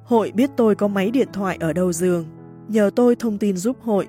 Hội 0.05 0.33
biết 0.35 0.51
tôi 0.57 0.75
có 0.75 0.89
máy 0.89 1.11
điện 1.11 1.29
thoại 1.33 1.57
ở 1.61 1.73
đầu 1.73 1.93
giường, 1.93 2.25
nhờ 2.69 2.91
tôi 2.97 3.17
thông 3.17 3.39
tin 3.39 3.57
giúp 3.57 3.77
hội. 3.83 4.09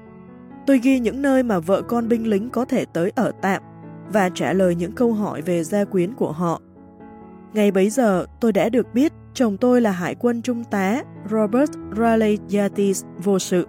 Tôi 0.68 0.80
ghi 0.84 1.00
những 1.00 1.22
nơi 1.22 1.44
mà 1.44 1.60
vợ 1.60 1.82
con 1.82 2.08
binh 2.08 2.28
lính 2.28 2.50
có 2.50 2.66
thể 2.66 2.86
tới 2.94 3.12
ở 3.16 3.32
tạm 3.42 3.62
và 4.14 4.30
trả 4.30 4.54
lời 4.54 4.76
những 4.76 4.92
câu 4.92 5.14
hỏi 5.14 5.42
về 5.42 5.64
gia 5.64 5.86
quyến 5.86 6.14
của 6.14 6.32
họ. 6.32 6.62
Ngày 7.54 7.72
bấy 7.72 7.90
giờ, 7.90 8.26
tôi 8.40 8.52
đã 8.52 8.70
được 8.70 8.94
biết 8.94 9.14
chồng 9.34 9.58
tôi 9.58 9.82
là 9.82 9.92
hải 9.92 10.16
quân 10.16 10.42
trung 10.42 10.64
tá 10.64 11.04
Robert 11.32 11.72
Raleigh 11.98 12.42
Yates 12.54 13.04
vô 13.24 13.40
sự. 13.40 13.68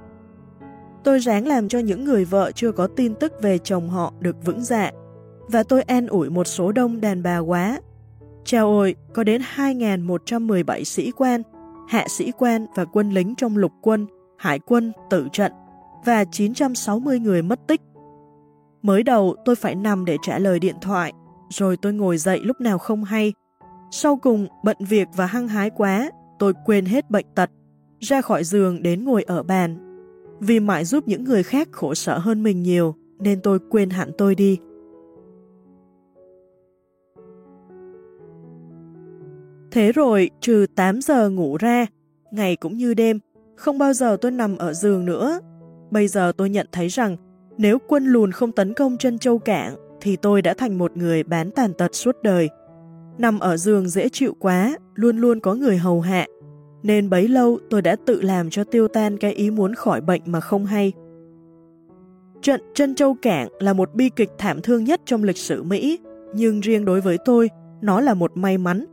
Tôi 1.06 1.18
ráng 1.18 1.46
làm 1.46 1.68
cho 1.68 1.78
những 1.78 2.04
người 2.04 2.24
vợ 2.24 2.52
chưa 2.54 2.72
có 2.72 2.86
tin 2.86 3.14
tức 3.14 3.32
về 3.42 3.58
chồng 3.58 3.90
họ 3.90 4.12
được 4.20 4.36
vững 4.44 4.60
dạ, 4.60 4.90
và 5.48 5.62
tôi 5.62 5.82
an 5.82 6.06
ủi 6.06 6.30
một 6.30 6.46
số 6.46 6.72
đông 6.72 7.00
đàn 7.00 7.22
bà 7.22 7.38
quá. 7.38 7.80
Chào 8.44 8.66
ôi, 8.66 8.94
có 9.14 9.24
đến 9.24 9.42
2.117 9.56 10.84
sĩ 10.84 11.10
quan, 11.10 11.42
hạ 11.88 12.04
sĩ 12.08 12.32
quan 12.38 12.66
và 12.74 12.84
quân 12.84 13.10
lính 13.10 13.34
trong 13.34 13.56
lục 13.56 13.72
quân, 13.82 14.06
hải 14.38 14.58
quân, 14.58 14.92
tử 15.10 15.28
trận, 15.32 15.52
và 16.04 16.24
960 16.24 17.18
người 17.18 17.42
mất 17.42 17.66
tích 17.66 17.80
Mới 18.82 19.02
đầu 19.02 19.36
tôi 19.44 19.56
phải 19.56 19.74
nằm 19.74 20.04
để 20.04 20.16
trả 20.22 20.38
lời 20.38 20.58
điện 20.58 20.76
thoại, 20.80 21.12
rồi 21.50 21.76
tôi 21.76 21.92
ngồi 21.92 22.18
dậy 22.18 22.40
lúc 22.42 22.60
nào 22.60 22.78
không 22.78 23.04
hay. 23.04 23.32
Sau 23.90 24.16
cùng, 24.16 24.46
bận 24.64 24.76
việc 24.80 25.08
và 25.16 25.26
hăng 25.26 25.48
hái 25.48 25.70
quá, 25.70 26.10
tôi 26.38 26.52
quên 26.64 26.84
hết 26.84 27.10
bệnh 27.10 27.26
tật, 27.34 27.50
ra 28.00 28.20
khỏi 28.20 28.44
giường 28.44 28.82
đến 28.82 29.04
ngồi 29.04 29.22
ở 29.22 29.42
bàn. 29.42 29.85
Vì 30.40 30.60
mãi 30.60 30.84
giúp 30.84 31.08
những 31.08 31.24
người 31.24 31.42
khác 31.42 31.68
khổ 31.72 31.94
sở 31.94 32.18
hơn 32.18 32.42
mình 32.42 32.62
nhiều, 32.62 32.94
nên 33.18 33.40
tôi 33.40 33.58
quên 33.70 33.90
hẳn 33.90 34.10
tôi 34.18 34.34
đi. 34.34 34.58
Thế 39.70 39.92
rồi, 39.92 40.30
trừ 40.40 40.66
8 40.74 41.00
giờ 41.00 41.30
ngủ 41.30 41.56
ra, 41.56 41.86
ngày 42.30 42.56
cũng 42.56 42.76
như 42.76 42.94
đêm, 42.94 43.18
không 43.56 43.78
bao 43.78 43.92
giờ 43.92 44.16
tôi 44.20 44.30
nằm 44.32 44.56
ở 44.56 44.72
giường 44.72 45.04
nữa. 45.04 45.40
Bây 45.90 46.08
giờ 46.08 46.32
tôi 46.36 46.50
nhận 46.50 46.66
thấy 46.72 46.88
rằng 46.88 47.16
nếu 47.58 47.78
quân 47.88 48.04
lùn 48.04 48.32
không 48.32 48.52
tấn 48.52 48.74
công 48.74 48.96
chân 48.98 49.18
châu 49.18 49.38
cảng, 49.38 49.76
thì 50.00 50.16
tôi 50.16 50.42
đã 50.42 50.54
thành 50.54 50.78
một 50.78 50.96
người 50.96 51.22
bán 51.22 51.50
tàn 51.50 51.72
tật 51.78 51.94
suốt 51.94 52.16
đời. 52.22 52.48
Nằm 53.18 53.38
ở 53.38 53.56
giường 53.56 53.88
dễ 53.88 54.08
chịu 54.08 54.36
quá, 54.38 54.76
luôn 54.94 55.18
luôn 55.18 55.40
có 55.40 55.54
người 55.54 55.76
hầu 55.76 56.00
hạ, 56.00 56.26
nên 56.82 57.10
bấy 57.10 57.28
lâu 57.28 57.58
tôi 57.70 57.82
đã 57.82 57.96
tự 58.06 58.22
làm 58.22 58.50
cho 58.50 58.64
tiêu 58.64 58.88
tan 58.88 59.18
cái 59.18 59.32
ý 59.32 59.50
muốn 59.50 59.74
khỏi 59.74 60.00
bệnh 60.00 60.22
mà 60.26 60.40
không 60.40 60.66
hay. 60.66 60.92
Trận 62.42 62.60
chân 62.74 62.94
châu 62.94 63.14
cảng 63.14 63.48
là 63.60 63.72
một 63.72 63.94
bi 63.94 64.10
kịch 64.16 64.30
thảm 64.38 64.60
thương 64.62 64.84
nhất 64.84 65.00
trong 65.04 65.24
lịch 65.24 65.36
sử 65.36 65.62
Mỹ, 65.62 65.98
nhưng 66.34 66.60
riêng 66.60 66.84
đối 66.84 67.00
với 67.00 67.18
tôi, 67.24 67.50
nó 67.80 68.00
là 68.00 68.14
một 68.14 68.36
may 68.36 68.58
mắn. 68.58 68.84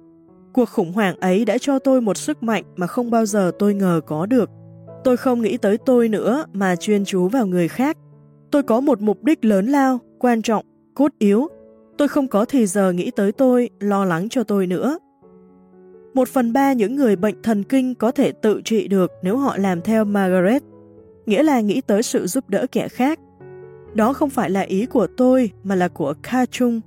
Cuộc 0.54 0.70
khủng 0.70 0.92
hoảng 0.92 1.20
ấy 1.20 1.46
đã 1.46 1.58
cho 1.58 1.80
tôi 1.80 2.02
một 2.02 2.18
sức 2.18 2.44
mạnh 2.44 2.64
mà 2.76 2.88
không 2.88 3.12
bao 3.12 3.26
giờ 3.26 3.52
tôi 3.60 3.74
ngờ 3.74 4.02
có 4.06 4.26
được. 4.26 4.50
Tôi 5.04 5.18
không 5.18 5.42
nghĩ 5.42 5.58
tới 5.58 5.78
tôi 5.78 6.10
nữa 6.10 6.46
mà 6.54 6.76
chuyên 6.76 7.06
chú 7.06 7.28
vào 7.28 7.48
người 7.48 7.68
khác. 7.68 7.98
Tôi 8.52 8.64
có 8.64 8.80
một 8.80 9.02
mục 9.02 9.24
đích 9.24 9.46
lớn 9.46 9.66
lao, 9.66 10.00
quan 10.20 10.42
trọng, 10.42 10.66
cốt 10.94 11.12
yếu. 11.20 11.48
Tôi 11.98 12.08
không 12.08 12.28
có 12.28 12.46
thì 12.46 12.66
giờ 12.66 12.92
nghĩ 12.92 13.12
tới 13.12 13.32
tôi, 13.32 13.70
lo 13.80 14.06
lắng 14.06 14.30
cho 14.30 14.44
tôi 14.44 14.68
nữa. 14.68 14.98
Một 16.14 16.28
phần 16.28 16.54
ba 16.54 16.74
những 16.74 16.96
người 16.96 17.16
bệnh 17.16 17.42
thần 17.42 17.64
kinh 17.64 17.96
có 17.96 18.12
thể 18.12 18.32
tự 18.32 18.62
trị 18.66 18.88
được 18.88 19.12
nếu 19.24 19.38
họ 19.38 19.58
làm 19.58 19.82
theo 19.82 20.06
Margaret, 20.06 20.64
nghĩa 21.26 21.44
là 21.44 21.60
nghĩ 21.60 21.82
tới 21.82 22.04
sự 22.04 22.28
giúp 22.28 22.50
đỡ 22.50 22.66
kẻ 22.72 22.88
khác. 22.88 23.20
Đó 23.94 24.14
không 24.14 24.30
phải 24.30 24.50
là 24.50 24.62
ý 24.62 24.86
của 24.86 25.08
tôi 25.18 25.52
mà 25.64 25.76
là 25.76 25.88
của 25.88 26.14
Ka 26.24 26.46
Chung, 26.46 26.82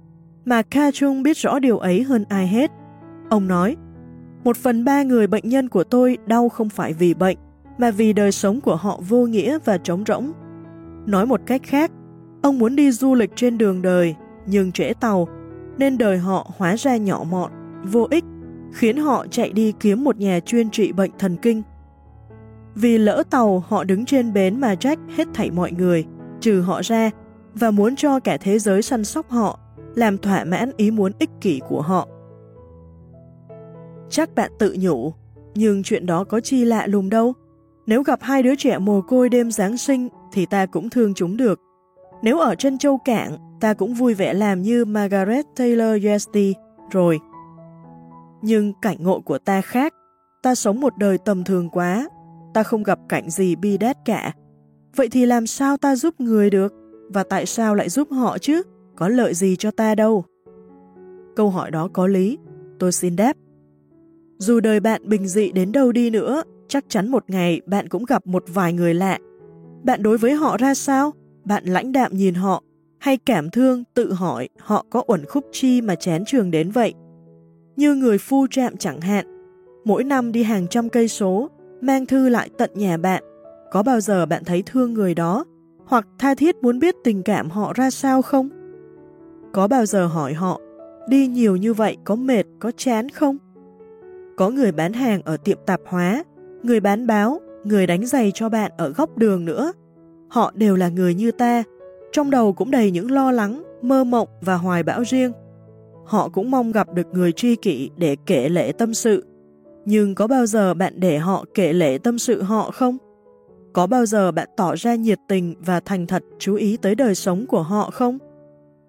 mà 0.44 0.62
Ka 0.62 0.90
Chung 0.90 1.22
biết 1.22 1.36
rõ 1.36 1.58
điều 1.58 1.78
ấy 1.78 2.02
hơn 2.02 2.24
ai 2.28 2.48
hết. 2.48 2.70
Ông 3.28 3.48
nói, 3.48 3.76
một 4.44 4.56
phần 4.56 4.84
ba 4.84 5.02
người 5.02 5.26
bệnh 5.26 5.48
nhân 5.48 5.68
của 5.68 5.84
tôi 5.84 6.18
đau 6.26 6.48
không 6.48 6.68
phải 6.68 6.92
vì 6.92 7.14
bệnh, 7.14 7.36
mà 7.78 7.90
vì 7.90 8.12
đời 8.12 8.32
sống 8.32 8.60
của 8.60 8.76
họ 8.76 9.00
vô 9.08 9.26
nghĩa 9.26 9.58
và 9.64 9.78
trống 9.78 10.04
rỗng 10.06 10.32
Nói 11.06 11.26
một 11.26 11.40
cách 11.46 11.62
khác, 11.64 11.90
ông 12.42 12.58
muốn 12.58 12.76
đi 12.76 12.90
du 12.90 13.14
lịch 13.14 13.30
trên 13.36 13.58
đường 13.58 13.82
đời, 13.82 14.14
nhưng 14.46 14.72
trễ 14.72 14.92
tàu, 15.00 15.28
nên 15.78 15.98
đời 15.98 16.18
họ 16.18 16.50
hóa 16.56 16.76
ra 16.76 16.96
nhỏ 16.96 17.24
mọn, 17.30 17.50
vô 17.84 18.06
ích, 18.10 18.24
khiến 18.72 18.96
họ 18.96 19.26
chạy 19.30 19.52
đi 19.52 19.72
kiếm 19.80 20.04
một 20.04 20.16
nhà 20.16 20.40
chuyên 20.40 20.70
trị 20.70 20.92
bệnh 20.92 21.10
thần 21.18 21.36
kinh. 21.36 21.62
Vì 22.74 22.98
lỡ 22.98 23.22
tàu 23.30 23.64
họ 23.68 23.84
đứng 23.84 24.04
trên 24.04 24.32
bến 24.32 24.60
mà 24.60 24.74
Jack 24.74 24.96
hết 25.16 25.28
thảy 25.34 25.50
mọi 25.50 25.72
người, 25.72 26.04
trừ 26.40 26.60
họ 26.60 26.80
ra, 26.84 27.10
và 27.54 27.70
muốn 27.70 27.96
cho 27.96 28.20
cả 28.20 28.36
thế 28.36 28.58
giới 28.58 28.82
săn 28.82 29.04
sóc 29.04 29.30
họ, 29.30 29.58
làm 29.94 30.18
thỏa 30.18 30.44
mãn 30.44 30.70
ý 30.76 30.90
muốn 30.90 31.12
ích 31.18 31.30
kỷ 31.40 31.60
của 31.68 31.80
họ. 31.80 32.08
Chắc 34.10 34.34
bạn 34.34 34.50
tự 34.58 34.76
nhủ, 34.78 35.12
nhưng 35.54 35.82
chuyện 35.82 36.06
đó 36.06 36.24
có 36.24 36.40
chi 36.40 36.64
lạ 36.64 36.86
lùng 36.86 37.10
đâu. 37.10 37.32
Nếu 37.86 38.02
gặp 38.02 38.18
hai 38.22 38.42
đứa 38.42 38.54
trẻ 38.58 38.78
mồ 38.78 39.00
côi 39.00 39.28
đêm 39.28 39.50
Giáng 39.50 39.76
sinh 39.76 40.08
thì 40.32 40.46
ta 40.46 40.66
cũng 40.66 40.90
thương 40.90 41.14
chúng 41.14 41.36
được. 41.36 41.60
Nếu 42.22 42.38
ở 42.38 42.54
trên 42.54 42.78
châu 42.78 42.98
cảng, 42.98 43.38
ta 43.60 43.74
cũng 43.74 43.94
vui 43.94 44.14
vẻ 44.14 44.34
làm 44.34 44.62
như 44.62 44.84
Margaret 44.84 45.46
Taylor 45.56 46.04
Yesti 46.04 46.54
rồi. 46.90 47.18
Nhưng 48.42 48.72
cảnh 48.82 48.96
ngộ 49.00 49.20
của 49.20 49.38
ta 49.38 49.60
khác, 49.60 49.94
ta 50.42 50.54
sống 50.54 50.80
một 50.80 50.98
đời 50.98 51.18
tầm 51.18 51.44
thường 51.44 51.70
quá, 51.70 52.08
ta 52.54 52.62
không 52.62 52.82
gặp 52.82 52.98
cảnh 53.08 53.30
gì 53.30 53.56
bi 53.56 53.78
đát 53.78 53.96
cả. 54.04 54.32
Vậy 54.96 55.08
thì 55.08 55.26
làm 55.26 55.46
sao 55.46 55.76
ta 55.76 55.96
giúp 55.96 56.20
người 56.20 56.50
được? 56.50 56.74
Và 57.08 57.24
tại 57.24 57.46
sao 57.46 57.74
lại 57.74 57.88
giúp 57.88 58.08
họ 58.10 58.38
chứ? 58.38 58.62
Có 58.96 59.08
lợi 59.08 59.34
gì 59.34 59.56
cho 59.56 59.70
ta 59.70 59.94
đâu? 59.94 60.24
Câu 61.36 61.50
hỏi 61.50 61.70
đó 61.70 61.88
có 61.92 62.06
lý, 62.06 62.38
tôi 62.78 62.92
xin 62.92 63.16
đáp. 63.16 63.36
Dù 64.38 64.60
đời 64.60 64.80
bạn 64.80 65.08
bình 65.08 65.28
dị 65.28 65.52
đến 65.52 65.72
đâu 65.72 65.92
đi 65.92 66.10
nữa, 66.10 66.42
chắc 66.68 66.84
chắn 66.88 67.08
một 67.08 67.24
ngày 67.30 67.60
bạn 67.66 67.88
cũng 67.88 68.04
gặp 68.04 68.26
một 68.26 68.44
vài 68.48 68.72
người 68.72 68.94
lạ 68.94 69.18
bạn 69.86 70.02
đối 70.02 70.18
với 70.18 70.32
họ 70.32 70.56
ra 70.56 70.74
sao? 70.74 71.12
Bạn 71.44 71.64
lãnh 71.64 71.92
đạm 71.92 72.16
nhìn 72.16 72.34
họ, 72.34 72.62
hay 72.98 73.16
cảm 73.16 73.50
thương 73.50 73.84
tự 73.94 74.12
hỏi 74.12 74.48
họ 74.58 74.86
có 74.90 75.02
uẩn 75.06 75.24
khúc 75.24 75.46
chi 75.52 75.80
mà 75.80 75.94
chén 75.94 76.24
trường 76.26 76.50
đến 76.50 76.70
vậy? 76.70 76.94
Như 77.76 77.94
người 77.94 78.18
phu 78.18 78.46
trạm 78.50 78.76
chẳng 78.76 79.00
hạn, 79.00 79.26
mỗi 79.84 80.04
năm 80.04 80.32
đi 80.32 80.42
hàng 80.42 80.66
trăm 80.68 80.88
cây 80.88 81.08
số, 81.08 81.50
mang 81.80 82.06
thư 82.06 82.28
lại 82.28 82.50
tận 82.58 82.70
nhà 82.74 82.96
bạn, 82.96 83.22
có 83.70 83.82
bao 83.82 84.00
giờ 84.00 84.26
bạn 84.26 84.44
thấy 84.44 84.62
thương 84.66 84.94
người 84.94 85.14
đó, 85.14 85.44
hoặc 85.86 86.06
tha 86.18 86.34
thiết 86.34 86.56
muốn 86.62 86.78
biết 86.78 86.94
tình 87.04 87.22
cảm 87.22 87.50
họ 87.50 87.72
ra 87.72 87.90
sao 87.90 88.22
không? 88.22 88.48
Có 89.52 89.68
bao 89.68 89.86
giờ 89.86 90.06
hỏi 90.06 90.34
họ, 90.34 90.60
đi 91.08 91.26
nhiều 91.26 91.56
như 91.56 91.74
vậy 91.74 91.96
có 92.04 92.14
mệt, 92.14 92.46
có 92.58 92.70
chán 92.76 93.08
không? 93.08 93.36
Có 94.36 94.50
người 94.50 94.72
bán 94.72 94.92
hàng 94.92 95.22
ở 95.24 95.36
tiệm 95.36 95.58
tạp 95.66 95.80
hóa, 95.86 96.24
người 96.62 96.80
bán 96.80 97.06
báo, 97.06 97.40
người 97.64 97.86
đánh 97.86 98.06
giày 98.06 98.30
cho 98.34 98.48
bạn 98.48 98.72
ở 98.78 98.88
góc 98.88 99.18
đường 99.18 99.44
nữa. 99.44 99.72
Họ 100.28 100.52
đều 100.54 100.76
là 100.76 100.88
người 100.88 101.14
như 101.14 101.30
ta, 101.30 101.62
trong 102.12 102.30
đầu 102.30 102.52
cũng 102.52 102.70
đầy 102.70 102.90
những 102.90 103.10
lo 103.10 103.32
lắng, 103.32 103.62
mơ 103.82 104.04
mộng 104.04 104.28
và 104.40 104.54
hoài 104.54 104.82
bão 104.82 105.02
riêng. 105.02 105.32
Họ 106.06 106.28
cũng 106.28 106.50
mong 106.50 106.72
gặp 106.72 106.94
được 106.94 107.06
người 107.12 107.32
tri 107.32 107.56
kỷ 107.56 107.90
để 107.96 108.16
kể 108.26 108.48
lễ 108.48 108.72
tâm 108.72 108.94
sự. 108.94 109.24
Nhưng 109.84 110.14
có 110.14 110.26
bao 110.26 110.46
giờ 110.46 110.74
bạn 110.74 110.92
để 110.96 111.18
họ 111.18 111.44
kể 111.54 111.72
lễ 111.72 111.98
tâm 111.98 112.18
sự 112.18 112.42
họ 112.42 112.70
không? 112.70 112.96
Có 113.72 113.86
bao 113.86 114.06
giờ 114.06 114.32
bạn 114.32 114.48
tỏ 114.56 114.74
ra 114.74 114.94
nhiệt 114.94 115.18
tình 115.28 115.54
và 115.60 115.80
thành 115.80 116.06
thật 116.06 116.22
chú 116.38 116.54
ý 116.54 116.76
tới 116.76 116.94
đời 116.94 117.14
sống 117.14 117.46
của 117.46 117.62
họ 117.62 117.90
không? 117.90 118.18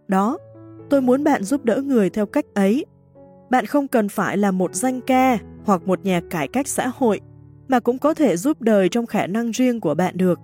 Đó, 0.08 0.38
tôi 0.90 1.02
muốn 1.02 1.24
bạn 1.24 1.44
giúp 1.44 1.66
đỡ 1.66 1.82
người 1.82 2.10
theo 2.10 2.26
cách 2.26 2.46
ấy. 2.54 2.86
Bạn 3.50 3.66
không 3.66 3.88
cần 3.88 4.10
phải 4.10 4.38
là 4.38 4.52
một 4.52 4.76
danh 4.76 5.02
ca 5.02 5.38
hoặc 5.66 5.88
một 5.88 6.06
nhà 6.06 6.22
cải 6.30 6.48
cách 6.48 6.68
xã 6.68 6.92
hội, 6.96 7.20
mà 7.68 7.80
cũng 7.80 7.98
có 7.98 8.14
thể 8.14 8.38
giúp 8.38 8.62
đời 8.62 8.90
trong 8.90 9.06
khả 9.06 9.28
năng 9.28 9.52
riêng 9.52 9.80
của 9.80 9.94
bạn 9.96 10.18
được. 10.18 10.40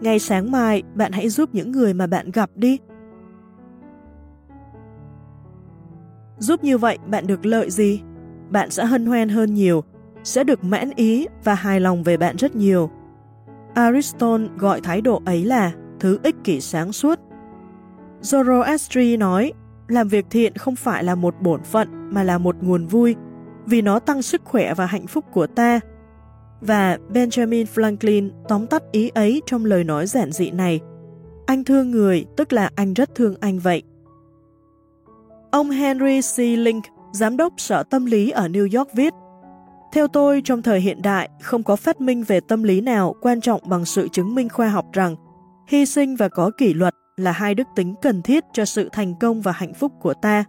Ngày 0.00 0.18
sáng 0.18 0.50
mai, 0.50 0.82
bạn 0.94 1.12
hãy 1.12 1.28
giúp 1.28 1.50
những 1.52 1.72
người 1.72 1.94
mà 1.94 2.06
bạn 2.06 2.30
gặp 2.30 2.50
đi. 2.54 2.78
Giúp 6.40 6.64
như 6.64 6.78
vậy, 6.78 6.98
bạn 7.06 7.26
được 7.26 7.46
lợi 7.46 7.70
gì? 7.70 8.00
Bạn 8.50 8.70
sẽ 8.70 8.84
hân 8.84 9.06
hoan 9.06 9.28
hơn 9.28 9.54
nhiều, 9.54 9.84
sẽ 10.24 10.44
được 10.44 10.64
mãn 10.64 10.90
ý 10.96 11.26
và 11.44 11.54
hài 11.54 11.80
lòng 11.80 12.02
về 12.02 12.16
bạn 12.16 12.36
rất 12.36 12.56
nhiều. 12.56 12.90
Aristotle 13.74 14.48
gọi 14.58 14.80
thái 14.80 15.00
độ 15.00 15.22
ấy 15.24 15.44
là 15.44 15.72
thứ 16.00 16.18
ích 16.22 16.36
kỷ 16.44 16.60
sáng 16.60 16.92
suốt. 16.92 17.18
Zoroastri 18.22 19.18
nói, 19.18 19.52
làm 19.88 20.08
việc 20.08 20.26
thiện 20.30 20.56
không 20.56 20.76
phải 20.76 21.04
là 21.04 21.14
một 21.14 21.34
bổn 21.40 21.62
phận 21.62 21.88
mà 22.10 22.22
là 22.22 22.38
một 22.38 22.56
nguồn 22.60 22.86
vui, 22.86 23.16
vì 23.66 23.82
nó 23.82 23.98
tăng 23.98 24.22
sức 24.22 24.42
khỏe 24.44 24.74
và 24.74 24.86
hạnh 24.86 25.06
phúc 25.06 25.24
của 25.32 25.46
ta. 25.46 25.80
Và 26.60 26.98
Benjamin 27.12 27.64
Franklin 27.74 28.30
tóm 28.48 28.66
tắt 28.66 28.82
ý 28.92 29.08
ấy 29.08 29.42
trong 29.46 29.64
lời 29.64 29.84
nói 29.84 30.06
giản 30.06 30.32
dị 30.32 30.50
này. 30.50 30.80
Anh 31.46 31.64
thương 31.64 31.90
người, 31.90 32.24
tức 32.36 32.52
là 32.52 32.70
anh 32.74 32.94
rất 32.94 33.14
thương 33.14 33.34
anh 33.40 33.58
vậy. 33.58 33.82
Ông 35.50 35.70
Henry 35.70 36.20
C. 36.20 36.38
Link, 36.38 36.84
giám 37.12 37.36
đốc 37.36 37.52
sở 37.56 37.82
tâm 37.82 38.06
lý 38.06 38.30
ở 38.30 38.48
New 38.48 38.78
York 38.78 38.92
viết, 38.92 39.14
theo 39.92 40.08
tôi, 40.08 40.42
trong 40.44 40.62
thời 40.62 40.80
hiện 40.80 41.02
đại, 41.02 41.30
không 41.42 41.62
có 41.62 41.76
phát 41.76 42.00
minh 42.00 42.24
về 42.24 42.40
tâm 42.40 42.62
lý 42.62 42.80
nào 42.80 43.14
quan 43.20 43.40
trọng 43.40 43.60
bằng 43.68 43.84
sự 43.84 44.08
chứng 44.08 44.34
minh 44.34 44.48
khoa 44.48 44.68
học 44.68 44.86
rằng 44.92 45.16
hy 45.68 45.86
sinh 45.86 46.16
và 46.16 46.28
có 46.28 46.50
kỷ 46.58 46.74
luật 46.74 46.94
là 47.16 47.32
hai 47.32 47.54
đức 47.54 47.66
tính 47.76 47.94
cần 48.02 48.22
thiết 48.22 48.44
cho 48.52 48.64
sự 48.64 48.88
thành 48.92 49.14
công 49.20 49.40
và 49.40 49.52
hạnh 49.52 49.74
phúc 49.74 49.92
của 50.00 50.14
ta. 50.14 50.44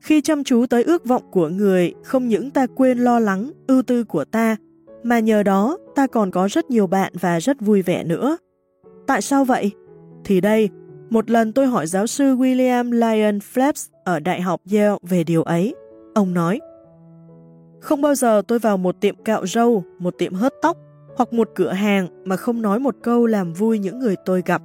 Khi 0.00 0.20
chăm 0.20 0.44
chú 0.44 0.66
tới 0.66 0.82
ước 0.82 1.04
vọng 1.04 1.22
của 1.30 1.48
người, 1.48 1.94
không 2.04 2.28
những 2.28 2.50
ta 2.50 2.66
quên 2.76 2.98
lo 2.98 3.18
lắng, 3.18 3.50
ưu 3.66 3.82
tư 3.82 4.04
của 4.04 4.24
ta, 4.24 4.56
mà 5.02 5.18
nhờ 5.18 5.42
đó 5.42 5.78
ta 5.94 6.06
còn 6.06 6.30
có 6.30 6.48
rất 6.50 6.70
nhiều 6.70 6.86
bạn 6.86 7.12
và 7.20 7.38
rất 7.38 7.60
vui 7.60 7.82
vẻ 7.82 8.04
nữa. 8.04 8.36
Tại 9.06 9.22
sao 9.22 9.44
vậy? 9.44 9.70
Thì 10.24 10.40
đây, 10.40 10.68
một 11.10 11.30
lần 11.30 11.52
tôi 11.52 11.66
hỏi 11.66 11.86
giáo 11.86 12.06
sư 12.06 12.36
William 12.36 12.92
Lyon 12.92 13.40
Phelps 13.40 13.88
ở 14.04 14.20
Đại 14.20 14.40
học 14.40 14.60
Yale 14.72 14.96
về 15.02 15.24
điều 15.24 15.42
ấy. 15.42 15.74
Ông 16.14 16.34
nói, 16.34 16.60
không 17.80 18.02
bao 18.02 18.14
giờ 18.14 18.42
tôi 18.48 18.58
vào 18.58 18.76
một 18.76 19.00
tiệm 19.00 19.16
cạo 19.24 19.46
râu, 19.46 19.84
một 19.98 20.14
tiệm 20.18 20.34
hớt 20.34 20.54
tóc 20.62 20.76
hoặc 21.16 21.32
một 21.32 21.50
cửa 21.54 21.72
hàng 21.72 22.08
mà 22.24 22.36
không 22.36 22.62
nói 22.62 22.78
một 22.78 22.96
câu 23.02 23.26
làm 23.26 23.52
vui 23.52 23.78
những 23.78 23.98
người 23.98 24.16
tôi 24.24 24.42
gặp. 24.46 24.62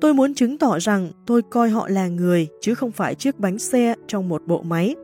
Tôi 0.00 0.14
muốn 0.14 0.34
chứng 0.34 0.58
tỏ 0.58 0.78
rằng 0.78 1.10
tôi 1.26 1.42
coi 1.42 1.70
họ 1.70 1.88
là 1.88 2.08
người 2.08 2.48
chứ 2.60 2.74
không 2.74 2.92
phải 2.92 3.14
chiếc 3.14 3.38
bánh 3.38 3.58
xe 3.58 3.94
trong 4.06 4.28
một 4.28 4.42
bộ 4.46 4.62
máy. 4.62 4.94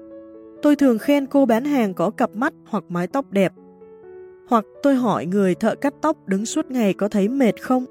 Tôi 0.62 0.76
thường 0.76 0.98
khen 0.98 1.26
cô 1.26 1.46
bán 1.46 1.64
hàng 1.64 1.94
có 1.94 2.10
cặp 2.10 2.30
mắt 2.34 2.52
hoặc 2.68 2.84
mái 2.88 3.06
tóc 3.06 3.30
đẹp. 3.30 3.52
Hoặc 4.48 4.64
tôi 4.82 4.94
hỏi 4.94 5.26
người 5.26 5.54
thợ 5.54 5.74
cắt 5.74 5.94
tóc 6.02 6.28
đứng 6.28 6.46
suốt 6.46 6.70
ngày 6.70 6.94
có 6.94 7.08
thấy 7.08 7.28
mệt 7.28 7.62
không? 7.62 7.84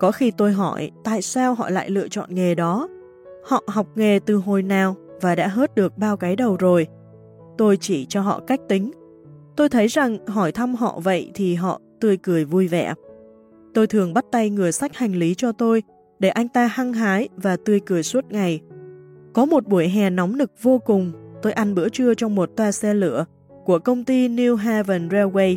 Có 0.00 0.12
khi 0.12 0.30
tôi 0.30 0.52
hỏi 0.52 0.90
tại 1.04 1.22
sao 1.22 1.54
họ 1.54 1.70
lại 1.70 1.90
lựa 1.90 2.08
chọn 2.08 2.34
nghề 2.34 2.54
đó. 2.54 2.88
Họ 3.44 3.62
học 3.66 3.86
nghề 3.94 4.18
từ 4.26 4.36
hồi 4.36 4.62
nào 4.62 4.96
và 5.20 5.34
đã 5.34 5.48
hớt 5.48 5.74
được 5.74 5.98
bao 5.98 6.16
cái 6.16 6.36
đầu 6.36 6.56
rồi. 6.56 6.86
Tôi 7.58 7.76
chỉ 7.76 8.06
cho 8.06 8.20
họ 8.20 8.40
cách 8.46 8.60
tính. 8.68 8.90
Tôi 9.56 9.68
thấy 9.68 9.86
rằng 9.86 10.26
hỏi 10.26 10.52
thăm 10.52 10.74
họ 10.74 11.00
vậy 11.04 11.30
thì 11.34 11.54
họ 11.54 11.80
tươi 12.00 12.16
cười 12.16 12.44
vui 12.44 12.68
vẻ. 12.68 12.94
Tôi 13.74 13.86
thường 13.86 14.14
bắt 14.14 14.24
tay 14.32 14.50
người 14.50 14.72
sách 14.72 14.96
hành 14.96 15.12
lý 15.12 15.34
cho 15.34 15.52
tôi 15.52 15.82
để 16.18 16.28
anh 16.28 16.48
ta 16.48 16.66
hăng 16.66 16.92
hái 16.92 17.28
và 17.36 17.56
tươi 17.64 17.80
cười 17.86 18.02
suốt 18.02 18.24
ngày. 18.30 18.60
Có 19.32 19.44
một 19.44 19.66
buổi 19.66 19.88
hè 19.88 20.10
nóng 20.10 20.38
nực 20.38 20.50
vô 20.62 20.78
cùng, 20.78 21.12
tôi 21.42 21.52
ăn 21.52 21.74
bữa 21.74 21.88
trưa 21.88 22.14
trong 22.14 22.34
một 22.34 22.50
toa 22.56 22.72
xe 22.72 22.94
lửa 22.94 23.24
của 23.64 23.78
công 23.78 24.04
ty 24.04 24.28
New 24.28 24.56
Haven 24.56 25.08
Railway. 25.08 25.56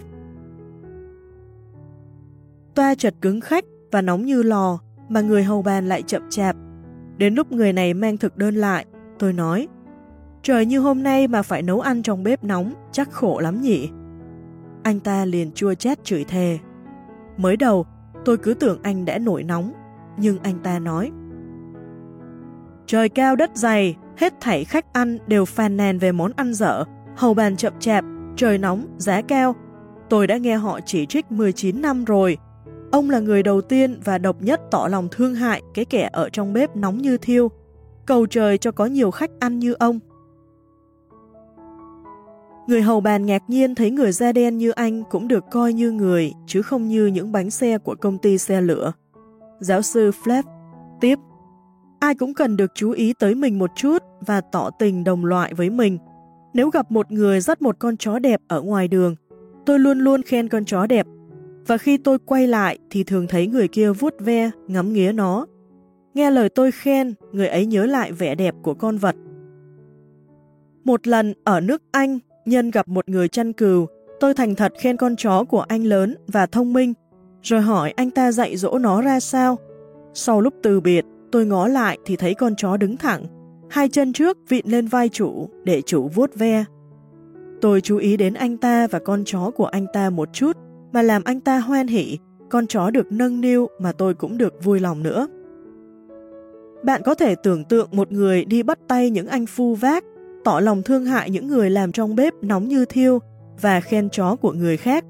Toa 2.76 2.96
chật 2.96 3.14
cứng 3.22 3.42
khách 3.42 3.66
và 3.92 4.02
nóng 4.02 4.26
như 4.26 4.44
lò, 4.44 4.80
mà 5.10 5.22
người 5.22 5.44
hầu 5.44 5.62
bàn 5.62 5.88
lại 5.88 6.02
chậm 6.02 6.22
chạp. 6.30 6.56
Đến 7.18 7.36
lúc 7.36 7.52
người 7.52 7.74
này 7.74 7.94
mang 7.94 8.18
thực 8.18 8.38
đơn 8.38 8.56
lại, 8.56 8.86
tôi 9.20 9.34
nói, 9.34 9.68
Trời 10.44 10.66
như 10.66 10.80
hôm 10.80 11.04
nay 11.04 11.28
mà 11.28 11.42
phải 11.42 11.62
nấu 11.62 11.80
ăn 11.80 12.04
trong 12.04 12.24
bếp 12.24 12.44
nóng, 12.44 12.74
chắc 12.92 13.12
khổ 13.12 13.40
lắm 13.40 13.62
nhỉ. 13.62 13.90
Anh 14.84 15.00
ta 15.00 15.26
liền 15.26 15.52
chua 15.52 15.74
chét 15.74 16.04
chửi 16.04 16.24
thề. 16.24 16.60
Mới 17.38 17.58
đầu, 17.58 17.86
tôi 18.26 18.38
cứ 18.38 18.54
tưởng 18.54 18.80
anh 18.84 19.06
đã 19.06 19.18
nổi 19.18 19.44
nóng, 19.44 19.74
nhưng 20.18 20.40
anh 20.44 20.60
ta 20.64 20.80
nói. 20.80 21.12
Trời 22.86 23.10
cao 23.10 23.36
đất 23.36 23.52
dày, 23.54 23.96
hết 24.18 24.34
thảy 24.42 24.64
khách 24.64 24.94
ăn 24.94 25.18
đều 25.28 25.46
phàn 25.46 25.78
nàn 25.78 26.00
về 26.00 26.12
món 26.12 26.32
ăn 26.36 26.54
dở, 26.54 26.84
hầu 27.16 27.34
bàn 27.34 27.56
chậm 27.56 27.74
chạp, 27.80 28.06
trời 28.36 28.58
nóng, 28.58 28.86
giá 28.98 29.22
cao. 29.22 29.56
Tôi 30.10 30.28
đã 30.28 30.38
nghe 30.38 30.56
họ 30.56 30.80
chỉ 30.86 31.06
trích 31.06 31.32
19 31.32 31.82
năm 31.82 32.06
rồi. 32.06 32.38
Ông 32.92 33.10
là 33.10 33.20
người 33.20 33.44
đầu 33.44 33.62
tiên 33.62 34.00
và 34.04 34.18
độc 34.18 34.42
nhất 34.42 34.62
tỏ 34.72 34.88
lòng 34.92 35.08
thương 35.12 35.36
hại 35.36 35.62
cái 35.74 35.86
kẻ 35.86 36.10
ở 36.14 36.30
trong 36.30 36.54
bếp 36.54 36.76
nóng 36.76 36.98
như 36.98 37.18
thiêu. 37.18 37.52
Cầu 38.06 38.26
trời 38.26 38.58
cho 38.58 38.72
có 38.72 38.86
nhiều 38.86 39.12
khách 39.12 39.32
ăn 39.40 39.60
như 39.60 39.74
ông. 39.74 40.00
Người 42.68 42.82
hầu 42.82 43.02
bàn 43.02 43.26
ngạc 43.26 43.44
nhiên 43.48 43.76
thấy 43.76 43.92
người 43.92 44.12
da 44.12 44.32
đen 44.32 44.58
như 44.58 44.72
anh 44.72 45.04
cũng 45.10 45.28
được 45.28 45.44
coi 45.52 45.74
như 45.74 45.92
người, 45.92 46.34
chứ 46.48 46.62
không 46.62 46.88
như 46.88 47.06
những 47.06 47.32
bánh 47.32 47.50
xe 47.50 47.78
của 47.78 47.96
công 47.96 48.18
ty 48.18 48.38
xe 48.38 48.62
lửa. 48.62 48.94
Giáo 49.60 49.82
sư 49.82 50.12
Flap 50.24 50.44
tiếp, 51.02 51.20
ai 52.00 52.16
cũng 52.16 52.34
cần 52.34 52.58
được 52.58 52.72
chú 52.76 52.92
ý 52.92 53.14
tới 53.20 53.36
mình 53.36 53.60
một 53.60 53.72
chút 53.76 54.04
và 54.22 54.42
tỏ 54.42 54.70
tình 54.80 55.04
đồng 55.04 55.26
loại 55.26 55.54
với 55.54 55.70
mình. 55.70 55.98
Nếu 56.54 56.70
gặp 56.70 56.92
một 56.92 57.12
người 57.12 57.42
dắt 57.42 57.62
một 57.62 57.76
con 57.80 57.98
chó 57.98 58.20
đẹp 58.20 58.42
ở 58.48 58.62
ngoài 58.62 58.88
đường, 58.88 59.16
tôi 59.66 59.80
luôn 59.80 60.00
luôn 60.00 60.22
khen 60.22 60.50
con 60.50 60.66
chó 60.66 60.86
đẹp, 60.86 61.06
và 61.70 61.78
khi 61.78 61.98
tôi 61.98 62.20
quay 62.20 62.48
lại 62.48 62.78
thì 62.90 63.04
thường 63.04 63.28
thấy 63.28 63.48
người 63.48 63.68
kia 63.68 63.92
vuốt 63.92 64.14
ve, 64.20 64.52
ngắm 64.68 64.94
nghía 64.94 65.12
nó. 65.12 65.46
Nghe 66.14 66.32
lời 66.32 66.50
tôi 66.50 66.72
khen, 66.72 67.14
người 67.32 67.48
ấy 67.48 67.66
nhớ 67.66 67.86
lại 67.86 68.12
vẻ 68.12 68.36
đẹp 68.36 68.56
của 68.62 68.74
con 68.74 68.98
vật. 68.98 69.16
Một 70.84 71.08
lần 71.08 71.34
ở 71.44 71.60
nước 71.60 71.82
Anh, 71.92 72.20
Nhân 72.46 72.72
gặp 72.72 72.88
một 72.88 73.10
người 73.10 73.28
chăn 73.28 73.54
cừu, 73.54 73.86
tôi 74.20 74.34
thành 74.34 74.56
thật 74.56 74.74
khen 74.80 74.98
con 74.98 75.16
chó 75.16 75.44
của 75.44 75.62
anh 75.62 75.84
lớn 75.84 76.16
và 76.28 76.46
thông 76.46 76.74
minh, 76.74 76.94
rồi 77.42 77.62
hỏi 77.62 77.92
anh 77.92 78.12
ta 78.12 78.32
dạy 78.32 78.58
dỗ 78.58 78.78
nó 78.78 79.02
ra 79.02 79.20
sao. 79.20 79.58
Sau 80.14 80.42
lúc 80.42 80.54
từ 80.64 80.82
biệt, 80.82 81.06
tôi 81.32 81.46
ngó 81.46 81.68
lại 81.68 81.98
thì 82.06 82.16
thấy 82.16 82.34
con 82.34 82.56
chó 82.56 82.78
đứng 82.78 82.98
thẳng, 82.98 83.26
hai 83.70 83.90
chân 83.90 84.14
trước 84.14 84.38
vịn 84.50 84.66
lên 84.68 84.88
vai 84.88 85.10
chủ 85.10 85.50
để 85.64 85.82
chủ 85.82 86.08
vuốt 86.08 86.36
ve. 86.36 86.66
Tôi 87.62 87.82
chú 87.82 87.98
ý 87.98 88.18
đến 88.18 88.34
anh 88.34 88.58
ta 88.58 88.88
và 88.88 89.00
con 89.00 89.24
chó 89.26 89.52
của 89.56 89.66
anh 89.66 89.86
ta 89.94 90.10
một 90.10 90.30
chút, 90.34 90.58
mà 90.92 91.02
làm 91.02 91.24
anh 91.24 91.40
ta 91.40 91.60
hoan 91.60 91.88
hỉ, 91.88 92.18
con 92.50 92.68
chó 92.68 92.90
được 92.90 93.12
nâng 93.12 93.42
niu 93.42 93.68
mà 93.80 93.92
tôi 93.92 94.14
cũng 94.14 94.38
được 94.38 94.64
vui 94.64 94.80
lòng 94.80 95.04
nữa. 95.04 95.28
Bạn 96.84 97.02
có 97.06 97.16
thể 97.16 97.36
tưởng 97.36 97.64
tượng 97.64 97.90
một 97.92 98.12
người 98.12 98.46
đi 98.46 98.64
bắt 98.64 98.80
tay 98.88 99.10
những 99.10 99.28
anh 99.28 99.46
phu 99.46 99.76
vác 99.76 100.04
tỏ 100.44 100.60
lòng 100.60 100.84
thương 100.84 101.06
hại 101.06 101.30
những 101.30 101.48
người 101.48 101.70
làm 101.70 101.92
trong 101.92 102.16
bếp 102.16 102.34
nóng 102.42 102.68
như 102.68 102.86
thiêu 102.86 103.20
và 103.62 103.82
khen 103.82 104.10
chó 104.10 104.36
của 104.36 104.52
người 104.52 104.78
khác. 104.78 105.06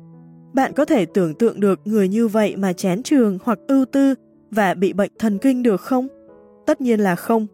Bạn 0.53 0.73
có 0.73 0.85
thể 0.85 1.05
tưởng 1.05 1.33
tượng 1.33 1.59
được 1.59 1.79
người 1.85 2.07
như 2.07 2.27
vậy 2.27 2.55
mà 2.55 2.73
chán 2.73 3.03
trường 3.03 3.37
hoặc 3.43 3.59
ưu 3.67 3.85
tư 3.85 4.15
và 4.51 4.73
bị 4.73 4.93
bệnh 4.93 5.11
thần 5.19 5.37
kinh 5.37 5.63
được 5.63 5.81
không? 5.81 6.07
Tất 6.65 6.81
nhiên 6.81 6.99
là 6.99 7.15
không. 7.15 7.47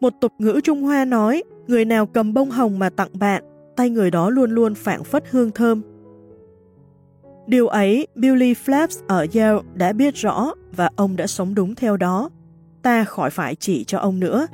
Một 0.00 0.12
tục 0.20 0.32
ngữ 0.38 0.60
Trung 0.64 0.82
Hoa 0.82 1.04
nói, 1.04 1.42
người 1.66 1.84
nào 1.84 2.06
cầm 2.06 2.34
bông 2.34 2.50
hồng 2.50 2.78
mà 2.78 2.90
tặng 2.90 3.10
bạn, 3.18 3.44
tay 3.76 3.90
người 3.90 4.10
đó 4.10 4.30
luôn 4.30 4.50
luôn 4.50 4.74
phản 4.74 5.04
phất 5.04 5.24
hương 5.30 5.50
thơm. 5.50 5.82
Điều 7.46 7.68
ấy, 7.68 8.06
Billy 8.14 8.54
Flaps 8.54 9.00
ở 9.08 9.26
Yale 9.34 9.58
đã 9.74 9.92
biết 9.92 10.14
rõ 10.14 10.52
và 10.76 10.90
ông 10.96 11.16
đã 11.16 11.26
sống 11.26 11.54
đúng 11.54 11.74
theo 11.74 11.96
đó. 11.96 12.30
Ta 12.82 13.04
khỏi 13.04 13.30
phải 13.30 13.54
chỉ 13.54 13.84
cho 13.84 13.98
ông 13.98 14.20
nữa. 14.20 14.46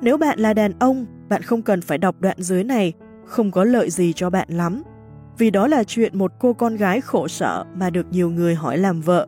Nếu 0.00 0.16
bạn 0.16 0.38
là 0.38 0.54
đàn 0.54 0.72
ông, 0.78 1.06
bạn 1.28 1.42
không 1.42 1.62
cần 1.62 1.80
phải 1.80 1.98
đọc 1.98 2.16
đoạn 2.20 2.36
dưới 2.38 2.64
này, 2.64 2.92
không 3.24 3.50
có 3.50 3.64
lợi 3.64 3.90
gì 3.90 4.12
cho 4.12 4.30
bạn 4.30 4.48
lắm. 4.50 4.82
Vì 5.38 5.50
đó 5.50 5.66
là 5.66 5.84
chuyện 5.84 6.18
một 6.18 6.32
cô 6.38 6.52
con 6.52 6.76
gái 6.76 7.00
khổ 7.00 7.28
sở 7.28 7.64
mà 7.74 7.90
được 7.90 8.06
nhiều 8.10 8.30
người 8.30 8.54
hỏi 8.54 8.78
làm 8.78 9.00
vợ. 9.00 9.26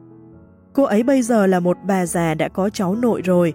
Cô 0.72 0.82
ấy 0.82 1.03
bây 1.03 1.22
giờ 1.22 1.47
là 1.47 1.61
một 1.61 1.76
bà 1.86 2.07
già 2.07 2.34
đã 2.34 2.49
có 2.49 2.70
cháu 2.70 2.95
nội 2.95 3.22
rồi. 3.24 3.53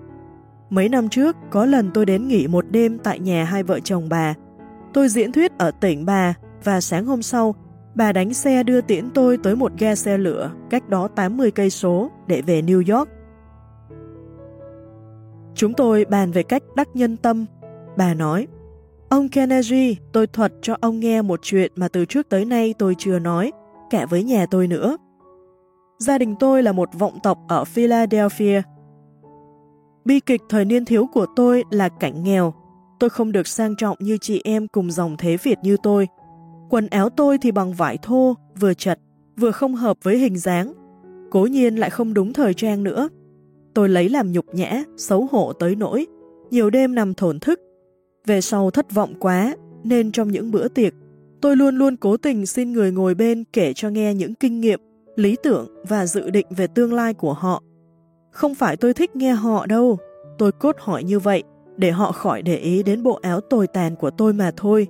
Mấy 0.69 0.89
năm 0.89 1.09
trước, 1.09 1.35
có 1.49 1.65
lần 1.65 1.91
tôi 1.93 2.05
đến 2.05 2.27
nghỉ 2.27 2.47
một 2.47 2.65
đêm 2.71 2.97
tại 2.97 3.19
nhà 3.19 3.43
hai 3.43 3.63
vợ 3.63 3.79
chồng 3.79 4.09
bà. 4.09 4.33
Tôi 4.93 5.09
diễn 5.09 5.31
thuyết 5.31 5.57
ở 5.57 5.71
tỉnh 5.71 6.05
bà 6.05 6.33
và 6.63 6.81
sáng 6.81 7.05
hôm 7.05 7.21
sau, 7.21 7.55
Bà 7.97 8.11
đánh 8.11 8.33
xe 8.33 8.63
đưa 8.63 8.81
tiễn 8.81 9.09
tôi 9.09 9.37
tới 9.43 9.55
một 9.55 9.71
ga 9.79 9.95
xe 9.95 10.17
lửa, 10.17 10.51
cách 10.69 10.89
đó 10.89 11.07
80 11.07 11.51
cây 11.51 11.69
số 11.69 12.11
để 12.27 12.41
về 12.41 12.61
New 12.61 12.97
York. 12.97 13.09
Chúng 15.55 15.73
tôi 15.73 16.05
bàn 16.05 16.31
về 16.31 16.43
cách 16.43 16.63
đắc 16.75 16.87
nhân 16.93 17.17
tâm. 17.17 17.45
Bà 17.97 18.13
nói, 18.13 18.47
Ông 19.09 19.29
Kennedy, 19.29 19.97
tôi 20.13 20.27
thuật 20.27 20.53
cho 20.61 20.75
ông 20.81 20.99
nghe 20.99 21.21
một 21.21 21.39
chuyện 21.43 21.71
mà 21.75 21.87
từ 21.87 22.05
trước 22.05 22.29
tới 22.29 22.45
nay 22.45 22.73
tôi 22.77 22.95
chưa 22.97 23.19
nói, 23.19 23.51
cả 23.89 24.05
với 24.05 24.23
nhà 24.23 24.45
tôi 24.51 24.67
nữa. 24.67 24.97
Gia 25.99 26.17
đình 26.17 26.35
tôi 26.39 26.63
là 26.63 26.71
một 26.71 26.89
vọng 26.93 27.19
tộc 27.23 27.37
ở 27.47 27.63
Philadelphia. 27.63 28.61
Bi 30.05 30.19
kịch 30.19 30.41
thời 30.49 30.65
niên 30.65 30.85
thiếu 30.85 31.07
của 31.13 31.25
tôi 31.35 31.63
là 31.69 31.89
cảnh 31.89 32.23
nghèo. 32.23 32.53
Tôi 32.99 33.09
không 33.09 33.31
được 33.31 33.47
sang 33.47 33.75
trọng 33.75 33.97
như 33.99 34.17
chị 34.21 34.41
em 34.43 34.67
cùng 34.67 34.91
dòng 34.91 35.17
thế 35.17 35.37
Việt 35.37 35.57
như 35.63 35.77
tôi. 35.83 36.07
Quần 36.69 36.87
áo 36.87 37.09
tôi 37.09 37.37
thì 37.37 37.51
bằng 37.51 37.73
vải 37.73 37.97
thô, 38.01 38.35
vừa 38.59 38.73
chật, 38.73 38.99
vừa 39.37 39.51
không 39.51 39.75
hợp 39.75 39.97
với 40.03 40.17
hình 40.17 40.37
dáng. 40.37 40.73
Cố 41.31 41.45
nhiên 41.45 41.75
lại 41.75 41.89
không 41.89 42.13
đúng 42.13 42.33
thời 42.33 42.53
trang 42.53 42.83
nữa. 42.83 43.09
Tôi 43.73 43.89
lấy 43.89 44.09
làm 44.09 44.31
nhục 44.31 44.45
nhã, 44.53 44.83
xấu 44.97 45.27
hổ 45.31 45.53
tới 45.53 45.75
nỗi. 45.75 46.05
Nhiều 46.51 46.69
đêm 46.69 46.95
nằm 46.95 47.13
thổn 47.13 47.39
thức. 47.39 47.59
Về 48.25 48.41
sau 48.41 48.71
thất 48.71 48.91
vọng 48.91 49.13
quá, 49.19 49.55
nên 49.83 50.11
trong 50.11 50.31
những 50.31 50.51
bữa 50.51 50.67
tiệc, 50.67 50.93
tôi 51.41 51.55
luôn 51.55 51.75
luôn 51.75 51.95
cố 51.95 52.17
tình 52.17 52.45
xin 52.45 52.73
người 52.73 52.91
ngồi 52.91 53.15
bên 53.15 53.43
kể 53.53 53.73
cho 53.73 53.89
nghe 53.89 54.13
những 54.13 54.33
kinh 54.33 54.61
nghiệm, 54.61 54.79
lý 55.15 55.35
tưởng 55.43 55.67
và 55.89 56.05
dự 56.05 56.29
định 56.29 56.47
về 56.49 56.67
tương 56.67 56.93
lai 56.93 57.13
của 57.13 57.33
họ. 57.33 57.63
Không 58.31 58.55
phải 58.55 58.77
tôi 58.77 58.93
thích 58.93 59.15
nghe 59.15 59.31
họ 59.31 59.65
đâu, 59.65 59.97
tôi 60.37 60.51
cốt 60.51 60.75
hỏi 60.79 61.03
như 61.03 61.19
vậy 61.19 61.43
để 61.77 61.91
họ 61.91 62.11
khỏi 62.11 62.41
để 62.41 62.57
ý 62.57 62.83
đến 62.83 63.03
bộ 63.03 63.19
áo 63.21 63.41
tồi 63.41 63.67
tàn 63.67 63.95
của 63.95 64.09
tôi 64.09 64.33
mà 64.33 64.51
thôi. 64.57 64.87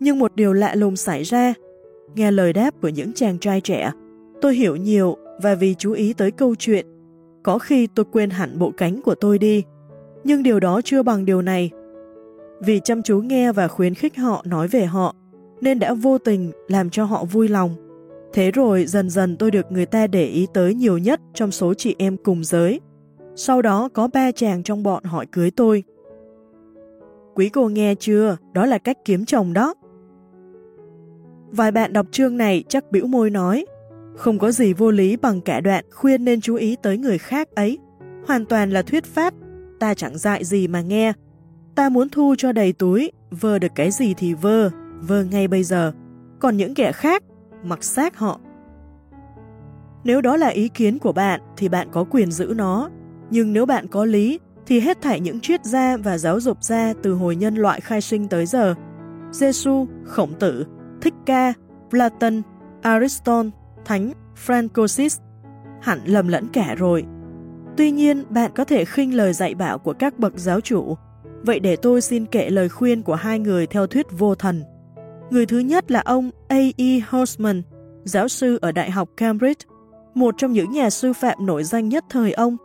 Nhưng 0.00 0.18
một 0.18 0.36
điều 0.36 0.52
lạ 0.52 0.74
lùng 0.74 0.96
xảy 0.96 1.22
ra, 1.22 1.54
nghe 2.14 2.30
lời 2.30 2.52
đáp 2.52 2.74
của 2.82 2.88
những 2.88 3.12
chàng 3.12 3.38
trai 3.38 3.60
trẻ, 3.60 3.92
tôi 4.40 4.54
hiểu 4.54 4.76
nhiều 4.76 5.16
và 5.42 5.54
vì 5.54 5.74
chú 5.74 5.92
ý 5.92 6.12
tới 6.12 6.30
câu 6.30 6.54
chuyện, 6.54 6.86
có 7.42 7.58
khi 7.58 7.86
tôi 7.86 8.04
quên 8.12 8.30
hẳn 8.30 8.58
bộ 8.58 8.72
cánh 8.76 9.02
của 9.02 9.14
tôi 9.14 9.38
đi. 9.38 9.64
Nhưng 10.24 10.42
điều 10.42 10.60
đó 10.60 10.80
chưa 10.84 11.02
bằng 11.02 11.24
điều 11.24 11.42
này. 11.42 11.70
Vì 12.60 12.80
chăm 12.84 13.02
chú 13.02 13.18
nghe 13.18 13.52
và 13.52 13.68
khuyến 13.68 13.94
khích 13.94 14.16
họ 14.16 14.42
nói 14.46 14.68
về 14.68 14.84
họ, 14.84 15.14
nên 15.60 15.78
đã 15.78 15.94
vô 15.94 16.18
tình 16.18 16.52
làm 16.68 16.90
cho 16.90 17.04
họ 17.04 17.24
vui 17.24 17.48
lòng. 17.48 17.74
Thế 18.32 18.50
rồi 18.50 18.86
dần 18.86 19.10
dần 19.10 19.36
tôi 19.36 19.50
được 19.50 19.72
người 19.72 19.86
ta 19.86 20.06
để 20.06 20.24
ý 20.24 20.46
tới 20.54 20.74
nhiều 20.74 20.98
nhất 20.98 21.20
trong 21.34 21.50
số 21.50 21.74
chị 21.74 21.94
em 21.98 22.16
cùng 22.16 22.44
giới. 22.44 22.80
Sau 23.36 23.62
đó 23.62 23.88
có 23.94 24.08
ba 24.08 24.32
chàng 24.32 24.62
trong 24.62 24.82
bọn 24.82 25.04
hỏi 25.04 25.26
cưới 25.32 25.50
tôi. 25.50 25.84
Quý 27.34 27.48
cô 27.48 27.68
nghe 27.68 27.94
chưa? 27.94 28.36
Đó 28.52 28.66
là 28.66 28.78
cách 28.78 28.98
kiếm 29.04 29.24
chồng 29.24 29.52
đó. 29.52 29.74
Vài 31.50 31.72
bạn 31.72 31.92
đọc 31.92 32.06
chương 32.10 32.36
này 32.36 32.64
chắc 32.68 32.90
biểu 32.90 33.06
môi 33.06 33.30
nói, 33.30 33.66
không 34.16 34.38
có 34.38 34.52
gì 34.52 34.72
vô 34.72 34.90
lý 34.90 35.16
bằng 35.16 35.40
cả 35.40 35.60
đoạn 35.60 35.84
khuyên 35.92 36.24
nên 36.24 36.40
chú 36.40 36.54
ý 36.54 36.76
tới 36.82 36.98
người 36.98 37.18
khác 37.18 37.48
ấy. 37.54 37.78
Hoàn 38.26 38.46
toàn 38.46 38.70
là 38.70 38.82
thuyết 38.82 39.04
pháp 39.04 39.34
ta 39.80 39.94
chẳng 39.94 40.18
dại 40.18 40.44
gì 40.44 40.68
mà 40.68 40.80
nghe. 40.80 41.12
Ta 41.74 41.88
muốn 41.88 42.08
thu 42.08 42.34
cho 42.38 42.52
đầy 42.52 42.72
túi, 42.72 43.12
vơ 43.30 43.58
được 43.58 43.72
cái 43.74 43.90
gì 43.90 44.14
thì 44.14 44.34
vơ, 44.34 44.70
vơ 45.00 45.24
ngay 45.24 45.48
bây 45.48 45.64
giờ. 45.64 45.92
Còn 46.38 46.56
những 46.56 46.74
kẻ 46.74 46.92
khác, 46.92 47.22
mặc 47.64 47.84
xác 47.84 48.18
họ. 48.18 48.40
Nếu 50.04 50.20
đó 50.20 50.36
là 50.36 50.48
ý 50.48 50.68
kiến 50.68 50.98
của 50.98 51.12
bạn 51.12 51.40
thì 51.56 51.68
bạn 51.68 51.88
có 51.92 52.04
quyền 52.04 52.32
giữ 52.32 52.52
nó, 52.56 52.90
nhưng 53.30 53.52
nếu 53.52 53.66
bạn 53.66 53.86
có 53.88 54.04
lý 54.04 54.38
thì 54.66 54.80
hết 54.80 55.02
thảy 55.02 55.20
những 55.20 55.40
triết 55.40 55.64
gia 55.64 55.96
và 55.96 56.18
giáo 56.18 56.40
dục 56.40 56.64
gia 56.64 56.92
từ 57.02 57.14
hồi 57.14 57.36
nhân 57.36 57.54
loại 57.54 57.80
khai 57.80 58.00
sinh 58.00 58.28
tới 58.28 58.46
giờ, 58.46 58.74
Giêsu, 59.32 59.86
Khổng 60.04 60.32
Tử, 60.38 60.66
Thích 61.00 61.14
Ca, 61.26 61.52
Platon, 61.90 62.42
Aristotle, 62.82 63.50
Thánh, 63.84 64.12
Francosis, 64.46 65.20
hẳn 65.80 66.00
lầm 66.04 66.28
lẫn 66.28 66.48
cả 66.52 66.74
rồi. 66.78 67.04
Tuy 67.76 67.90
nhiên, 67.90 68.24
bạn 68.30 68.50
có 68.54 68.64
thể 68.64 68.84
khinh 68.84 69.14
lời 69.14 69.32
dạy 69.32 69.54
bảo 69.54 69.78
của 69.78 69.92
các 69.92 70.18
bậc 70.18 70.32
giáo 70.36 70.60
chủ. 70.60 70.96
Vậy 71.42 71.60
để 71.60 71.76
tôi 71.76 72.00
xin 72.00 72.26
kể 72.26 72.50
lời 72.50 72.68
khuyên 72.68 73.02
của 73.02 73.14
hai 73.14 73.38
người 73.38 73.66
theo 73.66 73.86
thuyết 73.86 74.06
vô 74.18 74.34
thần. 74.34 74.62
Người 75.30 75.46
thứ 75.46 75.58
nhất 75.58 75.90
là 75.90 76.00
ông 76.00 76.30
A.E. 76.48 77.00
Horseman, 77.08 77.62
giáo 78.04 78.28
sư 78.28 78.58
ở 78.62 78.72
Đại 78.72 78.90
học 78.90 79.08
Cambridge, 79.16 79.66
một 80.14 80.34
trong 80.38 80.52
những 80.52 80.70
nhà 80.70 80.90
sư 80.90 81.12
phạm 81.12 81.46
nổi 81.46 81.64
danh 81.64 81.88
nhất 81.88 82.04
thời 82.10 82.32
ông. 82.32 82.56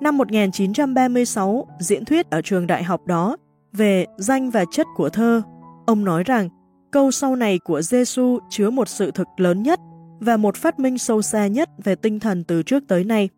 Năm 0.00 0.18
1936, 0.18 1.66
diễn 1.80 2.04
thuyết 2.04 2.30
ở 2.30 2.42
trường 2.42 2.66
đại 2.66 2.82
học 2.82 3.06
đó 3.06 3.36
về 3.72 4.06
danh 4.16 4.50
và 4.50 4.64
chất 4.70 4.86
của 4.96 5.08
thơ, 5.08 5.42
ông 5.86 6.04
nói 6.04 6.24
rằng 6.24 6.48
câu 6.92 7.10
sau 7.10 7.36
này 7.36 7.58
của 7.58 7.82
Giêsu 7.82 8.38
chứa 8.50 8.70
một 8.70 8.88
sự 8.88 9.10
thực 9.10 9.28
lớn 9.36 9.62
nhất 9.62 9.80
và 10.20 10.36
một 10.36 10.56
phát 10.56 10.78
minh 10.78 10.98
sâu 10.98 11.22
xa 11.22 11.46
nhất 11.46 11.68
về 11.84 11.94
tinh 11.94 12.20
thần 12.20 12.44
từ 12.44 12.62
trước 12.62 12.82
tới 12.88 13.04
nay. 13.04 13.28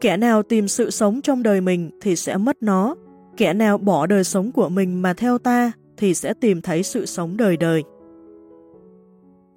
Kẻ 0.00 0.16
nào 0.16 0.42
tìm 0.42 0.68
sự 0.68 0.90
sống 0.90 1.20
trong 1.22 1.42
đời 1.42 1.60
mình 1.60 1.90
thì 2.00 2.16
sẽ 2.16 2.36
mất 2.36 2.62
nó, 2.62 2.96
kẻ 3.36 3.52
nào 3.52 3.78
bỏ 3.78 4.06
đời 4.06 4.24
sống 4.24 4.52
của 4.52 4.68
mình 4.68 5.02
mà 5.02 5.14
theo 5.14 5.38
ta 5.38 5.72
thì 5.96 6.14
sẽ 6.14 6.34
tìm 6.34 6.62
thấy 6.62 6.82
sự 6.82 7.06
sống 7.06 7.36
đời 7.36 7.56
đời. 7.56 7.82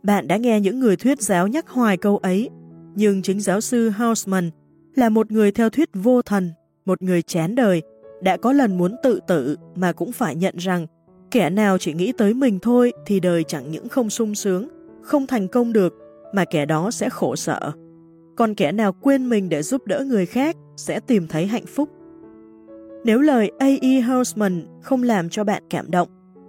Bạn 0.03 0.28
đã 0.28 0.38
nghe 0.38 0.59
những 0.59 0.80
người 0.80 0.95
thuyết 0.95 1.22
giáo 1.22 1.47
nhắc 1.47 1.70
hoài 1.70 1.97
câu 1.97 2.17
ấy, 2.17 2.49
nhưng 2.95 3.22
chính 3.22 3.39
giáo 3.39 3.61
sư 3.61 3.89
Hausman 3.89 4.49
là 4.95 5.09
một 5.09 5.32
người 5.32 5.51
theo 5.51 5.70
thuyết 5.70 5.89
vô 5.93 6.22
thần, 6.22 6.51
một 6.86 7.01
người 7.01 7.22
chán 7.22 7.55
đời, 7.55 7.82
đã 8.22 8.38
có 8.38 8.53
lần 8.53 8.78
muốn 8.78 8.95
tự 9.03 9.20
tử 9.28 9.55
mà 9.76 9.91
cũng 9.91 10.11
phải 10.11 10.36
nhận 10.36 10.57
rằng 10.57 10.88
kẻ 11.32 11.50
nào 11.50 11.78
chỉ 11.78 11.94
nghĩ 11.94 12.12
tới 12.12 12.34
mình 12.34 12.60
thôi 12.60 12.94
thì 13.06 13.20
đời 13.20 13.44
chẳng 13.44 13.72
những 13.72 13.90
không 13.90 14.10
sung 14.10 14.36
sướng, 14.36 14.68
không 15.02 15.28
thành 15.28 15.48
công 15.48 15.74
được, 15.74 15.94
mà 16.34 16.46
kẻ 16.46 16.66
đó 16.66 16.92
sẽ 16.92 17.10
khổ 17.10 17.36
sở. 17.36 17.72
Còn 18.36 18.56
kẻ 18.56 18.72
nào 18.72 18.94
quên 18.94 19.30
mình 19.30 19.50
để 19.50 19.62
giúp 19.62 19.88
đỡ 19.88 20.04
người 20.08 20.26
khác 20.26 20.56
sẽ 20.78 21.00
tìm 21.00 21.28
thấy 21.28 21.48
hạnh 21.48 21.66
phúc. 21.66 21.90
Nếu 23.04 23.22
lời 23.22 23.52
A.E. 23.60 24.02
Houseman 24.02 24.66
không 24.82 25.04
làm 25.04 25.30
cho 25.30 25.44
bạn 25.44 25.64
cảm 25.70 25.92
động, 25.92 26.08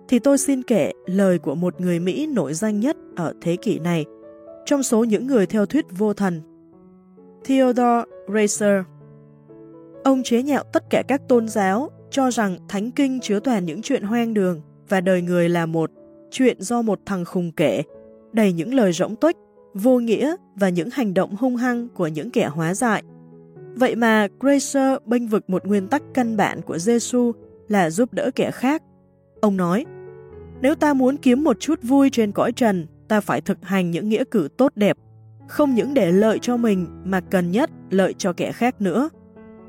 thì 0.09 0.19
tôi 0.19 0.39
xin 0.39 0.63
kể 0.63 0.93
lời 1.07 1.39
của 1.39 1.55
một 1.55 1.81
người 1.81 2.01
Mỹ 2.01 2.27
nổi 2.27 2.55
danh 2.55 2.81
nhất 2.81 2.97
ở 3.17 3.35
thế 3.41 3.57
kỷ 3.57 3.79
này, 3.79 4.05
trong 4.65 4.83
số 4.83 5.05
những 5.05 5.27
người 5.27 5.47
theo 5.47 5.67
thuyết 5.67 5.85
vô 5.99 6.15
thần. 6.15 6.41
Theodore 7.45 8.03
Racer 8.35 8.85
Ông 10.05 10.23
chế 10.23 10.43
nhạo 10.43 10.65
tất 10.73 10.91
cả 10.91 11.03
các 11.09 11.29
tôn 11.29 11.49
giáo, 11.49 11.91
cho 12.11 12.31
rằng 12.31 12.59
Thánh 12.69 12.91
Kinh 12.91 13.21
chứa 13.21 13.41
toàn 13.41 13.65
những 13.65 13.83
chuyện 13.83 14.03
hoang 14.03 14.35
đường 14.35 14.61
và 14.91 15.01
đời 15.01 15.23
người 15.23 15.49
là 15.49 15.67
một 15.67 15.91
chuyện 16.31 16.57
do 16.61 16.83
một 16.83 17.01
thằng 17.07 17.25
khùng 17.25 17.53
kể, 17.53 17.83
đầy 18.33 18.53
những 18.53 18.75
lời 18.75 18.93
rỗng 18.93 19.17
tuếch, 19.17 19.37
vô 19.75 19.99
nghĩa 19.99 20.37
và 20.55 20.69
những 20.69 20.89
hành 20.93 21.15
động 21.15 21.37
hung 21.37 21.57
hăng 21.57 21.89
của 21.89 22.07
những 22.07 22.31
kẻ 22.31 22.47
hóa 22.47 22.75
dại. 22.75 23.03
Vậy 23.75 23.97
mà 23.97 24.29
Gracer 24.41 24.99
bênh 25.07 25.29
vực 25.29 25.51
một 25.51 25.67
nguyên 25.67 25.89
tắc 25.89 26.03
căn 26.15 26.37
bản 26.37 26.61
của 26.63 26.79
Giêsu 26.79 27.33
là 27.69 27.91
giúp 27.91 28.13
đỡ 28.13 28.31
kẻ 28.35 28.51
khác. 28.51 28.83
Ông 29.41 29.57
nói, 29.57 29.85
nếu 30.61 30.75
ta 30.75 30.95
muốn 30.95 31.17
kiếm 31.17 31.45
một 31.45 31.61
chút 31.61 31.83
vui 31.83 32.11
trên 32.11 32.33
cõi 32.33 32.53
trần, 32.53 32.87
ta 33.09 33.21
phải 33.21 33.41
thực 33.41 33.59
hành 33.63 33.91
những 33.91 34.09
nghĩa 34.09 34.25
cử 34.31 34.49
tốt 34.57 34.73
đẹp, 34.77 34.97
không 35.49 35.75
những 35.75 35.95
để 35.95 36.13
lợi 36.13 36.39
cho 36.43 36.57
mình 36.57 36.87
mà 37.05 37.21
cần 37.21 37.51
nhất 37.51 37.71
lợi 37.91 38.15
cho 38.19 38.33
kẻ 38.33 38.53
khác 38.53 38.81
nữa. 38.81 39.09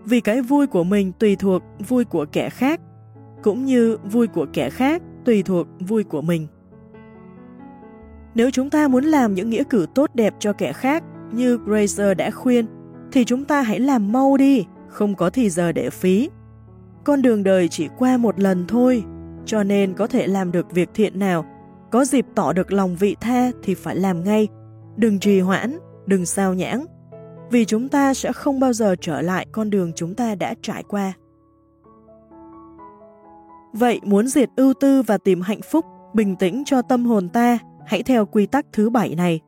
Vì 0.06 0.20
cái 0.20 0.42
vui 0.42 0.68
của 0.68 0.84
mình 0.84 1.12
tùy 1.20 1.36
thuộc 1.36 1.64
vui 1.88 2.06
của 2.06 2.26
kẻ 2.32 2.50
khác, 2.50 2.82
cũng 3.44 3.66
như 3.66 3.98
vui 4.12 4.28
của 4.28 4.46
kẻ 4.54 4.70
khác 4.70 5.02
tùy 5.26 5.44
thuộc 5.44 5.68
vui 5.80 6.04
của 6.04 6.22
mình. 6.22 6.48
Nếu 8.36 8.52
chúng 8.52 8.70
ta 8.70 8.88
muốn 8.88 9.04
làm 9.04 9.34
những 9.34 9.50
nghĩa 9.50 9.64
cử 9.64 9.86
tốt 9.96 10.10
đẹp 10.14 10.34
cho 10.40 10.54
kẻ 10.54 10.74
khác 10.74 11.04
như 11.32 11.58
Grazer 11.58 12.16
đã 12.16 12.32
khuyên, 12.32 12.66
thì 13.12 13.26
chúng 13.26 13.46
ta 13.46 13.62
hãy 13.62 13.80
làm 13.80 14.12
mau 14.12 14.38
đi, 14.38 14.66
không 14.88 15.16
có 15.16 15.30
thì 15.30 15.50
giờ 15.50 15.72
để 15.72 15.90
phí. 15.90 16.30
Con 17.04 17.22
đường 17.22 17.44
đời 17.44 17.68
chỉ 17.68 17.88
qua 17.98 18.18
một 18.18 18.40
lần 18.40 18.66
thôi, 18.68 19.04
cho 19.46 19.64
nên 19.64 19.94
có 19.94 20.08
thể 20.08 20.28
làm 20.28 20.52
được 20.52 20.72
việc 20.72 20.90
thiện 20.94 21.20
nào, 21.20 21.46
có 21.92 22.06
dịp 22.06 22.26
tỏ 22.36 22.54
được 22.54 22.72
lòng 22.72 22.96
vị 22.96 23.16
tha 23.22 23.52
thì 23.64 23.76
phải 23.76 23.96
làm 23.96 24.24
ngay, 24.24 24.48
đừng 24.96 25.20
trì 25.20 25.40
hoãn, 25.40 25.78
đừng 26.06 26.26
sao 26.26 26.54
nhãng, 26.54 26.86
vì 27.52 27.66
chúng 27.66 27.90
ta 27.90 28.14
sẽ 28.14 28.34
không 28.34 28.60
bao 28.60 28.74
giờ 28.74 28.96
trở 29.02 29.22
lại 29.22 29.46
con 29.52 29.70
đường 29.70 29.92
chúng 29.96 30.16
ta 30.16 30.36
đã 30.36 30.54
trải 30.62 30.84
qua. 30.84 31.14
Vậy 33.74 34.00
muốn 34.04 34.28
diệt 34.28 34.50
ưu 34.56 34.74
tư 34.74 35.02
và 35.02 35.18
tìm 35.18 35.42
hạnh 35.42 35.62
phúc, 35.72 35.86
bình 36.14 36.36
tĩnh 36.36 36.64
cho 36.66 36.82
tâm 36.82 37.06
hồn 37.06 37.30
ta, 37.30 37.58
hãy 37.86 38.04
theo 38.04 38.26
quy 38.26 38.46
tắc 38.46 38.66
thứ 38.74 38.90
bảy 38.90 39.16
này. 39.16 39.40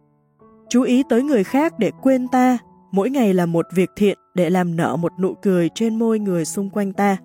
Chú 0.70 0.82
ý 0.82 1.04
tới 1.10 1.24
người 1.24 1.44
khác 1.44 1.80
để 1.80 1.92
quên 2.02 2.28
ta, 2.28 2.58
mỗi 2.92 3.10
ngày 3.10 3.34
là 3.34 3.46
một 3.46 3.66
việc 3.76 3.90
thiện 3.96 4.18
để 4.36 4.50
làm 4.50 4.76
nở 4.76 4.96
một 4.96 5.12
nụ 5.20 5.34
cười 5.42 5.70
trên 5.76 6.00
môi 6.00 6.20
người 6.20 6.46
xung 6.46 6.70
quanh 6.70 6.94
ta. 6.94 7.18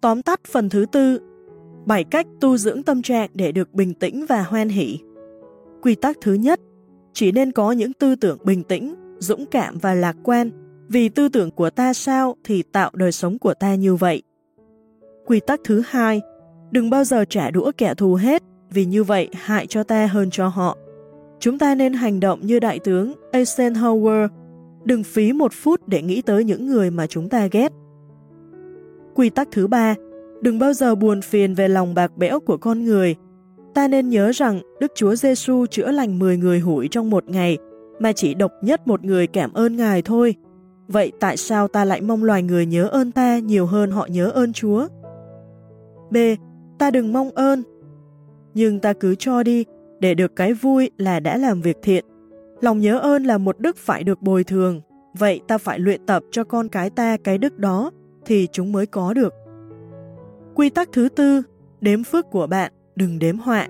Tóm 0.00 0.22
tắt 0.22 0.40
phần 0.52 0.68
thứ 0.68 0.86
tư, 0.92 1.20
bảy 1.86 2.04
cách 2.04 2.26
tu 2.40 2.56
dưỡng 2.56 2.82
tâm 2.82 3.02
trạng 3.02 3.30
để 3.34 3.52
được 3.52 3.74
bình 3.74 3.94
tĩnh 3.94 4.26
và 4.28 4.42
hoan 4.42 4.68
hỷ. 4.68 4.98
Quy 5.82 5.94
tắc 5.94 6.16
thứ 6.20 6.34
nhất, 6.34 6.60
chỉ 7.12 7.32
nên 7.32 7.52
có 7.52 7.72
những 7.72 7.92
tư 7.92 8.14
tưởng 8.14 8.38
bình 8.44 8.62
tĩnh, 8.62 8.94
dũng 9.18 9.46
cảm 9.46 9.78
và 9.78 9.94
lạc 9.94 10.16
quan, 10.24 10.50
vì 10.88 11.08
tư 11.08 11.28
tưởng 11.28 11.50
của 11.50 11.70
ta 11.70 11.92
sao 11.92 12.36
thì 12.44 12.62
tạo 12.62 12.90
đời 12.94 13.12
sống 13.12 13.38
của 13.38 13.54
ta 13.54 13.74
như 13.74 13.94
vậy. 13.94 14.22
Quy 15.26 15.40
tắc 15.40 15.60
thứ 15.64 15.82
hai, 15.86 16.20
Đừng 16.70 16.90
bao 16.90 17.04
giờ 17.04 17.24
trả 17.24 17.50
đũa 17.50 17.72
kẻ 17.78 17.94
thù 17.94 18.14
hết, 18.14 18.42
vì 18.70 18.84
như 18.84 19.04
vậy 19.04 19.28
hại 19.32 19.66
cho 19.66 19.82
ta 19.82 20.06
hơn 20.06 20.30
cho 20.30 20.48
họ. 20.48 20.76
Chúng 21.40 21.58
ta 21.58 21.74
nên 21.74 21.92
hành 21.92 22.20
động 22.20 22.40
như 22.42 22.60
đại 22.60 22.78
tướng 22.78 23.12
Eisenhower, 23.32 24.28
đừng 24.84 25.02
phí 25.02 25.32
một 25.32 25.52
phút 25.52 25.88
để 25.88 26.02
nghĩ 26.02 26.22
tới 26.22 26.44
những 26.44 26.66
người 26.66 26.90
mà 26.90 27.06
chúng 27.06 27.28
ta 27.28 27.46
ghét. 27.46 27.72
Quy 29.14 29.30
tắc 29.30 29.48
thứ 29.52 29.66
ba, 29.66 29.94
đừng 30.40 30.58
bao 30.58 30.72
giờ 30.72 30.94
buồn 30.94 31.20
phiền 31.20 31.54
về 31.54 31.68
lòng 31.68 31.94
bạc 31.94 32.16
bẽo 32.16 32.40
của 32.40 32.56
con 32.56 32.84
người. 32.84 33.14
Ta 33.74 33.88
nên 33.88 34.08
nhớ 34.08 34.30
rằng 34.34 34.60
Đức 34.80 34.92
Chúa 34.94 35.14
Giêsu 35.14 35.66
chữa 35.66 35.90
lành 35.90 36.18
10 36.18 36.36
người 36.36 36.60
hủi 36.60 36.88
trong 36.90 37.10
một 37.10 37.28
ngày, 37.28 37.58
mà 37.98 38.12
chỉ 38.12 38.34
độc 38.34 38.52
nhất 38.62 38.86
một 38.86 39.04
người 39.04 39.26
cảm 39.26 39.52
ơn 39.52 39.76
Ngài 39.76 40.02
thôi. 40.02 40.34
Vậy 40.88 41.12
tại 41.20 41.36
sao 41.36 41.68
ta 41.68 41.84
lại 41.84 42.00
mong 42.00 42.24
loài 42.24 42.42
người 42.42 42.66
nhớ 42.66 42.88
ơn 42.88 43.12
ta 43.12 43.38
nhiều 43.38 43.66
hơn 43.66 43.90
họ 43.90 44.06
nhớ 44.10 44.30
ơn 44.30 44.52
Chúa? 44.52 44.88
B. 46.10 46.16
Ta 46.78 46.90
đừng 46.90 47.12
mong 47.12 47.30
ơn, 47.30 47.62
nhưng 48.54 48.80
ta 48.80 48.92
cứ 48.92 49.14
cho 49.14 49.42
đi, 49.42 49.64
để 50.00 50.14
được 50.14 50.36
cái 50.36 50.54
vui 50.54 50.90
là 50.98 51.20
đã 51.20 51.36
làm 51.36 51.60
việc 51.60 51.76
thiện. 51.82 52.04
Lòng 52.60 52.80
nhớ 52.80 52.98
ơn 52.98 53.24
là 53.24 53.38
một 53.38 53.58
đức 53.58 53.76
phải 53.76 54.04
được 54.04 54.22
bồi 54.22 54.44
thường, 54.44 54.80
vậy 55.18 55.40
ta 55.48 55.58
phải 55.58 55.78
luyện 55.78 56.06
tập 56.06 56.22
cho 56.30 56.44
con 56.44 56.68
cái 56.68 56.90
ta 56.90 57.16
cái 57.16 57.38
đức 57.38 57.58
đó, 57.58 57.90
thì 58.24 58.48
chúng 58.52 58.72
mới 58.72 58.86
có 58.86 59.12
được. 59.12 59.34
Quy 60.54 60.70
tắc 60.70 60.88
thứ 60.92 61.08
tư, 61.08 61.42
đếm 61.80 62.04
phước 62.04 62.30
của 62.30 62.46
bạn, 62.46 62.72
đừng 62.96 63.18
đếm 63.18 63.38
họa. 63.38 63.68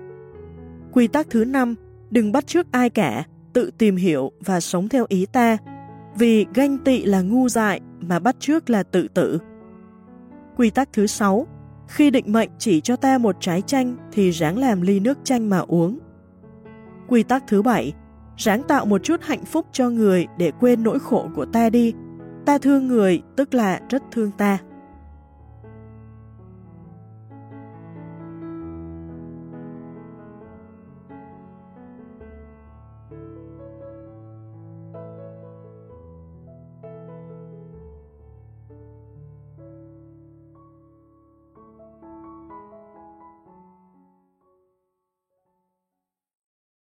Quy 0.93 1.07
tắc 1.07 1.29
thứ 1.29 1.45
năm, 1.45 1.75
đừng 2.09 2.31
bắt 2.31 2.47
chước 2.47 2.71
ai 2.71 2.89
cả, 2.89 3.23
tự 3.53 3.71
tìm 3.77 3.95
hiểu 3.95 4.31
và 4.39 4.59
sống 4.59 4.89
theo 4.89 5.05
ý 5.09 5.25
ta, 5.25 5.57
vì 6.17 6.45
ganh 6.53 6.77
tị 6.77 7.03
là 7.03 7.21
ngu 7.21 7.49
dại 7.49 7.81
mà 8.01 8.19
bắt 8.19 8.35
trước 8.39 8.69
là 8.69 8.83
tự 8.83 9.07
tử. 9.13 9.39
Quy 10.57 10.69
tắc 10.69 10.89
thứ 10.93 11.07
sáu, 11.07 11.47
khi 11.87 12.11
định 12.11 12.31
mệnh 12.33 12.49
chỉ 12.57 12.81
cho 12.81 12.95
ta 12.95 13.17
một 13.17 13.35
trái 13.39 13.61
chanh 13.61 13.95
thì 14.11 14.29
ráng 14.31 14.57
làm 14.57 14.81
ly 14.81 14.99
nước 14.99 15.17
chanh 15.23 15.49
mà 15.49 15.57
uống. 15.57 15.99
Quy 17.07 17.23
tắc 17.23 17.43
thứ 17.47 17.61
bảy, 17.61 17.93
ráng 18.37 18.63
tạo 18.63 18.85
một 18.85 19.03
chút 19.03 19.21
hạnh 19.21 19.45
phúc 19.45 19.65
cho 19.71 19.89
người 19.89 20.27
để 20.37 20.51
quên 20.59 20.83
nỗi 20.83 20.99
khổ 20.99 21.29
của 21.35 21.45
ta 21.45 21.69
đi. 21.69 21.93
Ta 22.45 22.57
thương 22.57 22.87
người 22.87 23.21
tức 23.35 23.53
là 23.53 23.79
rất 23.89 24.03
thương 24.11 24.31
ta. 24.37 24.57